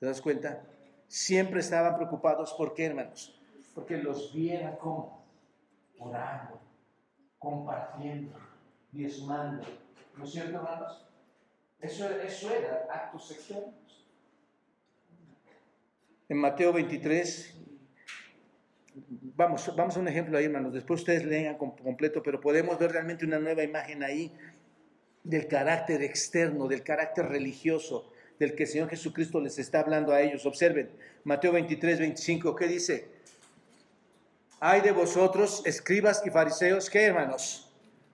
¿Te 0.00 0.06
das 0.06 0.22
cuenta? 0.22 0.64
Siempre 1.08 1.60
estaban 1.60 1.96
preocupados 1.96 2.54
por 2.54 2.72
qué, 2.72 2.86
hermanos? 2.86 3.38
Porque 3.74 3.98
los 3.98 4.32
viera 4.32 4.78
como 4.78 5.26
orando, 5.98 6.58
compartiendo, 7.38 8.32
diezmando. 8.92 9.62
¿No 10.16 10.24
es 10.24 10.30
cierto, 10.30 10.56
hermanos? 10.56 11.06
Eso, 11.78 12.08
era 12.08 12.86
actos 12.90 13.30
externos. 13.32 14.08
En 16.30 16.38
Mateo 16.38 16.72
23, 16.72 17.58
vamos, 19.36 19.76
vamos 19.76 19.98
a 19.98 20.00
un 20.00 20.08
ejemplo 20.08 20.38
ahí, 20.38 20.46
hermanos. 20.46 20.72
Después 20.72 21.00
ustedes 21.00 21.26
lean 21.26 21.58
completo, 21.58 22.22
pero 22.22 22.40
podemos 22.40 22.78
ver 22.78 22.92
realmente 22.92 23.26
una 23.26 23.38
nueva 23.38 23.62
imagen 23.62 24.02
ahí 24.02 24.34
del 25.24 25.48
carácter 25.48 26.02
externo, 26.02 26.68
del 26.68 26.82
carácter 26.82 27.26
religioso 27.26 28.10
del 28.38 28.54
que 28.54 28.64
el 28.64 28.68
Señor 28.68 28.90
Jesucristo 28.90 29.40
les 29.40 29.58
está 29.58 29.80
hablando 29.80 30.12
a 30.12 30.20
ellos. 30.20 30.46
Observen, 30.46 30.90
Mateo 31.24 31.52
23, 31.52 31.98
25, 31.98 32.54
¿qué 32.54 32.68
dice? 32.68 33.08
Hay 34.60 34.80
de 34.80 34.92
vosotros, 34.92 35.62
escribas 35.66 36.22
y 36.24 36.30
fariseos, 36.30 36.90
¿qué 36.90 37.04
hermanos? 37.04 37.70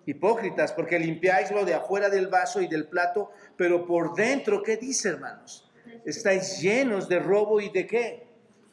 Hipócritas, 0.07 0.73
porque 0.73 0.99
limpiáis 0.99 1.51
lo 1.51 1.65
de 1.65 1.75
afuera 1.75 2.09
del 2.09 2.29
vaso 2.29 2.61
y 2.61 2.67
del 2.67 2.87
plato, 2.87 3.31
pero 3.57 3.87
por 3.87 4.15
dentro, 4.15 4.63
¿qué 4.63 4.77
dice 4.77 5.11
hermanos? 5.11 5.71
Estáis 6.05 6.61
llenos 6.61 7.09
de 7.09 7.19
robo 7.19 7.61
y 7.61 7.69
de 7.71 7.87
qué? 7.87 8.27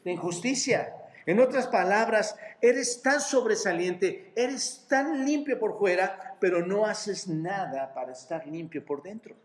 De 0.04 0.12
injusticia. 0.12 0.94
En 1.26 1.40
otras 1.40 1.66
palabras, 1.66 2.36
eres 2.60 3.02
tan 3.02 3.20
sobresaliente, 3.20 4.32
eres 4.36 4.86
tan 4.88 5.24
limpio 5.24 5.58
por 5.58 5.78
fuera, 5.78 6.36
pero 6.40 6.64
no 6.64 6.86
haces 6.86 7.28
nada 7.28 7.92
para 7.94 8.12
estar 8.12 8.46
limpio 8.46 8.84
por 8.84 9.02
dentro. 9.02 9.36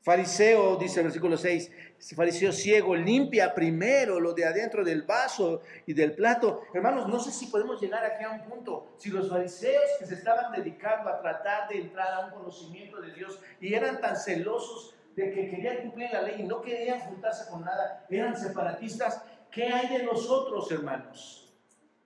Fariseo, 0.00 0.76
dice 0.76 1.00
el 1.00 1.06
versículo 1.06 1.36
6, 1.36 1.70
fariseo 2.14 2.52
ciego, 2.52 2.94
limpia 2.94 3.52
primero 3.52 4.20
lo 4.20 4.34
de 4.34 4.44
adentro 4.44 4.84
del 4.84 5.02
vaso 5.02 5.62
y 5.84 5.94
del 5.94 6.14
plato. 6.14 6.62
Hermanos, 6.72 7.08
no 7.08 7.18
sé 7.18 7.32
si 7.32 7.46
podemos 7.46 7.80
llegar 7.80 8.04
aquí 8.04 8.22
a 8.22 8.30
un 8.30 8.44
punto. 8.44 8.94
Si 8.98 9.10
los 9.10 9.28
fariseos 9.28 9.82
que 9.98 10.06
se 10.06 10.14
estaban 10.14 10.52
dedicando 10.52 11.10
a 11.10 11.20
tratar 11.20 11.68
de 11.68 11.80
entrar 11.80 12.12
a 12.12 12.26
un 12.26 12.30
conocimiento 12.30 13.00
de 13.00 13.14
Dios 13.14 13.40
y 13.60 13.74
eran 13.74 14.00
tan 14.00 14.16
celosos 14.16 14.94
de 15.16 15.32
que 15.32 15.48
querían 15.48 15.78
cumplir 15.78 16.10
la 16.12 16.22
ley 16.22 16.36
y 16.38 16.44
no 16.44 16.62
querían 16.62 17.00
juntarse 17.00 17.50
con 17.50 17.64
nada, 17.64 18.06
eran 18.08 18.36
separatistas, 18.36 19.24
¿Qué 19.56 19.64
hay 19.64 19.88
de 19.88 20.04
nosotros, 20.04 20.70
hermanos? 20.70 21.45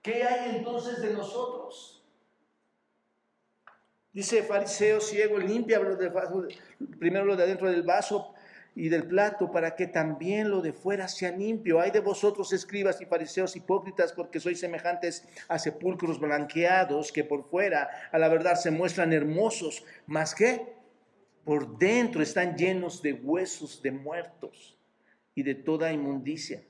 ¿Qué 0.01 0.23
hay 0.23 0.57
entonces 0.57 1.01
de 1.01 1.13
nosotros? 1.13 2.03
Dice 4.13 4.43
fariseo 4.43 4.99
ciego, 4.99 5.37
limpia 5.37 5.79
lo 5.79 5.95
de, 5.95 6.11
primero 6.99 7.23
lo 7.23 7.35
de 7.35 7.43
adentro 7.43 7.69
del 7.69 7.83
vaso 7.83 8.33
y 8.75 8.89
del 8.89 9.07
plato 9.07 9.51
para 9.51 9.75
que 9.75 9.87
también 9.87 10.49
lo 10.49 10.61
de 10.61 10.73
fuera 10.73 11.07
sea 11.07 11.31
limpio. 11.31 11.79
Hay 11.79 11.91
de 11.91 11.99
vosotros 11.99 12.51
escribas 12.51 12.99
y 12.99 13.05
fariseos 13.05 13.55
hipócritas 13.55 14.11
porque 14.11 14.39
sois 14.39 14.59
semejantes 14.59 15.27
a 15.47 15.59
sepulcros 15.59 16.19
blanqueados 16.19 17.11
que 17.11 17.23
por 17.23 17.43
fuera 17.49 17.89
a 18.11 18.17
la 18.17 18.27
verdad 18.27 18.55
se 18.55 18.71
muestran 18.71 19.13
hermosos, 19.13 19.85
más 20.07 20.35
que 20.35 20.75
por 21.45 21.77
dentro 21.77 22.21
están 22.21 22.57
llenos 22.57 23.01
de 23.01 23.13
huesos 23.13 23.81
de 23.81 23.91
muertos 23.91 24.77
y 25.35 25.43
de 25.43 25.55
toda 25.55 25.91
inmundicia. 25.93 26.63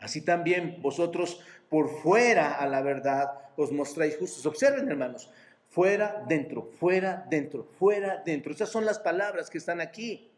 Así 0.00 0.22
también 0.22 0.80
vosotros 0.80 1.40
por 1.68 1.88
fuera 1.88 2.54
a 2.54 2.66
la 2.66 2.82
verdad 2.82 3.32
os 3.56 3.70
mostráis 3.70 4.16
justos. 4.16 4.44
Observen, 4.46 4.88
hermanos, 4.88 5.30
fuera, 5.68 6.24
dentro, 6.26 6.70
fuera, 6.78 7.26
dentro, 7.30 7.64
fuera, 7.64 8.22
dentro. 8.24 8.52
Esas 8.52 8.70
son 8.70 8.84
las 8.84 8.98
palabras 8.98 9.50
que 9.50 9.58
están 9.58 9.80
aquí. 9.80 10.30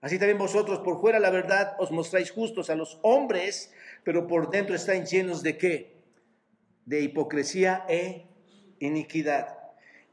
Así 0.00 0.18
también 0.18 0.38
vosotros 0.38 0.80
por 0.80 1.00
fuera 1.00 1.18
la 1.18 1.30
verdad 1.30 1.74
os 1.78 1.90
mostráis 1.90 2.30
justos 2.30 2.70
a 2.70 2.76
los 2.76 3.00
hombres, 3.02 3.72
pero 4.04 4.26
por 4.26 4.50
dentro 4.50 4.76
están 4.76 5.06
llenos 5.06 5.42
de 5.42 5.56
qué? 5.56 5.96
De 6.84 7.00
hipocresía 7.00 7.84
e 7.88 8.26
iniquidad. 8.78 9.58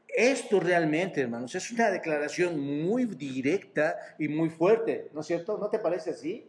Esto 0.08 0.60
realmente, 0.60 1.20
hermanos, 1.20 1.54
es 1.54 1.70
una 1.70 1.90
declaración 1.90 2.58
muy 2.58 3.04
directa 3.04 3.96
y 4.18 4.28
muy 4.28 4.48
fuerte, 4.48 5.10
¿no 5.12 5.20
es 5.20 5.26
cierto? 5.26 5.58
¿No 5.58 5.68
te 5.68 5.78
parece 5.78 6.10
así? 6.10 6.46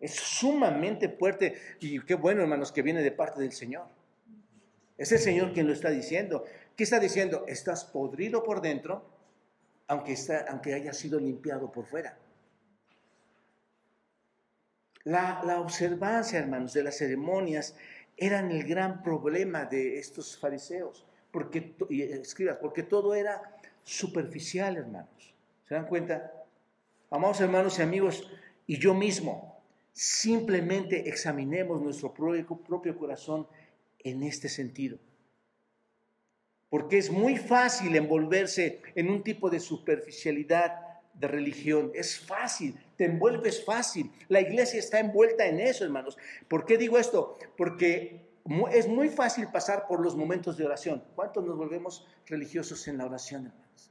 Es 0.00 0.14
sumamente 0.14 1.08
fuerte 1.08 1.58
y 1.80 2.00
qué 2.00 2.14
bueno, 2.14 2.42
hermanos, 2.42 2.72
que 2.72 2.82
viene 2.82 3.02
de 3.02 3.12
parte 3.12 3.40
del 3.40 3.52
Señor. 3.52 3.86
Es 4.96 5.12
el 5.12 5.18
Señor 5.18 5.52
quien 5.52 5.66
lo 5.66 5.72
está 5.72 5.90
diciendo. 5.90 6.44
¿Qué 6.76 6.84
está 6.84 7.00
diciendo? 7.00 7.44
Estás 7.48 7.84
podrido 7.84 8.44
por 8.44 8.60
dentro, 8.60 9.04
aunque, 9.88 10.16
aunque 10.48 10.74
haya 10.74 10.92
sido 10.92 11.18
limpiado 11.18 11.72
por 11.72 11.86
fuera. 11.86 12.16
La, 15.04 15.42
la 15.44 15.60
observancia, 15.60 16.38
hermanos, 16.38 16.72
de 16.72 16.82
las 16.82 16.98
ceremonias 16.98 17.76
eran 18.16 18.50
el 18.50 18.64
gran 18.64 19.02
problema 19.02 19.64
de 19.64 19.98
estos 19.98 20.36
fariseos 20.36 21.08
porque, 21.30 21.74
y 21.88 22.02
escribas, 22.02 22.58
porque 22.58 22.82
todo 22.82 23.14
era 23.14 23.56
superficial, 23.84 24.76
hermanos. 24.76 25.34
¿Se 25.68 25.74
dan 25.74 25.86
cuenta? 25.86 26.32
Amados 27.10 27.40
hermanos 27.40 27.78
y 27.78 27.82
amigos, 27.82 28.30
y 28.66 28.78
yo 28.78 28.94
mismo, 28.94 29.57
simplemente 29.98 31.08
examinemos 31.08 31.82
nuestro 31.82 32.14
propio, 32.14 32.96
corazón 32.96 33.48
en 33.98 34.22
este 34.22 34.48
sentido. 34.48 34.96
Porque 36.70 36.98
es 36.98 37.10
muy 37.10 37.36
fácil 37.36 37.96
envolverse 37.96 38.80
en 38.94 39.10
un 39.10 39.24
tipo 39.24 39.50
de 39.50 39.58
superficialidad 39.58 41.00
de 41.14 41.26
religión. 41.26 41.90
Es 41.94 42.16
fácil, 42.20 42.78
te 42.96 43.06
envuelves 43.06 43.64
fácil. 43.64 44.12
La 44.28 44.40
iglesia 44.40 44.78
está 44.78 45.00
envuelta 45.00 45.46
en 45.46 45.58
eso, 45.58 45.84
hermanos. 45.84 46.16
¿Por 46.46 46.64
qué 46.64 46.78
digo 46.78 46.96
esto? 46.96 47.36
Porque 47.56 48.20
es 48.70 48.86
muy 48.86 49.08
fácil 49.08 49.48
pasar 49.48 49.88
por 49.88 49.98
los 49.98 50.14
momentos 50.14 50.56
de 50.56 50.64
oración. 50.64 51.02
¿Cuántos 51.16 51.44
nos 51.44 51.56
volvemos 51.56 52.06
religiosos 52.26 52.86
en 52.86 52.98
la 52.98 53.06
oración, 53.06 53.46
hermanos? 53.46 53.90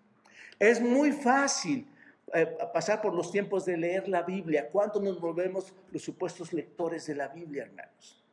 Es 0.57 0.79
muy 0.79 1.11
fácil 1.11 1.85
eh, 2.33 2.57
pasar 2.73 3.01
por 3.01 3.13
los 3.13 3.31
tiempos 3.31 3.65
de 3.65 3.77
leer 3.77 4.07
la 4.07 4.21
Biblia. 4.23 4.69
¿Cuántos 4.69 5.01
nos 5.01 5.19
volvemos 5.19 5.73
los 5.91 6.03
supuestos 6.03 6.51
lectores 6.51 7.05
de 7.07 7.15
la 7.15 7.29
Biblia, 7.29 7.63
hermanos? 7.63 8.23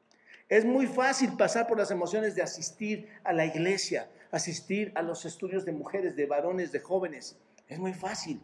Es 0.48 0.64
muy 0.64 0.86
fácil 0.86 1.36
pasar 1.36 1.66
por 1.66 1.78
las 1.78 1.90
emociones 1.90 2.34
de 2.34 2.42
asistir 2.42 3.08
a 3.22 3.32
la 3.32 3.46
iglesia, 3.46 4.10
asistir 4.30 4.92
a 4.94 5.02
los 5.02 5.24
estudios 5.24 5.64
de 5.64 5.72
mujeres, 5.72 6.16
de 6.16 6.26
varones, 6.26 6.72
de 6.72 6.80
jóvenes. 6.80 7.38
Es 7.68 7.78
muy 7.78 7.94
fácil. 7.94 8.42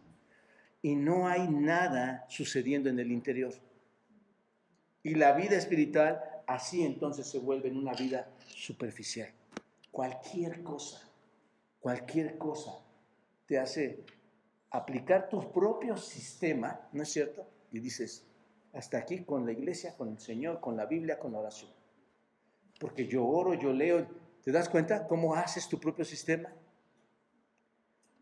Y 0.81 0.95
no 0.95 1.27
hay 1.27 1.47
nada 1.47 2.25
sucediendo 2.27 2.89
en 2.89 2.99
el 2.99 3.11
interior. 3.11 3.53
Y 5.03 5.15
la 5.15 5.33
vida 5.33 5.57
espiritual 5.57 6.23
así 6.47 6.83
entonces 6.83 7.27
se 7.27 7.39
vuelve 7.39 7.69
en 7.69 7.77
una 7.77 7.93
vida 7.93 8.29
superficial. 8.47 9.29
Cualquier 9.91 10.63
cosa, 10.63 11.07
cualquier 11.79 12.37
cosa 12.37 12.71
te 13.45 13.59
hace 13.59 14.03
aplicar 14.71 15.29
tu 15.29 15.51
propio 15.51 15.97
sistema, 15.97 16.81
¿no 16.91 17.03
es 17.03 17.09
cierto? 17.11 17.45
Y 17.71 17.79
dices, 17.79 18.25
hasta 18.73 18.97
aquí 18.97 19.23
con 19.23 19.45
la 19.45 19.51
iglesia, 19.51 19.95
con 19.97 20.09
el 20.09 20.19
Señor, 20.19 20.59
con 20.59 20.75
la 20.75 20.85
Biblia, 20.85 21.19
con 21.19 21.33
la 21.33 21.39
oración. 21.39 21.71
Porque 22.79 23.07
yo 23.07 23.25
oro, 23.25 23.53
yo 23.53 23.73
leo, 23.73 24.07
¿te 24.43 24.51
das 24.51 24.69
cuenta 24.69 25.07
cómo 25.07 25.35
haces 25.35 25.67
tu 25.67 25.79
propio 25.79 26.05
sistema? 26.05 26.49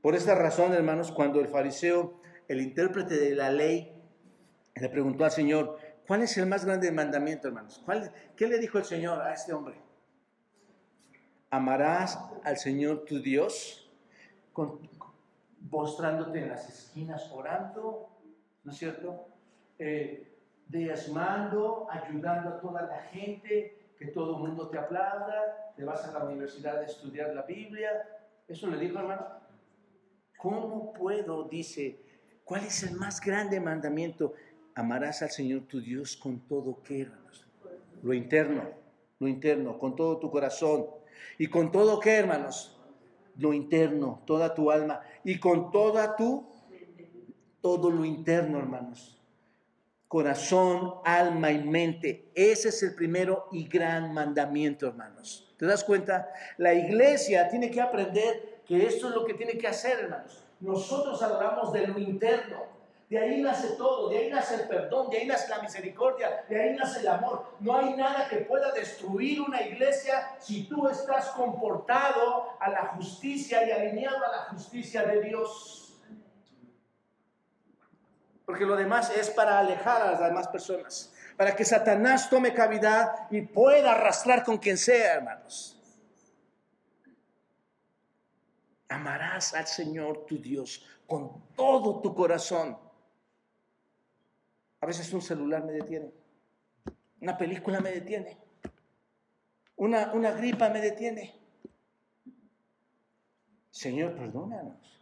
Por 0.01 0.15
esta 0.15 0.35
razón, 0.35 0.73
hermanos, 0.73 1.11
cuando 1.11 1.39
el 1.39 1.47
fariseo, 1.47 2.19
el 2.47 2.61
intérprete 2.61 3.15
de 3.15 3.35
la 3.35 3.51
ley, 3.51 3.93
le 4.75 4.89
preguntó 4.89 5.25
al 5.25 5.31
Señor, 5.31 5.77
¿Cuál 6.09 6.23
es 6.23 6.35
el 6.39 6.47
más 6.47 6.65
grande 6.65 6.91
mandamiento, 6.91 7.49
hermanos? 7.49 7.85
¿Qué 8.35 8.47
le 8.47 8.57
dijo 8.57 8.79
el 8.79 8.83
Señor 8.83 9.21
a 9.21 9.31
este 9.31 9.53
hombre? 9.53 9.75
Amarás 11.51 12.17
al 12.43 12.57
Señor 12.57 13.05
tu 13.05 13.21
Dios, 13.21 13.87
con, 14.51 14.79
postrándote 15.69 16.41
en 16.43 16.49
las 16.49 16.69
esquinas 16.69 17.31
orando, 17.31 18.09
¿no 18.63 18.71
es 18.71 18.77
cierto? 18.77 19.27
Eh, 19.77 20.37
diezmando, 20.67 21.87
ayudando 21.89 22.49
a 22.49 22.59
toda 22.59 22.81
la 22.83 23.01
gente, 23.11 23.93
que 23.97 24.07
todo 24.07 24.37
el 24.37 24.43
mundo 24.43 24.69
te 24.69 24.77
aplauda, 24.77 25.73
te 25.75 25.83
vas 25.83 26.05
a 26.05 26.17
la 26.17 26.25
universidad 26.25 26.77
a 26.79 26.85
estudiar 26.85 27.33
la 27.33 27.41
Biblia. 27.41 27.89
¿Eso 28.47 28.67
le 28.67 28.77
dijo, 28.77 28.99
hermano? 28.99 29.25
¿Cómo 30.37 30.93
puedo, 30.93 31.43
dice, 31.43 31.99
cuál 32.45 32.63
es 32.63 32.83
el 32.83 32.95
más 32.95 33.19
grande 33.19 33.59
mandamiento? 33.59 34.33
amarás 34.79 35.21
al 35.21 35.29
Señor 35.29 35.63
tu 35.63 35.81
Dios 35.81 36.15
con 36.15 36.39
todo 36.39 36.81
que, 36.81 37.01
hermanos. 37.01 37.45
Lo 38.01 38.13
interno, 38.13 38.63
lo 39.19 39.27
interno, 39.27 39.77
con 39.77 39.95
todo 39.95 40.17
tu 40.17 40.31
corazón. 40.31 40.85
Y 41.37 41.47
con 41.47 41.71
todo 41.71 41.99
que, 41.99 42.15
hermanos, 42.15 42.78
lo 43.39 43.53
interno, 43.53 44.21
toda 44.25 44.53
tu 44.53 44.69
alma. 44.69 45.01
Y 45.23 45.39
con 45.39 45.71
toda 45.71 46.15
tu, 46.15 46.47
todo 47.61 47.89
lo 47.89 48.05
interno, 48.05 48.59
hermanos. 48.59 49.19
Corazón, 50.07 50.95
alma 51.05 51.51
y 51.51 51.63
mente. 51.63 52.31
Ese 52.33 52.69
es 52.69 52.83
el 52.83 52.95
primero 52.95 53.47
y 53.51 53.67
gran 53.67 54.13
mandamiento, 54.13 54.87
hermanos. 54.87 55.53
¿Te 55.57 55.65
das 55.65 55.83
cuenta? 55.83 56.29
La 56.57 56.73
iglesia 56.73 57.47
tiene 57.47 57.69
que 57.69 57.81
aprender 57.81 58.61
que 58.65 58.85
esto 58.85 59.09
es 59.09 59.15
lo 59.15 59.25
que 59.25 59.33
tiene 59.33 59.57
que 59.57 59.67
hacer, 59.67 59.99
hermanos. 59.99 60.43
Nosotros 60.59 61.21
hablamos 61.21 61.71
de 61.71 61.87
lo 61.87 61.99
interno 61.99 62.78
de 63.09 63.17
ahí 63.17 63.41
nace 63.41 63.69
todo, 63.69 64.07
de 64.09 64.19
ahí 64.19 64.29
nace 64.29 64.53
el 64.53 64.67
perdón, 64.67 65.09
de 65.09 65.17
ahí 65.17 65.25
nace 65.25 65.49
la 65.49 65.59
misericordia, 65.63 66.45
de 66.47 66.61
ahí 66.61 66.75
nace 66.75 66.99
el 66.99 67.07
amor. 67.07 67.55
No 67.59 67.75
hay 67.75 67.95
nada 67.95 68.29
que 68.29 68.37
pueda 68.37 68.71
destruir 68.71 69.41
una 69.41 69.63
iglesia 69.63 70.35
si 70.39 70.65
tú 70.65 70.87
estás 70.87 71.29
comportado 71.29 72.55
a 72.59 72.69
la 72.69 72.85
justicia 72.89 73.67
y 73.67 73.71
alineado 73.71 74.23
a 74.23 74.31
la 74.31 74.37
justicia 74.51 75.01
de 75.05 75.23
Dios. 75.23 75.99
Porque 78.45 78.65
lo 78.65 78.75
demás 78.75 79.09
es 79.09 79.31
para 79.31 79.57
alejar 79.57 80.03
a 80.03 80.11
las 80.11 80.19
demás 80.19 80.47
personas, 80.47 81.11
para 81.35 81.55
que 81.55 81.65
Satanás 81.65 82.29
tome 82.29 82.53
cavidad 82.53 83.27
y 83.31 83.41
pueda 83.41 83.93
arrastrar 83.93 84.43
con 84.43 84.59
quien 84.59 84.77
sea, 84.77 85.15
hermanos. 85.15 85.75
Amarás 88.87 89.55
al 89.55 89.65
Señor 89.65 90.27
tu 90.27 90.37
Dios 90.37 90.85
con 91.07 91.43
todo 91.55 92.01
tu 92.01 92.13
corazón 92.13 92.88
veces 94.89 95.13
un 95.13 95.21
celular 95.21 95.63
me 95.63 95.71
detiene, 95.71 96.11
una 97.21 97.37
película 97.37 97.79
me 97.79 97.91
detiene, 97.91 98.37
una, 99.75 100.11
una 100.13 100.31
gripa 100.31 100.69
me 100.69 100.81
detiene. 100.81 101.35
Señor, 103.69 104.15
perdónanos. 104.15 105.01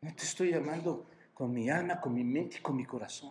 No 0.00 0.14
te 0.14 0.22
estoy 0.22 0.52
llamando 0.52 1.06
con 1.34 1.52
mi 1.52 1.68
alma, 1.68 2.00
con 2.00 2.14
mi 2.14 2.24
mente 2.24 2.58
y 2.58 2.62
con 2.62 2.76
mi 2.76 2.86
corazón. 2.86 3.30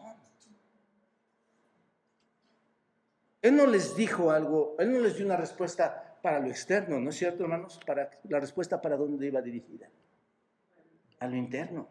Él 3.42 3.56
no 3.56 3.66
les 3.66 3.96
dijo 3.96 4.30
algo, 4.30 4.76
Él 4.80 4.92
no 4.92 5.00
les 5.00 5.16
dio 5.16 5.26
una 5.26 5.38
respuesta 5.38 6.20
para 6.22 6.40
lo 6.40 6.48
externo, 6.48 7.00
¿no 7.00 7.10
es 7.12 7.16
cierto, 7.16 7.44
hermanos? 7.44 7.80
Para 7.86 8.10
la 8.24 8.40
respuesta 8.40 8.82
para 8.82 8.98
dónde 8.98 9.28
iba 9.28 9.42
dirigida. 9.42 9.90
A 11.20 11.28
lo 11.28 11.38
interno. 11.38 11.88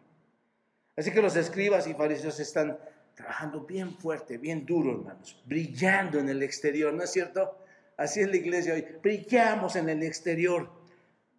Así 0.95 1.11
que 1.11 1.21
los 1.21 1.35
escribas 1.35 1.87
y 1.87 1.93
fariseos 1.93 2.39
están 2.39 2.77
trabajando 3.17 3.61
bien 3.61 3.97
fuerte, 3.97 4.37
bien 4.37 4.63
duro, 4.63 4.91
hermanos, 4.91 5.41
brillando 5.43 6.19
en 6.19 6.29
el 6.29 6.43
exterior, 6.43 6.93
¿no 6.93 7.03
es 7.03 7.11
cierto? 7.11 7.57
Así 7.97 8.19
es 8.19 8.29
la 8.29 8.37
iglesia 8.37 8.75
hoy, 8.75 8.85
brillamos 9.01 9.75
en 9.75 9.89
el 9.89 10.03
exterior, 10.03 10.69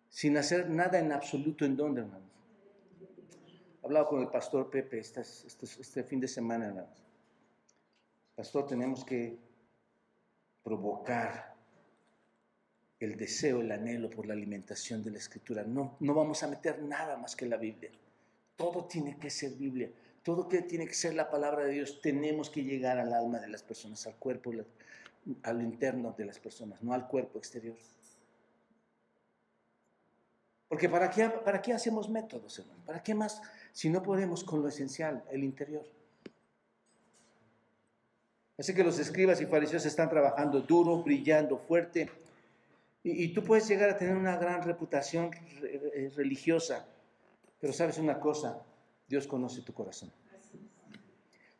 sin 0.09 0.37
hacer 0.37 0.68
nada 0.68 0.99
en 0.99 1.12
absoluto 1.12 1.64
en 1.64 1.76
dónde, 1.76 2.01
hermanos. 2.01 2.29
He 3.81 3.87
hablado 3.87 4.09
con 4.09 4.20
el 4.20 4.29
pastor 4.29 4.68
Pepe 4.68 4.99
este 4.99 6.03
fin 6.03 6.18
de 6.18 6.26
semana, 6.26 6.66
hermanos. 6.66 7.01
Pastor, 8.35 8.66
tenemos 8.66 9.05
que 9.05 9.39
provocar 10.64 11.55
el 12.99 13.16
deseo, 13.16 13.61
el 13.61 13.70
anhelo 13.70 14.11
por 14.11 14.26
la 14.26 14.35
alimentación 14.35 15.05
de 15.05 15.12
la 15.12 15.18
escritura. 15.18 15.62
No, 15.62 15.97
no 16.01 16.12
vamos 16.12 16.43
a 16.43 16.49
meter 16.49 16.83
nada 16.83 17.16
más 17.16 17.37
que 17.37 17.47
la 17.47 17.57
Biblia. 17.57 17.93
Todo 18.57 18.87
tiene 18.87 19.16
que 19.16 19.31
ser 19.31 19.53
Biblia. 19.53 19.89
Todo 20.29 20.47
que 20.47 20.61
tiene 20.61 20.87
que 20.87 20.93
ser 20.93 21.14
la 21.14 21.31
palabra 21.31 21.64
de 21.64 21.72
Dios, 21.72 22.03
tenemos 22.03 22.51
que 22.51 22.62
llegar 22.62 22.99
al 22.99 23.14
alma 23.14 23.39
de 23.39 23.49
las 23.49 23.62
personas, 23.62 24.07
al 24.07 24.16
cuerpo, 24.16 24.53
al 25.43 25.62
interno 25.62 26.14
de 26.18 26.26
las 26.26 26.39
personas, 26.39 26.83
no 26.83 26.93
al 26.93 27.09
cuerpo 27.09 27.39
exterior. 27.39 27.79
Porque 30.68 30.87
¿para 30.91 31.09
qué, 31.09 31.31
para 31.31 31.62
qué 31.62 31.72
hacemos 31.72 32.11
métodos, 32.11 32.59
hermano? 32.59 32.79
¿Para 32.85 33.03
qué 33.03 33.14
más 33.14 33.41
si 33.72 33.89
no 33.89 34.03
podemos 34.03 34.45
con 34.45 34.61
lo 34.61 34.68
esencial, 34.68 35.24
el 35.31 35.45
interior? 35.45 35.87
Así 38.59 38.74
que 38.74 38.85
los 38.85 38.99
escribas 38.99 39.41
y 39.41 39.47
fariseos 39.47 39.87
están 39.87 40.11
trabajando 40.11 40.61
duro, 40.61 41.03
brillando 41.03 41.57
fuerte. 41.57 42.11
Y, 43.03 43.24
y, 43.24 43.33
tú 43.33 43.43
puedes 43.43 43.66
llegar 43.66 43.89
a 43.89 43.97
tener 43.97 44.14
una 44.14 44.37
gran 44.37 44.62
reputación 44.62 45.31
eh, 45.62 46.12
religiosa. 46.14 46.87
Pero 47.61 47.72
sabes 47.72 47.97
una 47.97 48.20
cosa, 48.20 48.62
Dios 49.09 49.27
conoce 49.27 49.63
tu 49.63 49.73
corazón. 49.73 50.13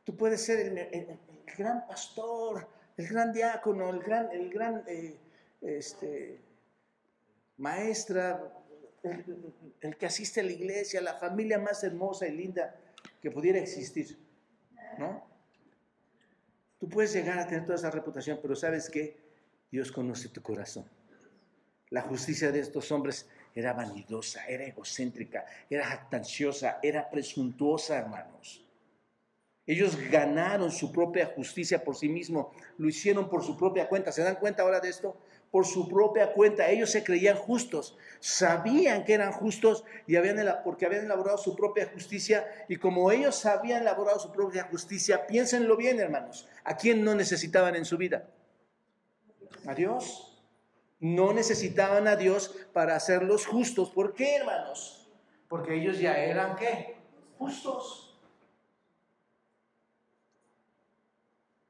Tú 0.05 0.17
puedes 0.17 0.43
ser 0.45 0.61
el, 0.61 1.19
gran 1.57 1.87
pastor, 1.87 2.69
el 2.97 3.09
gran 3.09 3.33
diácono, 3.33 3.91
el 3.91 4.01
gran, 4.01 4.31
el 4.33 4.51
gran 4.51 4.85
eh, 4.87 5.19
este, 5.61 6.41
maestra, 7.57 8.53
el, 9.03 9.97
que 9.97 10.07
asiste 10.07 10.41
a 10.41 10.45
la 10.45 10.53
iglesia, 10.53 11.01
la 11.01 11.15
familia 11.15 11.59
más 11.59 11.83
hermosa 11.85 12.27
y 12.27 12.37
linda 12.37 12.75
que 13.21 13.31
pudiera 13.31 13.59
existir, 13.59 14.19
¿no? 14.99 15.27
Tú 16.79 16.89
puedes 16.89 17.13
llegar 17.13 17.39
a 17.39 17.47
tener 17.47 17.65
toda 17.65 17.75
esa 17.75 17.91
reputación, 17.91 18.39
pero 18.41 18.55
¿sabes 18.55 18.89
qué? 18.89 19.17
Dios 19.71 19.91
conoce 19.91 20.29
tu 20.29 20.41
corazón. 20.41 20.85
La 21.91 22.03
justicia 22.03 22.53
de 22.53 22.61
estos 22.61 22.93
hombres 22.93 23.29
era 23.55 23.73
vanidosa, 23.73 24.47
era 24.47 24.65
egocéntrica, 24.65 25.45
era 25.69 25.85
jactanciosa, 25.87 26.79
era 26.83 27.09
presuntuosa, 27.11 27.99
hermanos. 27.99 28.65
Ellos 29.69 29.99
ganaron 30.11 30.73
su 30.73 30.91
propia 30.91 31.27
justicia 31.27 31.85
por 31.85 31.95
sí 31.95 32.09
mismos, 32.09 32.47
lo 32.79 32.89
hicieron 32.89 33.29
por 33.29 33.45
su 33.45 33.55
propia 33.55 33.87
cuenta. 33.87 34.11
¿Se 34.13 34.23
dan 34.23 34.37
cuenta 34.37 34.63
ahora 34.63 34.81
de 34.81 34.89
esto? 34.89 35.15
Por 35.51 35.67
su 35.67 35.87
propia 35.87 36.33
cuenta. 36.33 36.71
Ellos 36.71 36.91
se 36.91 37.05
creían 37.05 37.37
justos, 37.37 37.99
sabían 38.19 39.05
que 39.05 39.13
eran 39.13 39.31
justos 39.31 39.85
y 40.07 40.17
habían, 40.17 40.39
porque 40.65 40.87
habían 40.87 41.05
elaborado 41.05 41.37
su 41.37 41.55
propia 41.55 41.87
justicia. 41.93 42.47
Y 42.67 42.77
como 42.77 43.13
ellos 43.13 43.45
habían 43.45 43.83
elaborado 43.83 44.19
su 44.19 44.33
propia 44.33 44.65
justicia, 44.65 45.27
piénsenlo 45.27 45.77
bien, 45.77 46.01
hermanos. 46.01 46.49
¿A 46.65 46.79
quién 46.79 47.05
no 47.05 47.15
necesitaban 47.15 47.77
en 47.77 47.85
su 47.85 47.99
vida? 47.99 48.27
A 49.67 49.75
Dios. 49.75 50.38
No 51.01 51.33
necesitaban 51.33 52.09
a 52.09 52.17
Dios 52.17 52.67
para 52.73 52.97
hacerlos 52.97 53.47
justos. 53.47 53.91
¿Por 53.91 54.15
qué, 54.15 54.37
hermanos? 54.37 55.09
Porque 55.49 55.75
ellos 55.75 55.99
ya 55.99 56.19
eran 56.19 56.57
qué? 56.57 56.97
Justos. 57.39 58.19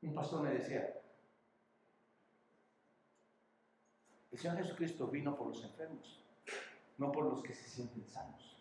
Un 0.01 0.15
pastor 0.15 0.43
me 0.43 0.55
decía, 0.55 0.95
el 4.31 4.39
Señor 4.39 4.57
Jesucristo 4.59 5.09
vino 5.09 5.37
por 5.37 5.49
los 5.49 5.63
enfermos, 5.63 6.25
no 6.97 7.13
por 7.13 7.25
los 7.25 7.43
que 7.43 7.55
se 7.55 7.69
sienten 7.69 8.07
sanos. 8.07 8.57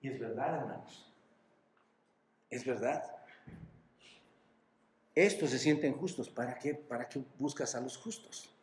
Y 0.00 0.08
es 0.08 0.18
verdad, 0.18 0.60
hermanos. 0.60 1.12
Es 2.48 2.64
verdad. 2.64 3.02
Estos 5.14 5.50
se 5.50 5.58
sienten 5.58 5.94
justos. 5.94 6.28
¿Para 6.28 6.58
qué? 6.58 6.74
¿Para 6.74 7.08
qué 7.08 7.22
buscas 7.38 7.74
a 7.74 7.80
los 7.80 7.96
justos? 7.96 8.53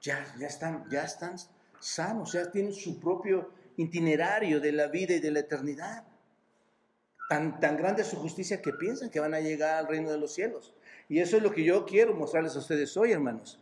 Ya, 0.00 0.34
ya, 0.38 0.46
están, 0.46 0.88
ya 0.90 1.04
están 1.04 1.36
sanos, 1.78 2.32
ya 2.32 2.50
tienen 2.50 2.72
su 2.72 2.98
propio 2.98 3.50
itinerario 3.76 4.60
de 4.60 4.72
la 4.72 4.88
vida 4.88 5.14
y 5.14 5.20
de 5.20 5.30
la 5.30 5.40
eternidad. 5.40 6.04
Tan, 7.28 7.60
tan 7.60 7.76
grande 7.76 8.02
es 8.02 8.08
su 8.08 8.16
justicia 8.16 8.60
que 8.60 8.72
piensan 8.72 9.10
que 9.10 9.20
van 9.20 9.34
a 9.34 9.40
llegar 9.40 9.76
al 9.76 9.86
reino 9.86 10.10
de 10.10 10.18
los 10.18 10.34
cielos. 10.34 10.74
Y 11.08 11.20
eso 11.20 11.36
es 11.36 11.42
lo 11.42 11.52
que 11.52 11.64
yo 11.64 11.86
quiero 11.86 12.14
mostrarles 12.14 12.56
a 12.56 12.60
ustedes 12.60 12.96
hoy, 12.96 13.12
hermanos. 13.12 13.60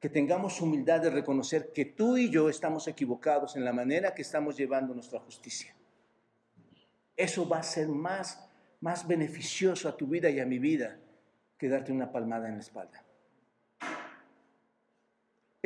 Que 0.00 0.08
tengamos 0.08 0.60
humildad 0.60 1.00
de 1.00 1.10
reconocer 1.10 1.72
que 1.72 1.84
tú 1.84 2.16
y 2.16 2.30
yo 2.30 2.48
estamos 2.48 2.86
equivocados 2.88 3.56
en 3.56 3.64
la 3.64 3.72
manera 3.72 4.14
que 4.14 4.22
estamos 4.22 4.56
llevando 4.56 4.94
nuestra 4.94 5.20
justicia. 5.20 5.74
Eso 7.16 7.48
va 7.48 7.58
a 7.58 7.62
ser 7.62 7.88
más, 7.88 8.46
más 8.80 9.06
beneficioso 9.06 9.88
a 9.88 9.96
tu 9.96 10.06
vida 10.06 10.28
y 10.28 10.38
a 10.38 10.46
mi 10.46 10.58
vida 10.58 10.98
que 11.56 11.68
darte 11.68 11.92
una 11.92 12.12
palmada 12.12 12.48
en 12.48 12.54
la 12.54 12.60
espalda. 12.60 13.05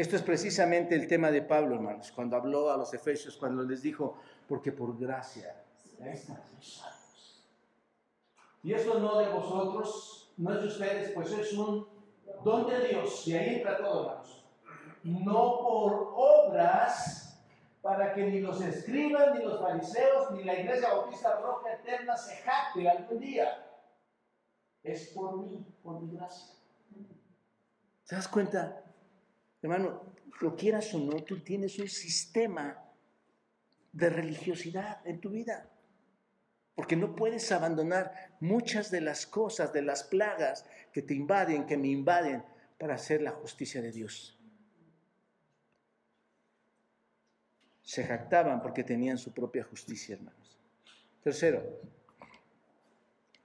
Esto 0.01 0.16
es 0.16 0.22
precisamente 0.22 0.94
el 0.94 1.07
tema 1.07 1.30
de 1.30 1.42
Pablo, 1.42 1.74
hermanos, 1.74 2.11
cuando 2.11 2.34
habló 2.34 2.70
a 2.70 2.76
los 2.78 2.94
efesios, 2.94 3.36
cuando 3.36 3.62
les 3.64 3.82
dijo, 3.82 4.16
porque 4.48 4.72
por 4.72 4.98
gracia. 4.98 5.62
Y 8.62 8.72
eso 8.72 8.98
no 8.98 9.18
de 9.18 9.28
vosotros, 9.28 10.32
no 10.38 10.55
es 10.55 10.62
de 10.62 10.68
ustedes, 10.68 11.11
pues 11.11 11.30
es 11.32 11.53
un 11.53 11.86
don 12.42 12.66
de 12.66 12.88
Dios. 12.88 13.28
Y 13.28 13.36
ahí 13.36 13.57
entra 13.57 13.76
todo, 13.76 14.05
hermanos. 14.05 14.42
No 15.03 15.59
por 15.59 16.14
obras, 16.16 17.38
para 17.82 18.14
que 18.14 18.24
ni 18.24 18.40
los 18.40 18.59
escribas, 18.62 19.34
ni 19.34 19.44
los 19.44 19.61
fariseos, 19.61 20.30
ni 20.30 20.44
la 20.44 20.59
iglesia 20.59 20.94
bautista 20.94 21.40
roja 21.40 21.74
eterna 21.74 22.16
se 22.16 22.36
jacte 22.36 22.88
algún 22.88 23.20
día. 23.20 23.66
Es 24.82 25.09
por 25.09 25.36
mí, 25.36 25.62
por 25.82 26.01
mi 26.01 26.16
gracia. 26.16 26.55
¿Te 28.07 28.16
das 28.16 28.26
cuenta? 28.26 28.82
Hermano, 29.62 30.14
lo 30.40 30.56
quieras 30.56 30.92
o 30.94 30.98
no, 30.98 31.22
tú 31.22 31.40
tienes 31.40 31.78
un 31.78 31.88
sistema 31.88 32.82
de 33.92 34.08
religiosidad 34.08 35.06
en 35.06 35.20
tu 35.20 35.30
vida. 35.30 35.68
Porque 36.74 36.96
no 36.96 37.14
puedes 37.14 37.52
abandonar 37.52 38.36
muchas 38.40 38.90
de 38.90 39.02
las 39.02 39.26
cosas, 39.26 39.72
de 39.72 39.82
las 39.82 40.04
plagas 40.04 40.64
que 40.92 41.02
te 41.02 41.14
invaden, 41.14 41.66
que 41.66 41.76
me 41.76 41.88
invaden, 41.88 42.42
para 42.78 42.94
hacer 42.94 43.20
la 43.20 43.32
justicia 43.32 43.82
de 43.82 43.92
Dios. 43.92 44.38
Se 47.82 48.04
jactaban 48.04 48.62
porque 48.62 48.84
tenían 48.84 49.18
su 49.18 49.32
propia 49.32 49.64
justicia, 49.64 50.14
hermanos. 50.14 50.58
Tercero, 51.22 51.62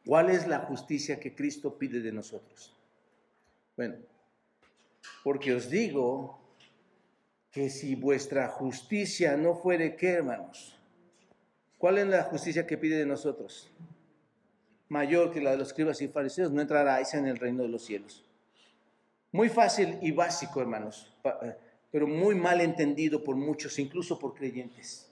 ¿cuál 0.05 0.29
es 0.29 0.47
la 0.47 0.59
justicia 0.59 1.19
que 1.19 1.35
Cristo 1.35 1.77
pide 1.77 1.99
de 1.99 2.13
nosotros? 2.13 2.73
Bueno, 3.75 3.97
porque 5.23 5.53
os 5.53 5.69
digo 5.69 6.39
que 7.51 7.69
si 7.69 7.95
vuestra 7.95 8.47
justicia 8.47 9.37
no 9.37 9.55
fuere 9.55 9.95
qué, 9.95 10.09
hermanos, 10.09 10.77
¿cuál 11.77 11.97
es 11.97 12.07
la 12.07 12.23
justicia 12.23 12.67
que 12.67 12.77
pide 12.77 12.97
de 12.97 13.05
nosotros? 13.05 13.71
Mayor 14.89 15.31
que 15.31 15.41
la 15.41 15.51
de 15.51 15.57
los 15.57 15.69
escribas 15.69 16.01
y 16.01 16.07
fariseos, 16.07 16.51
no 16.51 16.61
entraráis 16.61 17.13
en 17.13 17.27
el 17.27 17.37
reino 17.37 17.63
de 17.63 17.69
los 17.69 17.85
cielos. 17.85 18.25
Muy 19.31 19.49
fácil 19.49 19.97
y 20.01 20.11
básico, 20.11 20.61
hermanos, 20.61 21.13
eh, 21.23 21.55
pero 21.91 22.07
muy 22.07 22.35
mal 22.35 22.61
entendido 22.61 23.23
por 23.23 23.35
muchos, 23.35 23.79
incluso 23.79 24.19
por 24.19 24.33
creyentes. 24.33 25.11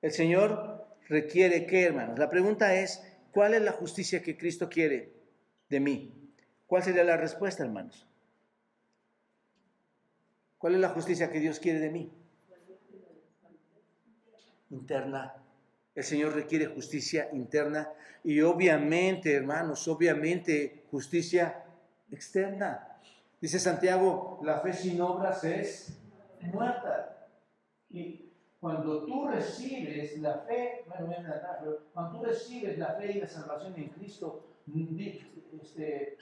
El 0.00 0.12
Señor 0.12 0.86
requiere 1.08 1.66
qué, 1.66 1.84
hermanos. 1.84 2.18
La 2.18 2.30
pregunta 2.30 2.74
es, 2.74 3.02
¿cuál 3.32 3.54
es 3.54 3.62
la 3.62 3.72
justicia 3.72 4.22
que 4.22 4.36
Cristo 4.36 4.68
quiere 4.68 5.12
de 5.68 5.80
mí? 5.80 6.32
¿Cuál 6.66 6.82
sería 6.82 7.04
la 7.04 7.16
respuesta, 7.16 7.64
hermanos? 7.64 8.06
¿Cuál 10.58 10.74
es 10.74 10.80
la 10.80 10.88
justicia 10.88 11.30
que 11.30 11.38
Dios 11.38 11.60
quiere 11.60 11.78
de 11.78 11.90
mí? 11.90 12.12
Interna. 14.70 15.34
El 15.94 16.04
Señor 16.04 16.34
requiere 16.34 16.66
justicia 16.66 17.28
interna 17.32 17.88
y 18.24 18.40
obviamente, 18.40 19.34
hermanos, 19.34 19.86
obviamente 19.88 20.84
justicia 20.90 21.64
externa. 22.10 22.98
Dice 23.40 23.58
Santiago, 23.58 24.40
la 24.42 24.60
fe 24.60 24.72
sin 24.72 25.00
obras 25.00 25.42
es 25.44 25.96
muerta. 26.40 27.28
Y 27.90 28.32
cuando 28.60 29.04
tú 29.04 29.28
recibes 29.28 30.18
la 30.18 30.40
fe, 30.40 30.84
bueno, 30.88 31.28
cuando 31.94 32.18
tú 32.18 32.24
recibes 32.24 32.78
la 32.78 32.94
fe 32.94 33.12
y 33.12 33.20
la 33.20 33.28
salvación 33.28 33.74
en 33.76 33.88
Cristo, 33.90 34.44
este, 35.62 36.14
eh, 36.14 36.18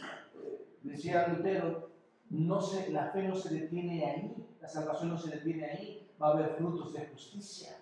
decía 0.82 1.26
Lutero, 1.28 1.95
no 2.30 2.60
se, 2.60 2.90
la 2.90 3.10
fe 3.10 3.22
no 3.22 3.36
se 3.36 3.54
detiene 3.54 4.04
ahí, 4.04 4.46
la 4.60 4.68
salvación 4.68 5.10
no 5.10 5.18
se 5.18 5.30
detiene 5.30 5.64
ahí, 5.64 6.10
va 6.20 6.28
a 6.28 6.32
haber 6.32 6.56
frutos 6.56 6.92
de 6.92 7.06
justicia. 7.06 7.76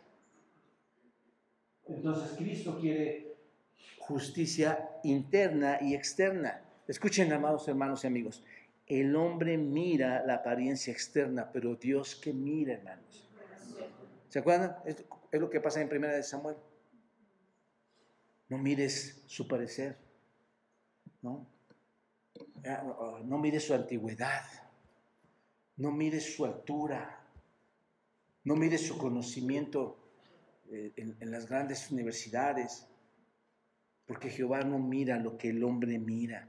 Entonces 1.87 2.37
Cristo 2.37 2.79
quiere 2.81 3.37
justicia 3.99 4.91
interna 5.03 5.79
y 5.81 5.95
externa. 5.95 6.63
Escuchen, 6.87 7.33
amados 7.33 7.67
hermanos 7.69 8.05
y 8.05 8.07
amigos, 8.07 8.43
el 8.87 9.17
hombre 9.17 9.57
mira 9.57 10.25
la 10.27 10.35
apariencia 10.37 10.93
externa, 10.93 11.51
pero 11.51 11.75
Dios 11.77 12.15
que 12.15 12.33
mira, 12.33 12.75
hermanos. 12.75 13.29
¿Se 14.29 14.41
acuerdan? 14.41 14.77
Es, 14.85 15.05
es 15.31 15.41
lo 15.41 15.49
que 15.49 15.61
pasa 15.61 15.81
en 15.81 15.89
primera 15.89 16.15
de 16.15 16.23
Samuel. 16.23 16.57
No 18.49 18.59
mires 18.59 19.23
su 19.27 19.49
parecer, 19.49 19.97
¿no? 21.23 21.54
Ah, 22.67 23.21
no 23.25 23.39
mire 23.39 23.61
su 23.61 23.75
antigüedad, 23.75 24.43
no 25.77 25.91
mire 25.91 26.21
su 26.21 26.45
altura, 26.45 27.21
no 28.45 28.57
mire 28.57 28.79
su 28.79 28.97
conocimiento 28.97 29.99
eh, 30.71 30.93
en, 30.97 31.17
en 31.21 31.31
las 31.31 31.47
grandes 31.47 31.91
universidades, 31.91 32.87
porque 34.07 34.31
Jehová 34.31 34.63
no 34.63 34.79
mira 34.79 35.19
lo 35.19 35.37
que 35.37 35.51
el 35.51 35.63
hombre 35.63 35.99
mira, 35.99 36.49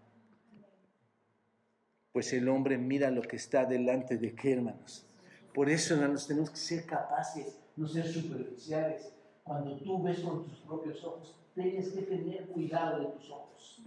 pues 2.13 2.31
el 2.31 2.47
hombre 2.47 2.77
mira 2.77 3.11
lo 3.11 3.21
que 3.21 3.35
está 3.35 3.65
delante 3.65 4.17
de 4.17 4.33
qué, 4.33 4.53
hermanos. 4.53 5.05
Por 5.53 5.69
eso, 5.69 5.95
hermanos, 5.95 6.27
tenemos 6.27 6.49
que 6.49 6.57
ser 6.57 6.85
capaces, 6.85 7.59
no 7.75 7.87
ser 7.87 8.07
superficiales. 8.07 9.11
Cuando 9.43 9.77
tú 9.79 10.01
ves 10.01 10.19
con 10.19 10.45
tus 10.45 10.59
propios 10.59 11.03
ojos, 11.03 11.35
tienes 11.53 11.89
que 11.89 12.03
tener 12.03 12.47
cuidado 12.47 12.99
de 12.99 13.17
tus 13.17 13.29
ojos. 13.29 13.81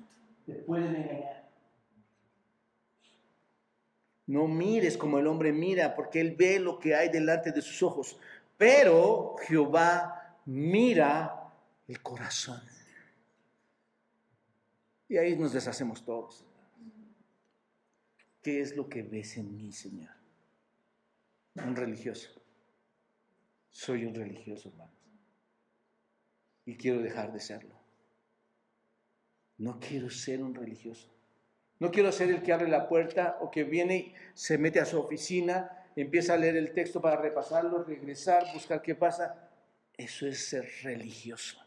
Te 0.44 0.52
pueden 0.54 0.94
engañar. 0.94 1.47
No 4.28 4.46
mires 4.46 4.98
como 4.98 5.18
el 5.18 5.26
hombre 5.26 5.52
mira, 5.52 5.94
porque 5.94 6.20
él 6.20 6.36
ve 6.36 6.60
lo 6.60 6.78
que 6.78 6.94
hay 6.94 7.08
delante 7.08 7.50
de 7.50 7.62
sus 7.62 7.82
ojos. 7.82 8.18
Pero 8.58 9.36
Jehová 9.46 10.36
mira 10.44 11.50
el 11.86 12.02
corazón. 12.02 12.60
Y 15.08 15.16
ahí 15.16 15.34
nos 15.34 15.54
deshacemos 15.54 16.04
todos. 16.04 16.44
¿Qué 18.42 18.60
es 18.60 18.76
lo 18.76 18.86
que 18.86 19.02
ves 19.02 19.38
en 19.38 19.56
mí, 19.56 19.72
Señor? 19.72 20.10
Un 21.54 21.74
religioso. 21.74 22.28
Soy 23.70 24.04
un 24.04 24.14
religioso, 24.14 24.68
hermanos. 24.68 24.94
Y 26.66 26.76
quiero 26.76 27.00
dejar 27.00 27.32
de 27.32 27.40
serlo. 27.40 27.74
No 29.56 29.80
quiero 29.80 30.10
ser 30.10 30.42
un 30.42 30.54
religioso. 30.54 31.17
No 31.80 31.90
quiero 31.90 32.10
ser 32.10 32.30
el 32.30 32.42
que 32.42 32.52
abre 32.52 32.68
la 32.68 32.88
puerta 32.88 33.38
o 33.40 33.50
que 33.50 33.64
viene, 33.64 34.14
se 34.34 34.58
mete 34.58 34.80
a 34.80 34.84
su 34.84 34.98
oficina, 34.98 35.86
empieza 35.94 36.34
a 36.34 36.36
leer 36.36 36.56
el 36.56 36.72
texto 36.72 37.00
para 37.00 37.20
repasarlo, 37.20 37.84
regresar, 37.84 38.52
buscar 38.52 38.82
qué 38.82 38.94
pasa. 38.94 39.48
Eso 39.96 40.26
es 40.26 40.48
ser 40.48 40.68
religioso. 40.82 41.58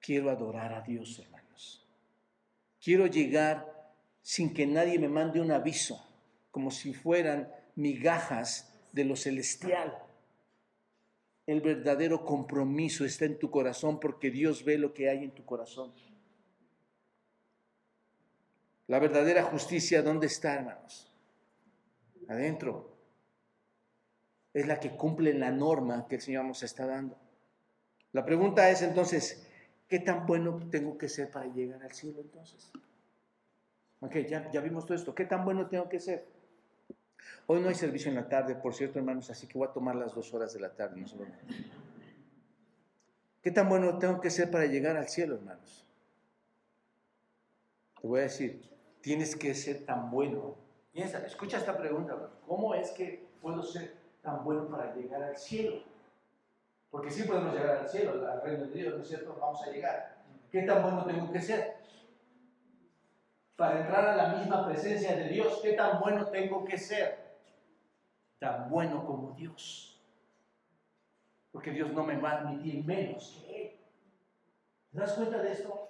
Quiero 0.00 0.30
adorar 0.30 0.72
a 0.72 0.80
Dios, 0.80 1.18
hermanos. 1.18 1.86
Quiero 2.82 3.06
llegar 3.06 3.92
sin 4.22 4.54
que 4.54 4.66
nadie 4.66 4.98
me 4.98 5.08
mande 5.08 5.40
un 5.40 5.52
aviso, 5.52 6.06
como 6.50 6.70
si 6.70 6.94
fueran 6.94 7.52
migajas 7.76 8.72
de 8.92 9.04
lo 9.04 9.16
celestial. 9.16 9.98
El 11.46 11.60
verdadero 11.60 12.24
compromiso 12.24 13.04
está 13.04 13.24
en 13.24 13.38
tu 13.38 13.50
corazón 13.50 14.00
porque 14.00 14.30
Dios 14.30 14.64
ve 14.64 14.78
lo 14.78 14.94
que 14.94 15.08
hay 15.08 15.24
en 15.24 15.32
tu 15.32 15.44
corazón. 15.44 15.92
La 18.90 18.98
verdadera 18.98 19.44
justicia, 19.44 20.02
¿dónde 20.02 20.26
está, 20.26 20.52
hermanos? 20.52 21.08
Adentro. 22.26 22.96
Es 24.52 24.66
la 24.66 24.80
que 24.80 24.96
cumple 24.96 25.32
la 25.32 25.52
norma 25.52 26.08
que 26.08 26.16
el 26.16 26.20
Señor 26.20 26.44
nos 26.44 26.64
está 26.64 26.88
dando. 26.88 27.16
La 28.10 28.24
pregunta 28.24 28.68
es 28.68 28.82
entonces, 28.82 29.46
¿qué 29.86 30.00
tan 30.00 30.26
bueno 30.26 30.58
tengo 30.72 30.98
que 30.98 31.08
ser 31.08 31.30
para 31.30 31.46
llegar 31.46 31.80
al 31.84 31.92
cielo 31.92 32.20
entonces? 32.20 32.72
Ok, 34.00 34.16
ya, 34.28 34.60
vimos 34.60 34.86
todo 34.86 34.96
esto. 34.96 35.14
¿Qué 35.14 35.24
tan 35.24 35.44
bueno 35.44 35.68
tengo 35.68 35.88
que 35.88 36.00
ser? 36.00 36.26
Hoy 37.46 37.60
no 37.60 37.68
hay 37.68 37.76
servicio 37.76 38.08
en 38.08 38.16
la 38.16 38.28
tarde, 38.28 38.56
por 38.56 38.74
cierto, 38.74 38.98
hermanos, 38.98 39.30
así 39.30 39.46
que 39.46 39.56
voy 39.56 39.68
a 39.68 39.72
tomar 39.72 39.94
las 39.94 40.16
dos 40.16 40.34
horas 40.34 40.52
de 40.52 40.58
la 40.58 40.74
tarde. 40.74 41.00
No 41.00 41.06
¿Qué 43.40 43.52
tan 43.52 43.68
bueno 43.68 43.96
tengo 44.00 44.20
que 44.20 44.30
ser 44.30 44.50
para 44.50 44.66
llegar 44.66 44.96
al 44.96 45.08
cielo, 45.08 45.36
hermanos? 45.36 45.86
Te 48.00 48.08
voy 48.08 48.18
a 48.18 48.22
decir, 48.24 48.79
tienes 49.00 49.36
que 49.36 49.54
ser 49.54 49.84
tan 49.84 50.10
bueno. 50.10 50.56
Piensa, 50.92 51.24
escucha 51.24 51.58
esta 51.58 51.76
pregunta, 51.76 52.16
¿cómo 52.46 52.74
es 52.74 52.90
que 52.90 53.28
puedo 53.40 53.62
ser 53.62 53.96
tan 54.22 54.44
bueno 54.44 54.68
para 54.68 54.94
llegar 54.94 55.22
al 55.22 55.36
cielo? 55.36 55.82
Porque 56.90 57.10
sí 57.10 57.22
podemos 57.22 57.54
llegar 57.54 57.78
al 57.78 57.88
cielo, 57.88 58.28
al 58.28 58.42
reino 58.42 58.66
de 58.66 58.72
Dios, 58.72 58.94
¿no 58.96 59.02
es 59.02 59.08
cierto? 59.08 59.36
Vamos 59.40 59.62
a 59.62 59.70
llegar. 59.70 60.16
¿Qué 60.50 60.62
tan 60.62 60.82
bueno 60.82 61.04
tengo 61.04 61.30
que 61.30 61.40
ser? 61.40 61.76
Para 63.54 63.80
entrar 63.80 64.08
a 64.08 64.16
la 64.16 64.38
misma 64.38 64.66
presencia 64.66 65.14
de 65.14 65.28
Dios, 65.28 65.60
¿qué 65.62 65.74
tan 65.74 66.00
bueno 66.00 66.26
tengo 66.26 66.64
que 66.64 66.76
ser? 66.76 67.36
Tan 68.38 68.68
bueno 68.68 69.06
como 69.06 69.32
Dios. 69.32 70.02
Porque 71.52 71.70
Dios 71.70 71.92
no 71.92 72.02
me 72.04 72.16
va 72.16 72.32
a 72.32 72.40
admitir 72.40 72.84
menos 72.84 73.44
que 73.46 73.62
Él. 73.62 73.76
¿Te 74.90 74.98
das 74.98 75.12
cuenta 75.12 75.38
de 75.38 75.52
esto? 75.52 75.89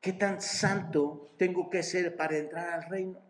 ¿Qué 0.00 0.12
tan 0.12 0.40
santo 0.40 1.32
tengo 1.36 1.68
que 1.68 1.82
ser 1.82 2.16
para 2.16 2.36
entrar 2.36 2.68
al 2.70 2.88
reino? 2.88 3.20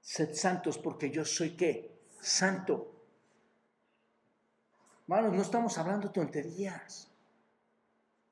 Sed 0.00 0.34
santos 0.34 0.78
porque 0.78 1.10
yo 1.10 1.24
soy 1.24 1.56
qué? 1.56 2.02
Santo. 2.20 2.92
Hermanos, 5.02 5.32
no 5.32 5.42
estamos 5.42 5.78
hablando 5.78 6.10
tonterías. 6.10 7.08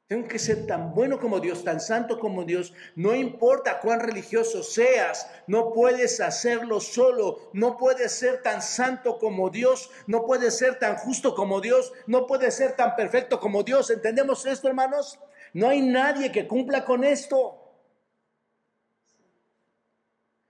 Tengo 0.06 0.26
que 0.26 0.40
ser 0.40 0.66
tan 0.66 0.92
bueno 0.92 1.20
como 1.20 1.38
Dios, 1.38 1.62
tan 1.62 1.78
santo 1.80 2.18
como 2.18 2.44
Dios. 2.44 2.74
No 2.96 3.14
importa 3.14 3.78
cuán 3.78 4.00
religioso 4.00 4.64
seas, 4.64 5.30
no 5.46 5.72
puedes 5.72 6.20
hacerlo 6.20 6.80
solo. 6.80 7.50
No 7.52 7.78
puedes 7.78 8.10
ser 8.10 8.42
tan 8.42 8.60
santo 8.60 9.18
como 9.20 9.50
Dios, 9.50 9.88
no 10.08 10.26
puedes 10.26 10.58
ser 10.58 10.80
tan 10.80 10.96
justo 10.96 11.36
como 11.36 11.60
Dios, 11.60 11.92
no 12.08 12.26
puedes 12.26 12.56
ser 12.56 12.74
tan 12.74 12.96
perfecto 12.96 13.38
como 13.38 13.62
Dios. 13.62 13.88
¿Entendemos 13.90 14.44
esto, 14.46 14.66
hermanos? 14.66 15.20
No 15.52 15.68
hay 15.68 15.80
nadie 15.80 16.30
que 16.30 16.46
cumpla 16.46 16.84
con 16.84 17.04
esto. 17.04 17.56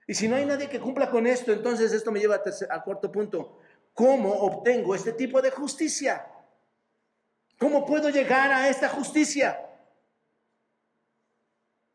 Y 0.07 0.13
si 0.13 0.27
no 0.27 0.35
hay 0.35 0.45
nadie 0.45 0.69
que 0.69 0.79
cumpla 0.79 1.09
con 1.09 1.25
esto, 1.25 1.53
entonces 1.53 1.93
esto 1.93 2.11
me 2.11 2.19
lleva 2.19 2.41
al 2.69 2.83
cuarto 2.83 3.11
punto. 3.11 3.59
¿Cómo 3.93 4.31
obtengo 4.31 4.93
este 4.95 5.13
tipo 5.13 5.41
de 5.41 5.51
justicia? 5.51 6.27
¿Cómo 7.57 7.85
puedo 7.85 8.09
llegar 8.09 8.51
a 8.51 8.69
esta 8.69 8.89
justicia? 8.89 9.59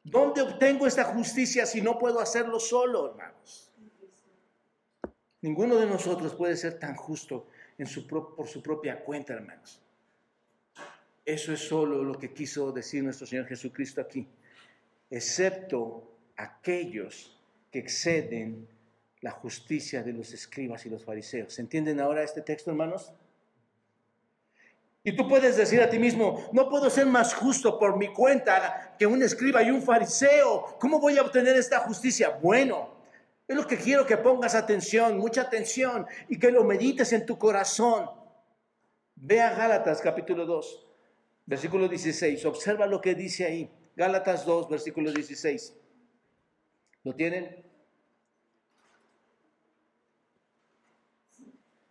¿Dónde 0.03 0.41
obtengo 0.41 0.87
esta 0.87 1.05
justicia 1.05 1.67
si 1.67 1.81
no 1.83 1.99
puedo 1.99 2.21
hacerlo 2.21 2.61
solo, 2.61 3.11
hermanos? 3.11 3.73
Ninguno 5.43 5.77
de 5.77 5.87
nosotros 5.87 6.35
puede 6.35 6.57
ser 6.57 6.79
tan 6.79 6.95
justo 6.97 7.49
por 8.37 8.49
su 8.49 8.63
propia 8.63 9.05
cuenta, 9.05 9.35
hermanos. 9.35 9.83
Eso 11.27 11.53
es 11.53 11.59
solo 11.59 12.05
lo 12.05 12.17
que 12.17 12.33
quiso 12.33 12.71
decir 12.71 13.03
nuestro 13.03 13.27
Señor 13.27 13.47
Jesucristo 13.47 14.01
aquí, 14.01 14.29
excepto 15.11 16.17
aquellos 16.37 17.37
que 17.73 17.81
exceden 17.81 18.69
la 19.23 19.33
justicia 19.33 20.05
de 20.05 20.13
los 20.13 20.33
escribas 20.33 20.87
y 20.87 20.89
los 20.89 21.05
fariseos. 21.05 21.53
¿Se 21.53 21.63
entienden 21.63 21.99
ahora 21.99 22.23
este 22.23 22.43
texto, 22.43 22.71
hermanos? 22.71 23.13
Y 25.03 25.17
tú 25.17 25.29
puedes 25.29 25.57
decir 25.57 25.83
a 25.83 25.91
ti 25.91 25.99
mismo, 25.99 26.49
no 26.53 26.69
puedo 26.69 26.89
ser 26.91 27.07
más 27.07 27.35
justo 27.35 27.77
por 27.77 27.97
mi 27.97 28.13
cuenta 28.13 28.95
que 28.97 29.07
un 29.07 29.21
escriba 29.21 29.65
y 29.65 29.71
un 29.73 29.83
fariseo. 29.83 30.77
¿Cómo 30.79 31.01
voy 31.01 31.19
a 31.19 31.23
obtener 31.23 31.57
esta 31.57 31.81
justicia? 31.81 32.39
Bueno, 32.41 32.95
es 33.49 33.57
lo 33.57 33.67
que 33.67 33.79
quiero 33.79 34.07
que 34.07 34.17
pongas 34.17 34.55
atención, 34.55 35.19
mucha 35.19 35.43
atención, 35.43 36.07
y 36.29 36.39
que 36.39 36.53
lo 36.53 36.63
medites 36.63 37.13
en 37.13 37.27
tu 37.27 37.37
corazón. 37.37 38.09
Ve 39.17 39.41
a 39.41 39.53
Gálatas 39.55 40.01
capítulo 40.01 40.47
2. 40.47 40.86
Versículo 41.47 41.89
16. 41.89 42.45
Observa 42.45 42.87
lo 42.87 43.01
que 43.01 43.15
dice 43.15 43.47
ahí. 43.47 43.71
Gálatas 43.95 44.45
2, 44.45 44.69
versículo 44.69 45.13
16. 45.13 45.75
¿Lo 47.05 47.15
tienen? 47.15 47.65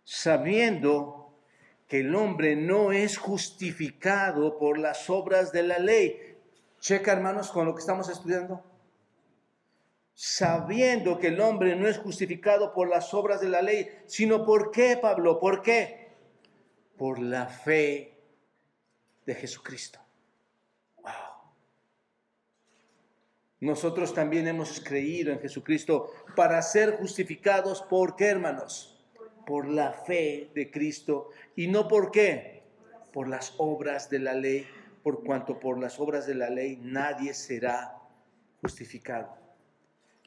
Sabiendo 0.04 1.40
que 1.88 2.00
el 2.00 2.14
hombre 2.14 2.54
no 2.54 2.92
es 2.92 3.16
justificado 3.16 4.58
por 4.58 4.78
las 4.78 5.08
obras 5.08 5.52
de 5.52 5.62
la 5.62 5.78
ley. 5.78 6.36
Checa, 6.78 7.12
hermanos, 7.12 7.50
con 7.50 7.66
lo 7.66 7.74
que 7.74 7.80
estamos 7.80 8.08
estudiando. 8.10 8.62
Sabiendo 10.14 11.18
que 11.18 11.28
el 11.28 11.40
hombre 11.40 11.76
no 11.76 11.88
es 11.88 11.98
justificado 11.98 12.72
por 12.74 12.88
las 12.88 13.12
obras 13.14 13.40
de 13.40 13.48
la 13.48 13.62
ley, 13.62 13.88
sino 14.06 14.44
por 14.44 14.70
qué, 14.70 14.96
Pablo, 14.96 15.40
¿por 15.40 15.62
qué? 15.62 16.08
Por 16.96 17.18
la 17.18 17.46
fe 17.46 18.15
de 19.26 19.34
Jesucristo. 19.34 19.98
Wow. 21.02 21.12
Nosotros 23.60 24.14
también 24.14 24.46
hemos 24.46 24.80
creído 24.80 25.32
en 25.32 25.40
Jesucristo 25.40 26.12
para 26.34 26.62
ser 26.62 26.96
justificados 26.96 27.82
por 27.82 28.16
qué, 28.16 28.26
hermanos? 28.26 29.04
Por 29.44 29.68
la 29.68 29.92
fe 29.92 30.50
de 30.54 30.70
Cristo 30.70 31.30
y 31.56 31.66
no 31.66 31.88
por 31.88 32.10
qué? 32.10 32.62
Por 33.12 33.28
las 33.28 33.54
obras 33.58 34.08
de 34.08 34.20
la 34.20 34.34
ley, 34.34 34.66
por 35.02 35.24
cuanto 35.24 35.58
por 35.58 35.78
las 35.78 35.98
obras 36.00 36.26
de 36.26 36.34
la 36.34 36.50
ley 36.50 36.78
nadie 36.82 37.34
será 37.34 37.98
justificado. 38.60 39.36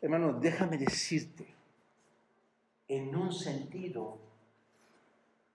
Hermano, 0.01 0.33
déjame 0.33 0.77
decirte, 0.77 1.45
en 2.87 3.15
un 3.15 3.31
sentido, 3.31 4.17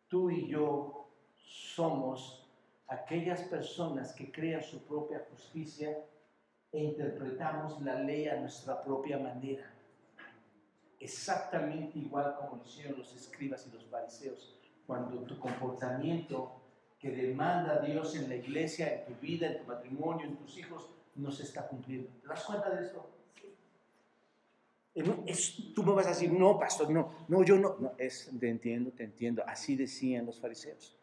tú 0.08 0.30
y 0.30 0.46
yo 0.46 1.08
somos 1.34 2.43
aquellas 2.88 3.42
personas 3.42 4.12
que 4.12 4.30
crean 4.30 4.62
su 4.62 4.82
propia 4.84 5.24
justicia 5.30 5.96
e 6.72 6.82
interpretamos 6.82 7.80
la 7.82 8.00
ley 8.00 8.28
a 8.28 8.36
nuestra 8.36 8.82
propia 8.82 9.18
manera. 9.18 9.70
Exactamente 10.98 11.98
igual 11.98 12.36
como 12.36 12.56
lo 12.56 12.64
hicieron 12.64 12.98
los 12.98 13.14
escribas 13.14 13.66
y 13.66 13.74
los 13.74 13.84
fariseos. 13.86 14.58
Cuando 14.86 15.18
tu 15.20 15.38
comportamiento 15.38 16.52
que 16.98 17.10
demanda 17.10 17.80
Dios 17.80 18.16
en 18.16 18.28
la 18.28 18.36
iglesia, 18.36 18.94
en 18.94 19.04
tu 19.06 19.20
vida, 19.20 19.46
en 19.46 19.58
tu 19.58 19.64
matrimonio, 19.64 20.26
en 20.26 20.36
tus 20.36 20.58
hijos, 20.58 20.90
no 21.14 21.30
se 21.30 21.44
está 21.44 21.68
cumpliendo. 21.68 22.08
¿Te 22.20 22.28
das 22.28 22.44
cuenta 22.44 22.70
de 22.70 22.84
esto? 22.84 23.10
tú 25.74 25.82
me 25.82 25.92
vas 25.92 26.06
a 26.06 26.10
decir, 26.10 26.32
no, 26.32 26.58
pastor, 26.58 26.88
no, 26.90 27.10
no, 27.26 27.42
yo 27.42 27.58
no. 27.58 27.76
no 27.80 27.92
es, 27.98 28.30
te 28.38 28.48
entiendo, 28.48 28.92
te 28.92 29.04
entiendo. 29.04 29.42
Así 29.46 29.74
decían 29.74 30.24
los 30.24 30.40
fariseos. 30.40 30.96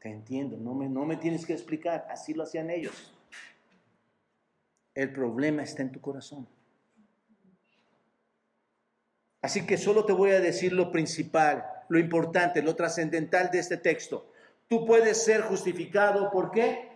Te 0.00 0.08
entiendo, 0.08 0.56
no 0.56 0.74
me, 0.74 0.88
no 0.88 1.04
me 1.04 1.16
tienes 1.16 1.44
que 1.44 1.52
explicar, 1.52 2.06
así 2.10 2.32
lo 2.32 2.44
hacían 2.44 2.70
ellos. 2.70 3.12
El 4.94 5.12
problema 5.12 5.62
está 5.62 5.82
en 5.82 5.92
tu 5.92 6.00
corazón. 6.00 6.48
Así 9.42 9.66
que 9.66 9.76
solo 9.76 10.04
te 10.04 10.12
voy 10.12 10.30
a 10.30 10.40
decir 10.40 10.72
lo 10.72 10.90
principal, 10.90 11.64
lo 11.88 11.98
importante, 11.98 12.62
lo 12.62 12.76
trascendental 12.76 13.50
de 13.50 13.58
este 13.58 13.76
texto. 13.76 14.30
Tú 14.68 14.86
puedes 14.86 15.22
ser 15.22 15.42
justificado, 15.42 16.30
¿por 16.30 16.50
qué? 16.50 16.90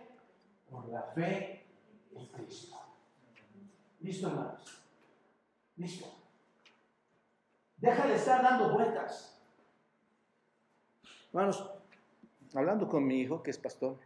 Por 0.69 0.89
la 0.89 1.03
fe 1.13 1.63
en 2.15 2.25
Cristo. 2.27 2.75
¿Listo, 3.99 4.27
hermanos? 4.27 4.81
¿Listo? 5.77 6.05
Deja 7.77 8.07
de 8.07 8.15
estar 8.15 8.41
dando 8.41 8.73
vueltas. 8.73 9.41
Hermanos, 11.29 11.74
hablando 12.55 12.87
con 12.87 13.05
mi 13.05 13.19
hijo, 13.19 13.43
que 13.43 13.51
es 13.51 13.57
pastor, 13.57 13.99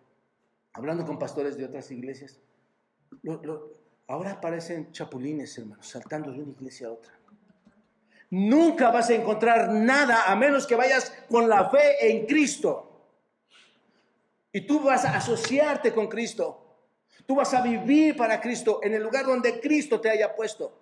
hablando 0.74 1.06
con 1.06 1.20
pastores 1.20 1.58
de 1.58 1.66
otras 1.66 1.92
iglesias, 1.92 2.40
ahora 4.08 4.32
aparecen 4.32 4.92
chapulines, 4.92 5.58
hermanos, 5.58 5.88
saltando 5.88 6.32
de 6.32 6.42
una 6.42 6.52
iglesia 6.52 6.88
a 6.88 6.92
otra. 6.92 7.14
Nunca 8.32 8.92
vas 8.92 9.10
a 9.10 9.16
encontrar 9.16 9.70
nada 9.70 10.24
a 10.32 10.36
menos 10.36 10.68
que 10.68 10.76
vayas 10.76 11.12
con 11.30 11.50
la 11.50 11.70
fe 11.70 12.12
en 12.12 12.28
Cristo. 12.28 12.86
Y 14.52 14.62
tú 14.62 14.82
vas 14.82 15.06
a 15.06 15.18
asociarte 15.18 15.94
con 15.94 16.08
Cristo. 16.08 16.66
Tú 17.26 17.36
vas 17.36 17.54
a 17.54 17.62
vivir 17.62 18.16
para 18.16 18.40
Cristo 18.40 18.82
en 18.84 18.94
el 18.94 19.04
lugar 19.04 19.26
donde 19.26 19.60
Cristo 19.60 20.00
te 20.00 20.10
haya 20.10 20.36
puesto. 20.36 20.80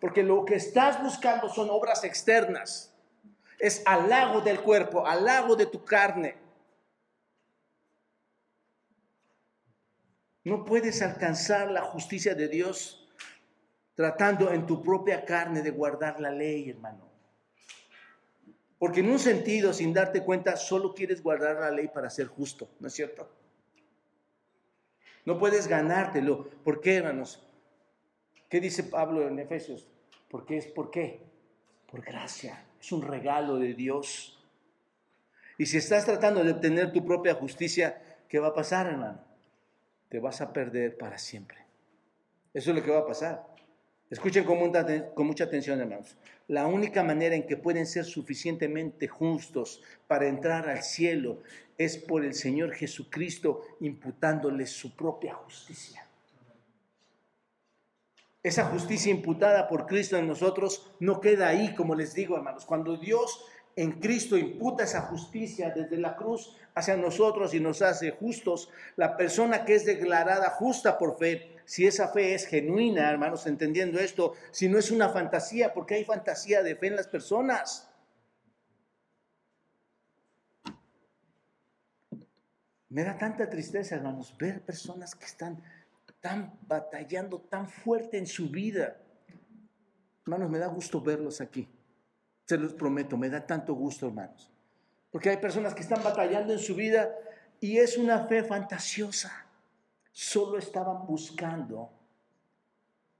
Porque 0.00 0.22
lo 0.22 0.44
que 0.44 0.56
estás 0.56 1.02
buscando 1.02 1.48
son 1.48 1.70
obras 1.70 2.04
externas. 2.04 2.92
Es 3.58 3.82
halago 3.86 4.40
del 4.40 4.60
cuerpo, 4.60 5.06
halago 5.06 5.56
de 5.56 5.66
tu 5.66 5.84
carne. 5.84 6.41
No 10.44 10.64
puedes 10.64 11.02
alcanzar 11.02 11.70
la 11.70 11.82
justicia 11.82 12.34
de 12.34 12.48
Dios 12.48 13.08
tratando 13.94 14.52
en 14.52 14.66
tu 14.66 14.82
propia 14.82 15.24
carne 15.24 15.62
de 15.62 15.70
guardar 15.70 16.18
la 16.20 16.30
ley, 16.30 16.70
hermano. 16.70 17.08
Porque 18.78 19.00
en 19.00 19.10
un 19.10 19.18
sentido, 19.18 19.72
sin 19.72 19.92
darte 19.92 20.24
cuenta, 20.24 20.56
solo 20.56 20.92
quieres 20.92 21.22
guardar 21.22 21.56
la 21.60 21.70
ley 21.70 21.88
para 21.88 22.10
ser 22.10 22.26
justo, 22.26 22.68
¿no 22.80 22.88
es 22.88 22.94
cierto? 22.94 23.30
No 25.24 25.38
puedes 25.38 25.68
ganártelo. 25.68 26.48
¿Por 26.64 26.80
qué, 26.80 26.96
hermanos? 26.96 27.46
¿Qué 28.48 28.60
dice 28.60 28.82
Pablo 28.82 29.28
en 29.28 29.38
Efesios? 29.38 29.86
Porque 30.28 30.56
es 30.56 30.66
por 30.66 30.90
qué? 30.90 31.20
Por 31.88 32.02
gracia. 32.02 32.64
Es 32.80 32.90
un 32.90 33.02
regalo 33.02 33.56
de 33.56 33.74
Dios. 33.74 34.42
Y 35.58 35.66
si 35.66 35.76
estás 35.76 36.04
tratando 36.04 36.42
de 36.42 36.50
obtener 36.50 36.92
tu 36.92 37.04
propia 37.04 37.34
justicia, 37.34 38.02
¿qué 38.28 38.40
va 38.40 38.48
a 38.48 38.54
pasar, 38.54 38.88
hermano? 38.88 39.31
Te 40.12 40.20
vas 40.20 40.42
a 40.42 40.52
perder 40.52 40.98
para 40.98 41.16
siempre. 41.16 41.56
Eso 42.52 42.68
es 42.68 42.76
lo 42.76 42.82
que 42.82 42.90
va 42.90 42.98
a 42.98 43.06
pasar. 43.06 43.46
Escuchen 44.10 44.44
con 44.44 44.58
mucha, 44.58 45.44
atención, 45.44 45.80
hermanos. 45.80 46.18
La 46.48 46.66
única 46.66 47.02
manera 47.02 47.34
en 47.34 47.46
que 47.46 47.56
pueden 47.56 47.86
ser 47.86 48.04
suficientemente 48.04 49.08
justos 49.08 49.82
para 50.06 50.28
entrar 50.28 50.68
al 50.68 50.82
cielo 50.82 51.38
es 51.78 51.96
por 51.96 52.26
el 52.26 52.34
Señor 52.34 52.74
Jesucristo 52.74 53.62
imputándoles 53.80 54.68
su 54.68 54.94
propia 54.94 55.32
justicia. 55.32 56.06
Esa 58.42 58.66
justicia 58.66 59.10
imputada 59.10 59.66
por 59.66 59.86
Cristo 59.86 60.18
en 60.18 60.28
nosotros 60.28 60.90
no 61.00 61.22
queda 61.22 61.48
ahí, 61.48 61.74
como 61.74 61.94
les 61.94 62.12
digo, 62.12 62.36
hermanos. 62.36 62.66
Cuando 62.66 62.98
Dios 62.98 63.46
en 63.76 63.92
Cristo 64.00 64.36
imputa 64.36 64.84
esa 64.84 65.02
justicia 65.02 65.70
desde 65.70 65.96
la 65.96 66.16
cruz 66.16 66.56
hacia 66.74 66.96
nosotros 66.96 67.54
y 67.54 67.60
nos 67.60 67.82
hace 67.82 68.10
justos, 68.10 68.70
la 68.96 69.16
persona 69.16 69.64
que 69.64 69.74
es 69.74 69.84
declarada 69.84 70.50
justa 70.50 70.98
por 70.98 71.18
fe 71.18 71.52
si 71.64 71.86
esa 71.86 72.08
fe 72.08 72.34
es 72.34 72.46
genuina, 72.46 73.08
hermanos, 73.08 73.46
entendiendo 73.46 73.98
esto, 73.98 74.34
si 74.50 74.68
no 74.68 74.78
es 74.78 74.90
una 74.90 75.08
fantasía, 75.08 75.72
porque 75.72 75.94
hay 75.94 76.04
fantasía 76.04 76.62
de 76.62 76.76
fe 76.76 76.88
en 76.88 76.96
las 76.96 77.08
personas. 77.08 77.88
Me 82.88 83.04
da 83.04 83.16
tanta 83.16 83.48
tristeza, 83.48 83.94
hermanos, 83.94 84.36
ver 84.36 84.60
personas 84.60 85.14
que 85.14 85.24
están 85.24 85.62
tan 86.20 86.58
batallando 86.66 87.40
tan 87.40 87.68
fuerte 87.68 88.18
en 88.18 88.26
su 88.26 88.50
vida. 88.50 89.00
Hermanos, 90.26 90.50
me 90.50 90.58
da 90.58 90.66
gusto 90.66 91.00
verlos 91.00 91.40
aquí. 91.40 91.68
Se 92.46 92.58
los 92.58 92.74
prometo, 92.74 93.16
me 93.16 93.30
da 93.30 93.46
tanto 93.46 93.74
gusto, 93.74 94.06
hermanos. 94.06 94.50
Porque 95.10 95.30
hay 95.30 95.36
personas 95.36 95.74
que 95.74 95.82
están 95.82 96.02
batallando 96.02 96.52
en 96.52 96.58
su 96.58 96.74
vida 96.74 97.14
y 97.60 97.78
es 97.78 97.96
una 97.96 98.26
fe 98.26 98.42
fantasiosa 98.42 99.46
solo 100.12 100.58
estaban 100.58 101.06
buscando 101.06 101.90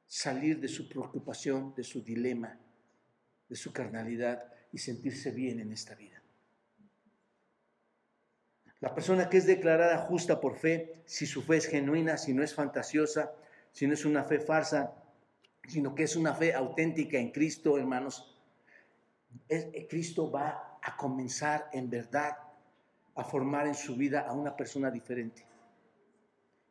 salir 0.07 0.61
de 0.61 0.69
su 0.69 0.89
preocupación, 0.89 1.75
de 1.75 1.83
su 1.83 2.03
dilema, 2.03 2.59
de 3.49 3.57
su 3.57 3.73
carnalidad 3.73 4.53
y 4.71 4.79
sentirse 4.79 5.31
bien 5.31 5.61
en 5.61 5.73
esta 5.73 5.95
vida. 5.95 6.23
La 8.81 8.95
persona 8.95 9.31
que 9.31 9.39
es 9.39 9.47
declarada 9.47 9.99
justa 9.99 10.41
por 10.41 10.59
fe, 10.59 11.03
si 11.07 11.25
su 11.25 11.43
fe 11.43 11.57
es 11.57 11.67
genuina, 11.67 12.19
si 12.19 12.35
no 12.35 12.43
es 12.43 12.55
fantasiosa, 12.55 13.33
si 13.73 13.87
no 13.87 13.95
es 13.95 14.05
una 14.05 14.25
fe 14.25 14.39
farsa, 14.39 14.93
sino 15.67 15.95
que 15.95 16.03
es 16.03 16.17
una 16.17 16.35
fe 16.35 16.53
auténtica 16.53 17.19
en 17.19 17.31
Cristo, 17.31 17.79
hermanos, 17.79 18.32
Cristo 19.89 20.31
va 20.31 20.79
a 20.83 20.97
comenzar 20.97 21.69
en 21.73 21.89
verdad 21.89 22.37
a 23.15 23.25
formar 23.25 23.67
en 23.67 23.75
su 23.75 23.97
vida 23.97 24.27
a 24.27 24.33
una 24.33 24.57
persona 24.57 24.91
diferente. 24.91 25.45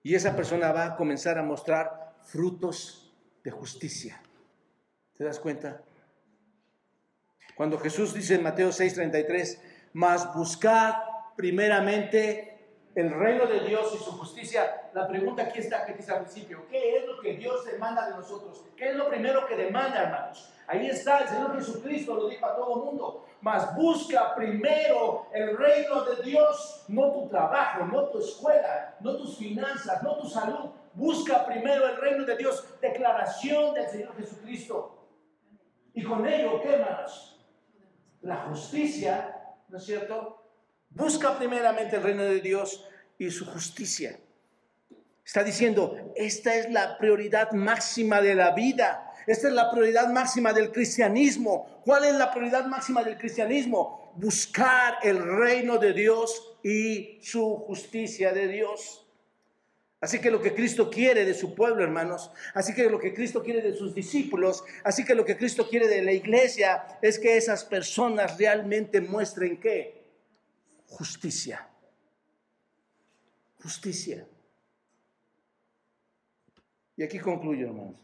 Y 0.03 0.15
esa 0.15 0.35
persona 0.35 0.71
va 0.71 0.85
a 0.85 0.95
comenzar 0.95 1.37
a 1.37 1.43
mostrar 1.43 2.15
frutos 2.23 3.13
de 3.43 3.51
justicia. 3.51 4.21
¿Te 5.15 5.23
das 5.23 5.39
cuenta? 5.39 5.81
Cuando 7.55 7.77
Jesús 7.77 8.13
dice 8.13 8.35
en 8.35 8.43
Mateo 8.43 8.71
6:33, 8.71 9.59
mas 9.93 10.33
buscad 10.33 10.95
primeramente 11.35 12.50
el 12.95 13.13
reino 13.13 13.45
de 13.45 13.61
Dios 13.61 13.93
y 13.95 14.03
su 14.03 14.11
justicia, 14.11 14.89
la 14.93 15.07
pregunta 15.07 15.43
aquí 15.43 15.59
está 15.59 15.85
que 15.85 15.93
dice 15.93 16.11
al 16.11 16.23
principio, 16.23 16.65
¿qué 16.69 16.97
es 16.97 17.05
lo 17.05 17.19
que 17.21 17.33
Dios 17.33 17.65
demanda 17.65 18.09
de 18.09 18.15
nosotros? 18.15 18.63
¿Qué 18.75 18.89
es 18.89 18.95
lo 18.95 19.07
primero 19.07 19.45
que 19.47 19.55
demanda, 19.55 20.03
hermanos? 20.03 20.51
Ahí 20.67 20.87
está, 20.87 21.19
el 21.19 21.29
Señor 21.29 21.55
Jesucristo 21.55 22.15
lo 22.15 22.27
dijo 22.27 22.45
a 22.45 22.55
todo 22.55 22.75
el 22.75 22.85
mundo, 22.85 23.25
mas 23.41 23.75
busca 23.75 24.35
primero 24.35 25.27
el 25.33 25.57
reino 25.57 26.03
de 26.03 26.23
Dios, 26.23 26.85
no 26.89 27.11
tu 27.11 27.29
trabajo, 27.29 27.85
no 27.85 28.09
tu 28.09 28.19
escuela, 28.19 28.95
no 28.99 29.15
tus 29.17 29.37
finanzas, 29.37 30.03
no 30.03 30.17
tu 30.17 30.27
salud. 30.27 30.71
Busca 30.93 31.45
primero 31.45 31.87
el 31.87 31.95
reino 31.95 32.25
de 32.25 32.35
Dios, 32.35 32.65
declaración 32.81 33.73
del 33.73 33.87
Señor 33.87 34.15
Jesucristo. 34.17 35.07
Y 35.93 36.03
con 36.03 36.27
ello, 36.27 36.61
¿qué 36.61 36.77
más? 36.77 37.37
La 38.21 38.37
justicia, 38.47 39.55
¿no 39.69 39.77
es 39.77 39.85
cierto? 39.85 40.40
Busca 40.91 41.37
primeramente 41.37 41.95
el 41.95 42.03
reino 42.03 42.23
de 42.23 42.41
Dios 42.41 42.85
y 43.17 43.29
su 43.31 43.45
justicia. 43.45 44.19
Está 45.25 45.43
diciendo, 45.43 46.11
esta 46.15 46.55
es 46.55 46.69
la 46.71 46.97
prioridad 46.97 47.51
máxima 47.51 48.21
de 48.21 48.35
la 48.35 48.51
vida. 48.51 49.13
Esta 49.27 49.47
es 49.47 49.53
la 49.53 49.71
prioridad 49.71 50.09
máxima 50.09 50.51
del 50.51 50.71
cristianismo. 50.71 51.81
¿Cuál 51.85 52.05
es 52.05 52.15
la 52.15 52.31
prioridad 52.31 52.65
máxima 52.65 53.03
del 53.03 53.17
cristianismo? 53.17 54.13
Buscar 54.17 54.95
el 55.03 55.23
reino 55.23 55.77
de 55.77 55.93
Dios 55.93 56.57
y 56.63 57.19
su 57.21 57.57
justicia 57.67 58.33
de 58.33 58.47
Dios. 58.47 59.07
Así 60.01 60.19
que 60.19 60.31
lo 60.31 60.41
que 60.41 60.55
Cristo 60.55 60.89
quiere 60.89 61.23
de 61.23 61.35
su 61.35 61.53
pueblo, 61.53 61.83
hermanos, 61.83 62.31
así 62.55 62.73
que 62.73 62.89
lo 62.89 62.99
que 62.99 63.13
Cristo 63.13 63.43
quiere 63.43 63.61
de 63.61 63.75
sus 63.75 63.93
discípulos, 63.93 64.63
así 64.83 65.05
que 65.05 65.13
lo 65.13 65.23
que 65.23 65.37
Cristo 65.37 65.69
quiere 65.69 65.87
de 65.87 66.01
la 66.01 66.11
iglesia 66.11 66.97
es 67.03 67.19
que 67.19 67.37
esas 67.37 67.63
personas 67.63 68.39
realmente 68.39 68.99
muestren 68.99 69.59
qué? 69.59 70.00
Justicia. 70.91 71.69
Justicia. 73.63 74.27
Y 76.97 77.03
aquí 77.03 77.17
concluyo, 77.17 77.67
hermanos. 77.67 77.95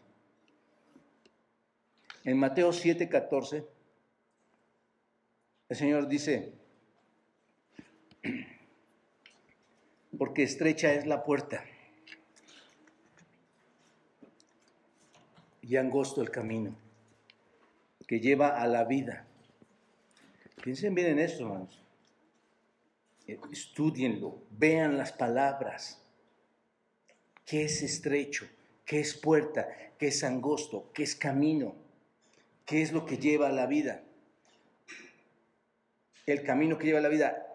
En 2.23 2.37
Mateo 2.37 2.71
7:14, 2.71 3.65
el 5.67 5.77
Señor 5.77 6.07
dice, 6.07 6.53
porque 10.17 10.43
estrecha 10.43 10.93
es 10.93 11.05
la 11.05 11.25
puerta 11.25 11.65
y 15.61 15.75
angosto 15.75 16.21
el 16.21 16.31
camino 16.31 16.73
que 18.07 18.21
lleva 18.21 18.61
a 18.61 18.65
la 18.65 18.85
vida. 18.85 19.27
Piensen 20.63 20.95
bien 20.95 21.07
en 21.07 21.19
esto, 21.19 21.43
hermanos. 21.43 21.86
Estudienlo, 23.27 24.43
vean 24.51 24.97
las 24.97 25.11
palabras. 25.11 26.01
¿Qué 27.45 27.65
es 27.65 27.81
estrecho? 27.81 28.47
¿Qué 28.85 29.01
es 29.01 29.13
puerta? 29.15 29.67
¿Qué 29.97 30.07
es 30.07 30.23
angosto? 30.23 30.91
¿Qué 30.93 31.03
es 31.03 31.15
camino? 31.15 31.75
¿Qué 32.65 32.81
es 32.81 32.93
lo 32.93 33.05
que 33.05 33.17
lleva 33.17 33.47
a 33.47 33.51
la 33.51 33.65
vida? 33.65 34.03
El 36.25 36.43
camino 36.43 36.77
que 36.77 36.85
lleva 36.85 36.99
a 36.99 37.01
la 37.01 37.09
vida. 37.09 37.47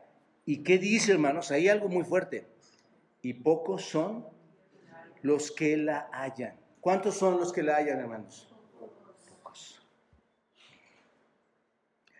¿Y 0.44 0.62
qué 0.62 0.78
dice, 0.78 1.12
hermanos? 1.12 1.50
Hay 1.50 1.68
algo 1.68 1.88
muy 1.88 2.04
fuerte. 2.04 2.46
Y 3.22 3.34
pocos 3.34 3.84
son 3.84 4.26
los 5.22 5.52
que 5.52 5.76
la 5.76 6.10
hallan. 6.12 6.58
¿Cuántos 6.80 7.16
son 7.16 7.38
los 7.38 7.52
que 7.52 7.62
la 7.62 7.76
hallan, 7.76 8.00
hermanos? 8.00 8.52
Pocos. 9.28 9.86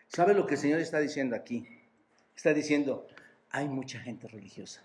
¿Sabe 0.07 0.33
lo 0.33 0.47
que 0.47 0.55
el 0.55 0.59
Señor 0.59 0.79
está 0.79 0.99
diciendo 0.99 1.35
aquí? 1.35 1.67
Está 2.35 2.53
diciendo, 2.53 3.07
hay 3.53 3.69
mucha 3.69 3.99
gente 3.99 4.27
religiosa. 4.27 4.83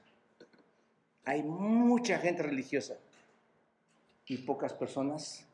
Hay 1.24 1.42
mucha 1.42 2.18
gente 2.18 2.44
religiosa 2.44 2.96
y 4.26 4.38
pocas 4.38 4.72
personas 4.72 5.44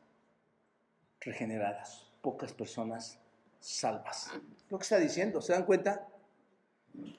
regeneradas 1.21 2.05
pocas 2.25 2.53
personas 2.53 3.19
salvas. 3.59 4.31
Lo 4.71 4.79
que 4.79 4.81
está 4.81 4.97
diciendo, 4.97 5.41
¿se 5.41 5.53
dan 5.53 5.63
cuenta? 5.63 6.07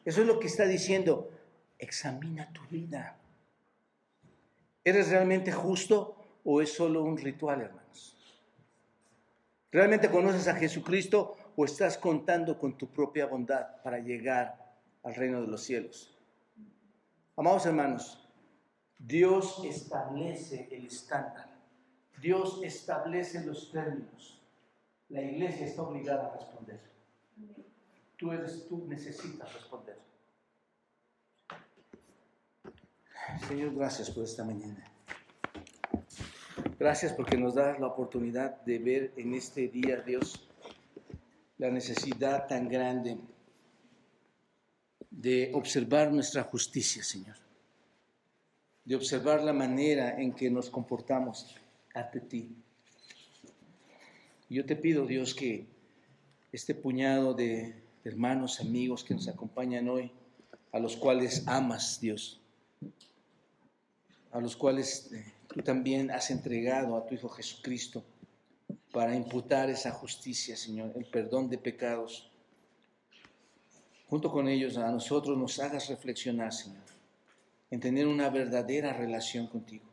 Eso 0.04 0.22
es 0.22 0.26
lo 0.26 0.40
que 0.40 0.48
está 0.48 0.64
diciendo. 0.64 1.30
Examina 1.78 2.52
tu 2.52 2.60
vida. 2.66 3.16
¿Eres 4.82 5.08
realmente 5.10 5.52
justo 5.52 6.16
o 6.42 6.60
es 6.60 6.72
solo 6.72 7.04
un 7.04 7.18
ritual, 7.18 7.60
hermanos? 7.60 8.16
¿Realmente 9.70 10.10
conoces 10.10 10.48
a 10.48 10.56
Jesucristo 10.56 11.36
o 11.54 11.64
estás 11.64 11.96
contando 11.96 12.58
con 12.58 12.76
tu 12.76 12.88
propia 12.88 13.26
bondad 13.26 13.80
para 13.84 14.00
llegar 14.00 14.65
al 15.06 15.14
reino 15.14 15.40
de 15.40 15.46
los 15.46 15.62
cielos? 15.62 16.12
Amados 17.36 17.64
hermanos, 17.64 18.28
Dios 18.98 19.62
establece 19.64 20.68
el 20.72 20.86
estándar. 20.86 21.48
Dios 22.20 22.60
establece 22.64 23.44
los 23.44 23.70
términos. 23.70 24.42
La 25.08 25.22
iglesia 25.22 25.66
está 25.66 25.82
obligada 25.82 26.26
a 26.26 26.36
responder. 26.36 26.80
Tú 28.16 28.32
eres, 28.32 28.66
tú 28.68 28.84
necesitas 28.88 29.52
responder. 29.52 29.96
Señor, 33.46 33.74
gracias 33.74 34.10
por 34.10 34.24
esta 34.24 34.44
mañana. 34.44 34.90
Gracias 36.78 37.12
porque 37.12 37.36
nos 37.36 37.54
das 37.54 37.78
la 37.78 37.86
oportunidad 37.86 38.60
de 38.62 38.78
ver 38.78 39.12
en 39.16 39.34
este 39.34 39.68
día, 39.68 40.00
Dios, 40.00 40.48
la 41.58 41.70
necesidad 41.70 42.48
tan 42.48 42.68
grande 42.68 43.18
de 45.16 45.50
observar 45.54 46.12
nuestra 46.12 46.42
justicia, 46.42 47.02
Señor. 47.02 47.36
De 48.84 48.94
observar 48.94 49.42
la 49.42 49.52
manera 49.52 50.20
en 50.20 50.32
que 50.32 50.50
nos 50.50 50.68
comportamos 50.70 51.56
ante 51.94 52.20
ti. 52.20 52.54
Yo 54.48 54.64
te 54.64 54.76
pido, 54.76 55.06
Dios, 55.06 55.34
que 55.34 55.66
este 56.52 56.74
puñado 56.74 57.34
de 57.34 57.82
hermanos, 58.04 58.60
amigos 58.60 59.02
que 59.02 59.14
nos 59.14 59.26
acompañan 59.26 59.88
hoy, 59.88 60.12
a 60.70 60.78
los 60.78 60.96
cuales 60.96 61.42
amas, 61.48 61.98
Dios, 62.00 62.40
a 64.30 64.40
los 64.40 64.54
cuales 64.54 65.10
eh, 65.12 65.32
tú 65.48 65.62
también 65.62 66.10
has 66.10 66.30
entregado 66.30 66.96
a 66.96 67.06
tu 67.06 67.14
Hijo 67.14 67.28
Jesucristo 67.30 68.04
para 68.92 69.16
imputar 69.16 69.70
esa 69.70 69.90
justicia, 69.90 70.56
Señor, 70.56 70.92
el 70.94 71.06
perdón 71.06 71.48
de 71.48 71.58
pecados. 71.58 72.30
Junto 74.08 74.30
con 74.30 74.48
ellos 74.48 74.76
a 74.76 74.90
nosotros 74.90 75.36
nos 75.36 75.58
hagas 75.58 75.88
reflexionar, 75.88 76.52
Señor, 76.52 76.84
en 77.70 77.80
tener 77.80 78.06
una 78.06 78.30
verdadera 78.30 78.92
relación 78.92 79.48
contigo. 79.48 79.84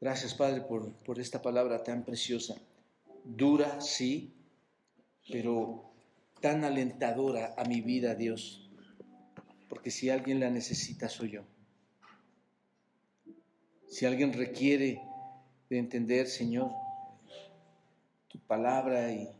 Gracias, 0.00 0.34
Padre, 0.34 0.60
por, 0.60 0.92
por 0.92 1.18
esta 1.18 1.42
palabra 1.42 1.82
tan 1.82 2.04
preciosa. 2.04 2.54
Dura, 3.24 3.80
sí, 3.80 4.32
pero 5.28 5.90
tan 6.40 6.64
alentadora 6.64 7.54
a 7.56 7.64
mi 7.64 7.80
vida, 7.80 8.14
Dios, 8.14 8.70
porque 9.68 9.90
si 9.90 10.10
alguien 10.10 10.38
la 10.38 10.50
necesita 10.50 11.08
soy 11.08 11.32
yo. 11.32 11.42
Si 13.88 14.06
alguien 14.06 14.32
requiere 14.32 15.00
de 15.68 15.78
entender, 15.78 16.26
Señor, 16.26 16.70
tu 18.28 18.38
palabra 18.40 19.10
y, 19.10 19.35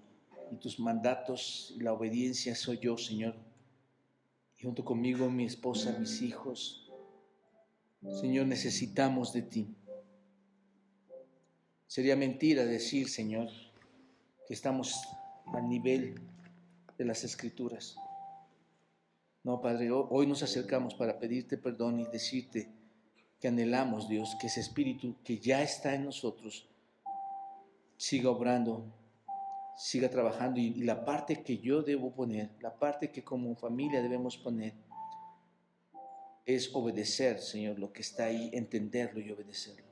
tus 0.60 0.78
mandatos 0.78 1.74
y 1.76 1.80
la 1.80 1.92
obediencia, 1.92 2.54
soy 2.54 2.78
yo, 2.78 2.96
Señor. 2.96 3.34
Y 4.58 4.62
junto 4.62 4.84
conmigo 4.84 5.28
mi 5.28 5.44
esposa, 5.44 5.96
mis 5.98 6.22
hijos. 6.22 6.90
Señor, 8.20 8.46
necesitamos 8.46 9.32
de 9.32 9.42
ti. 9.42 9.76
Sería 11.86 12.16
mentira 12.16 12.64
decir, 12.64 13.08
Señor, 13.08 13.48
que 14.46 14.54
estamos 14.54 15.00
al 15.46 15.68
nivel 15.68 16.20
de 16.96 17.04
las 17.04 17.24
escrituras. 17.24 17.96
No, 19.42 19.60
Padre, 19.60 19.90
hoy 19.92 20.26
nos 20.26 20.42
acercamos 20.42 20.94
para 20.94 21.18
pedirte 21.18 21.56
perdón 21.56 22.00
y 22.00 22.06
decirte 22.06 22.68
que 23.40 23.48
anhelamos, 23.48 24.08
Dios, 24.08 24.36
que 24.40 24.48
ese 24.48 24.60
espíritu 24.60 25.16
que 25.22 25.38
ya 25.38 25.62
está 25.62 25.94
en 25.94 26.04
nosotros 26.04 26.68
siga 27.96 28.30
obrando, 28.30 28.92
siga 29.76 30.08
trabajando 30.08 30.58
y, 30.58 30.74
la 30.82 31.04
parte 31.04 31.42
que 31.42 31.58
yo 31.58 31.82
debo 31.82 32.14
poner, 32.14 32.50
la 32.60 32.78
parte 32.78 33.10
que 33.10 33.22
como 33.22 33.54
familia 33.54 34.02
debemos 34.02 34.36
poner, 34.36 34.74
es 36.44 36.74
obedecer, 36.74 37.40
Señor, 37.40 37.78
lo 37.78 37.92
que 37.92 38.02
está 38.02 38.26
ahí, 38.26 38.50
entenderlo 38.52 39.20
y 39.20 39.30
obedecerlo. 39.30 39.84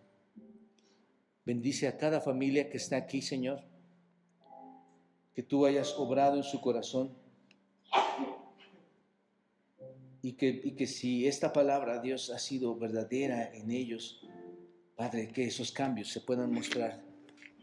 Bendice 1.45 1.89
a 1.89 1.99
cada 1.99 2.20
familia 2.20 2.70
que 2.70 2.78
está 2.78 2.97
aquí, 2.97 3.20
Señor, 3.20 3.62
que 5.35 5.43
tú 5.43 5.66
hayas 5.66 5.93
obrado 5.99 6.37
en 6.37 6.45
su 6.45 6.61
corazón. 6.61 7.12
Y 10.22 10.32
que, 10.35 10.74
que 10.74 10.87
si 10.87 11.26
esta 11.26 11.53
palabra, 11.53 12.01
Dios, 12.01 12.30
ha 12.30 12.39
sido 12.39 12.78
verdadera 12.78 13.53
en 13.53 13.70
ellos, 13.70 14.26
Padre, 14.97 15.28
que 15.28 15.45
esos 15.45 15.70
cambios 15.70 16.09
se 16.09 16.20
puedan 16.20 16.51
mostrar, 16.51 17.03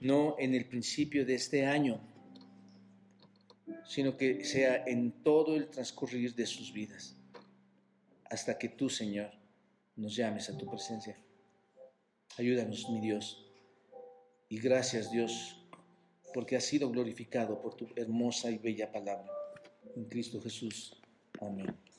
no 0.02 0.36
en 0.38 0.54
el 0.54 0.68
principio 0.68 1.26
de 1.26 1.36
este 1.36 1.66
año, 1.66 2.11
sino 3.86 4.18
que 4.18 4.44
sea 4.44 4.84
en 4.86 5.24
todo 5.24 5.56
el 5.56 5.70
transcurrir 5.70 6.36
de 6.36 6.46
sus 6.46 6.74
vidas, 6.74 7.16
hasta 8.30 8.58
que 8.58 8.70
tú, 8.70 8.90
Señor, 8.90 9.32
nos 9.96 10.16
llames 10.16 10.50
a 10.50 10.58
tu 10.58 10.66
presencia. 10.66 11.18
Ayúdanos, 12.38 12.90
mi 12.90 13.02
Dios. 13.02 13.46
Y 14.50 14.60
gracias, 14.60 15.12
Dios, 15.12 15.58
porque 16.34 16.56
has 16.56 16.64
sido 16.64 16.90
glorificado 16.90 17.62
por 17.62 17.76
tu 17.76 17.88
hermosa 17.96 18.50
y 18.52 18.58
bella 18.58 18.92
palabra. 18.92 19.30
En 19.96 20.06
Cristo 20.06 20.42
Jesús. 20.42 20.98
Amén. 21.40 21.91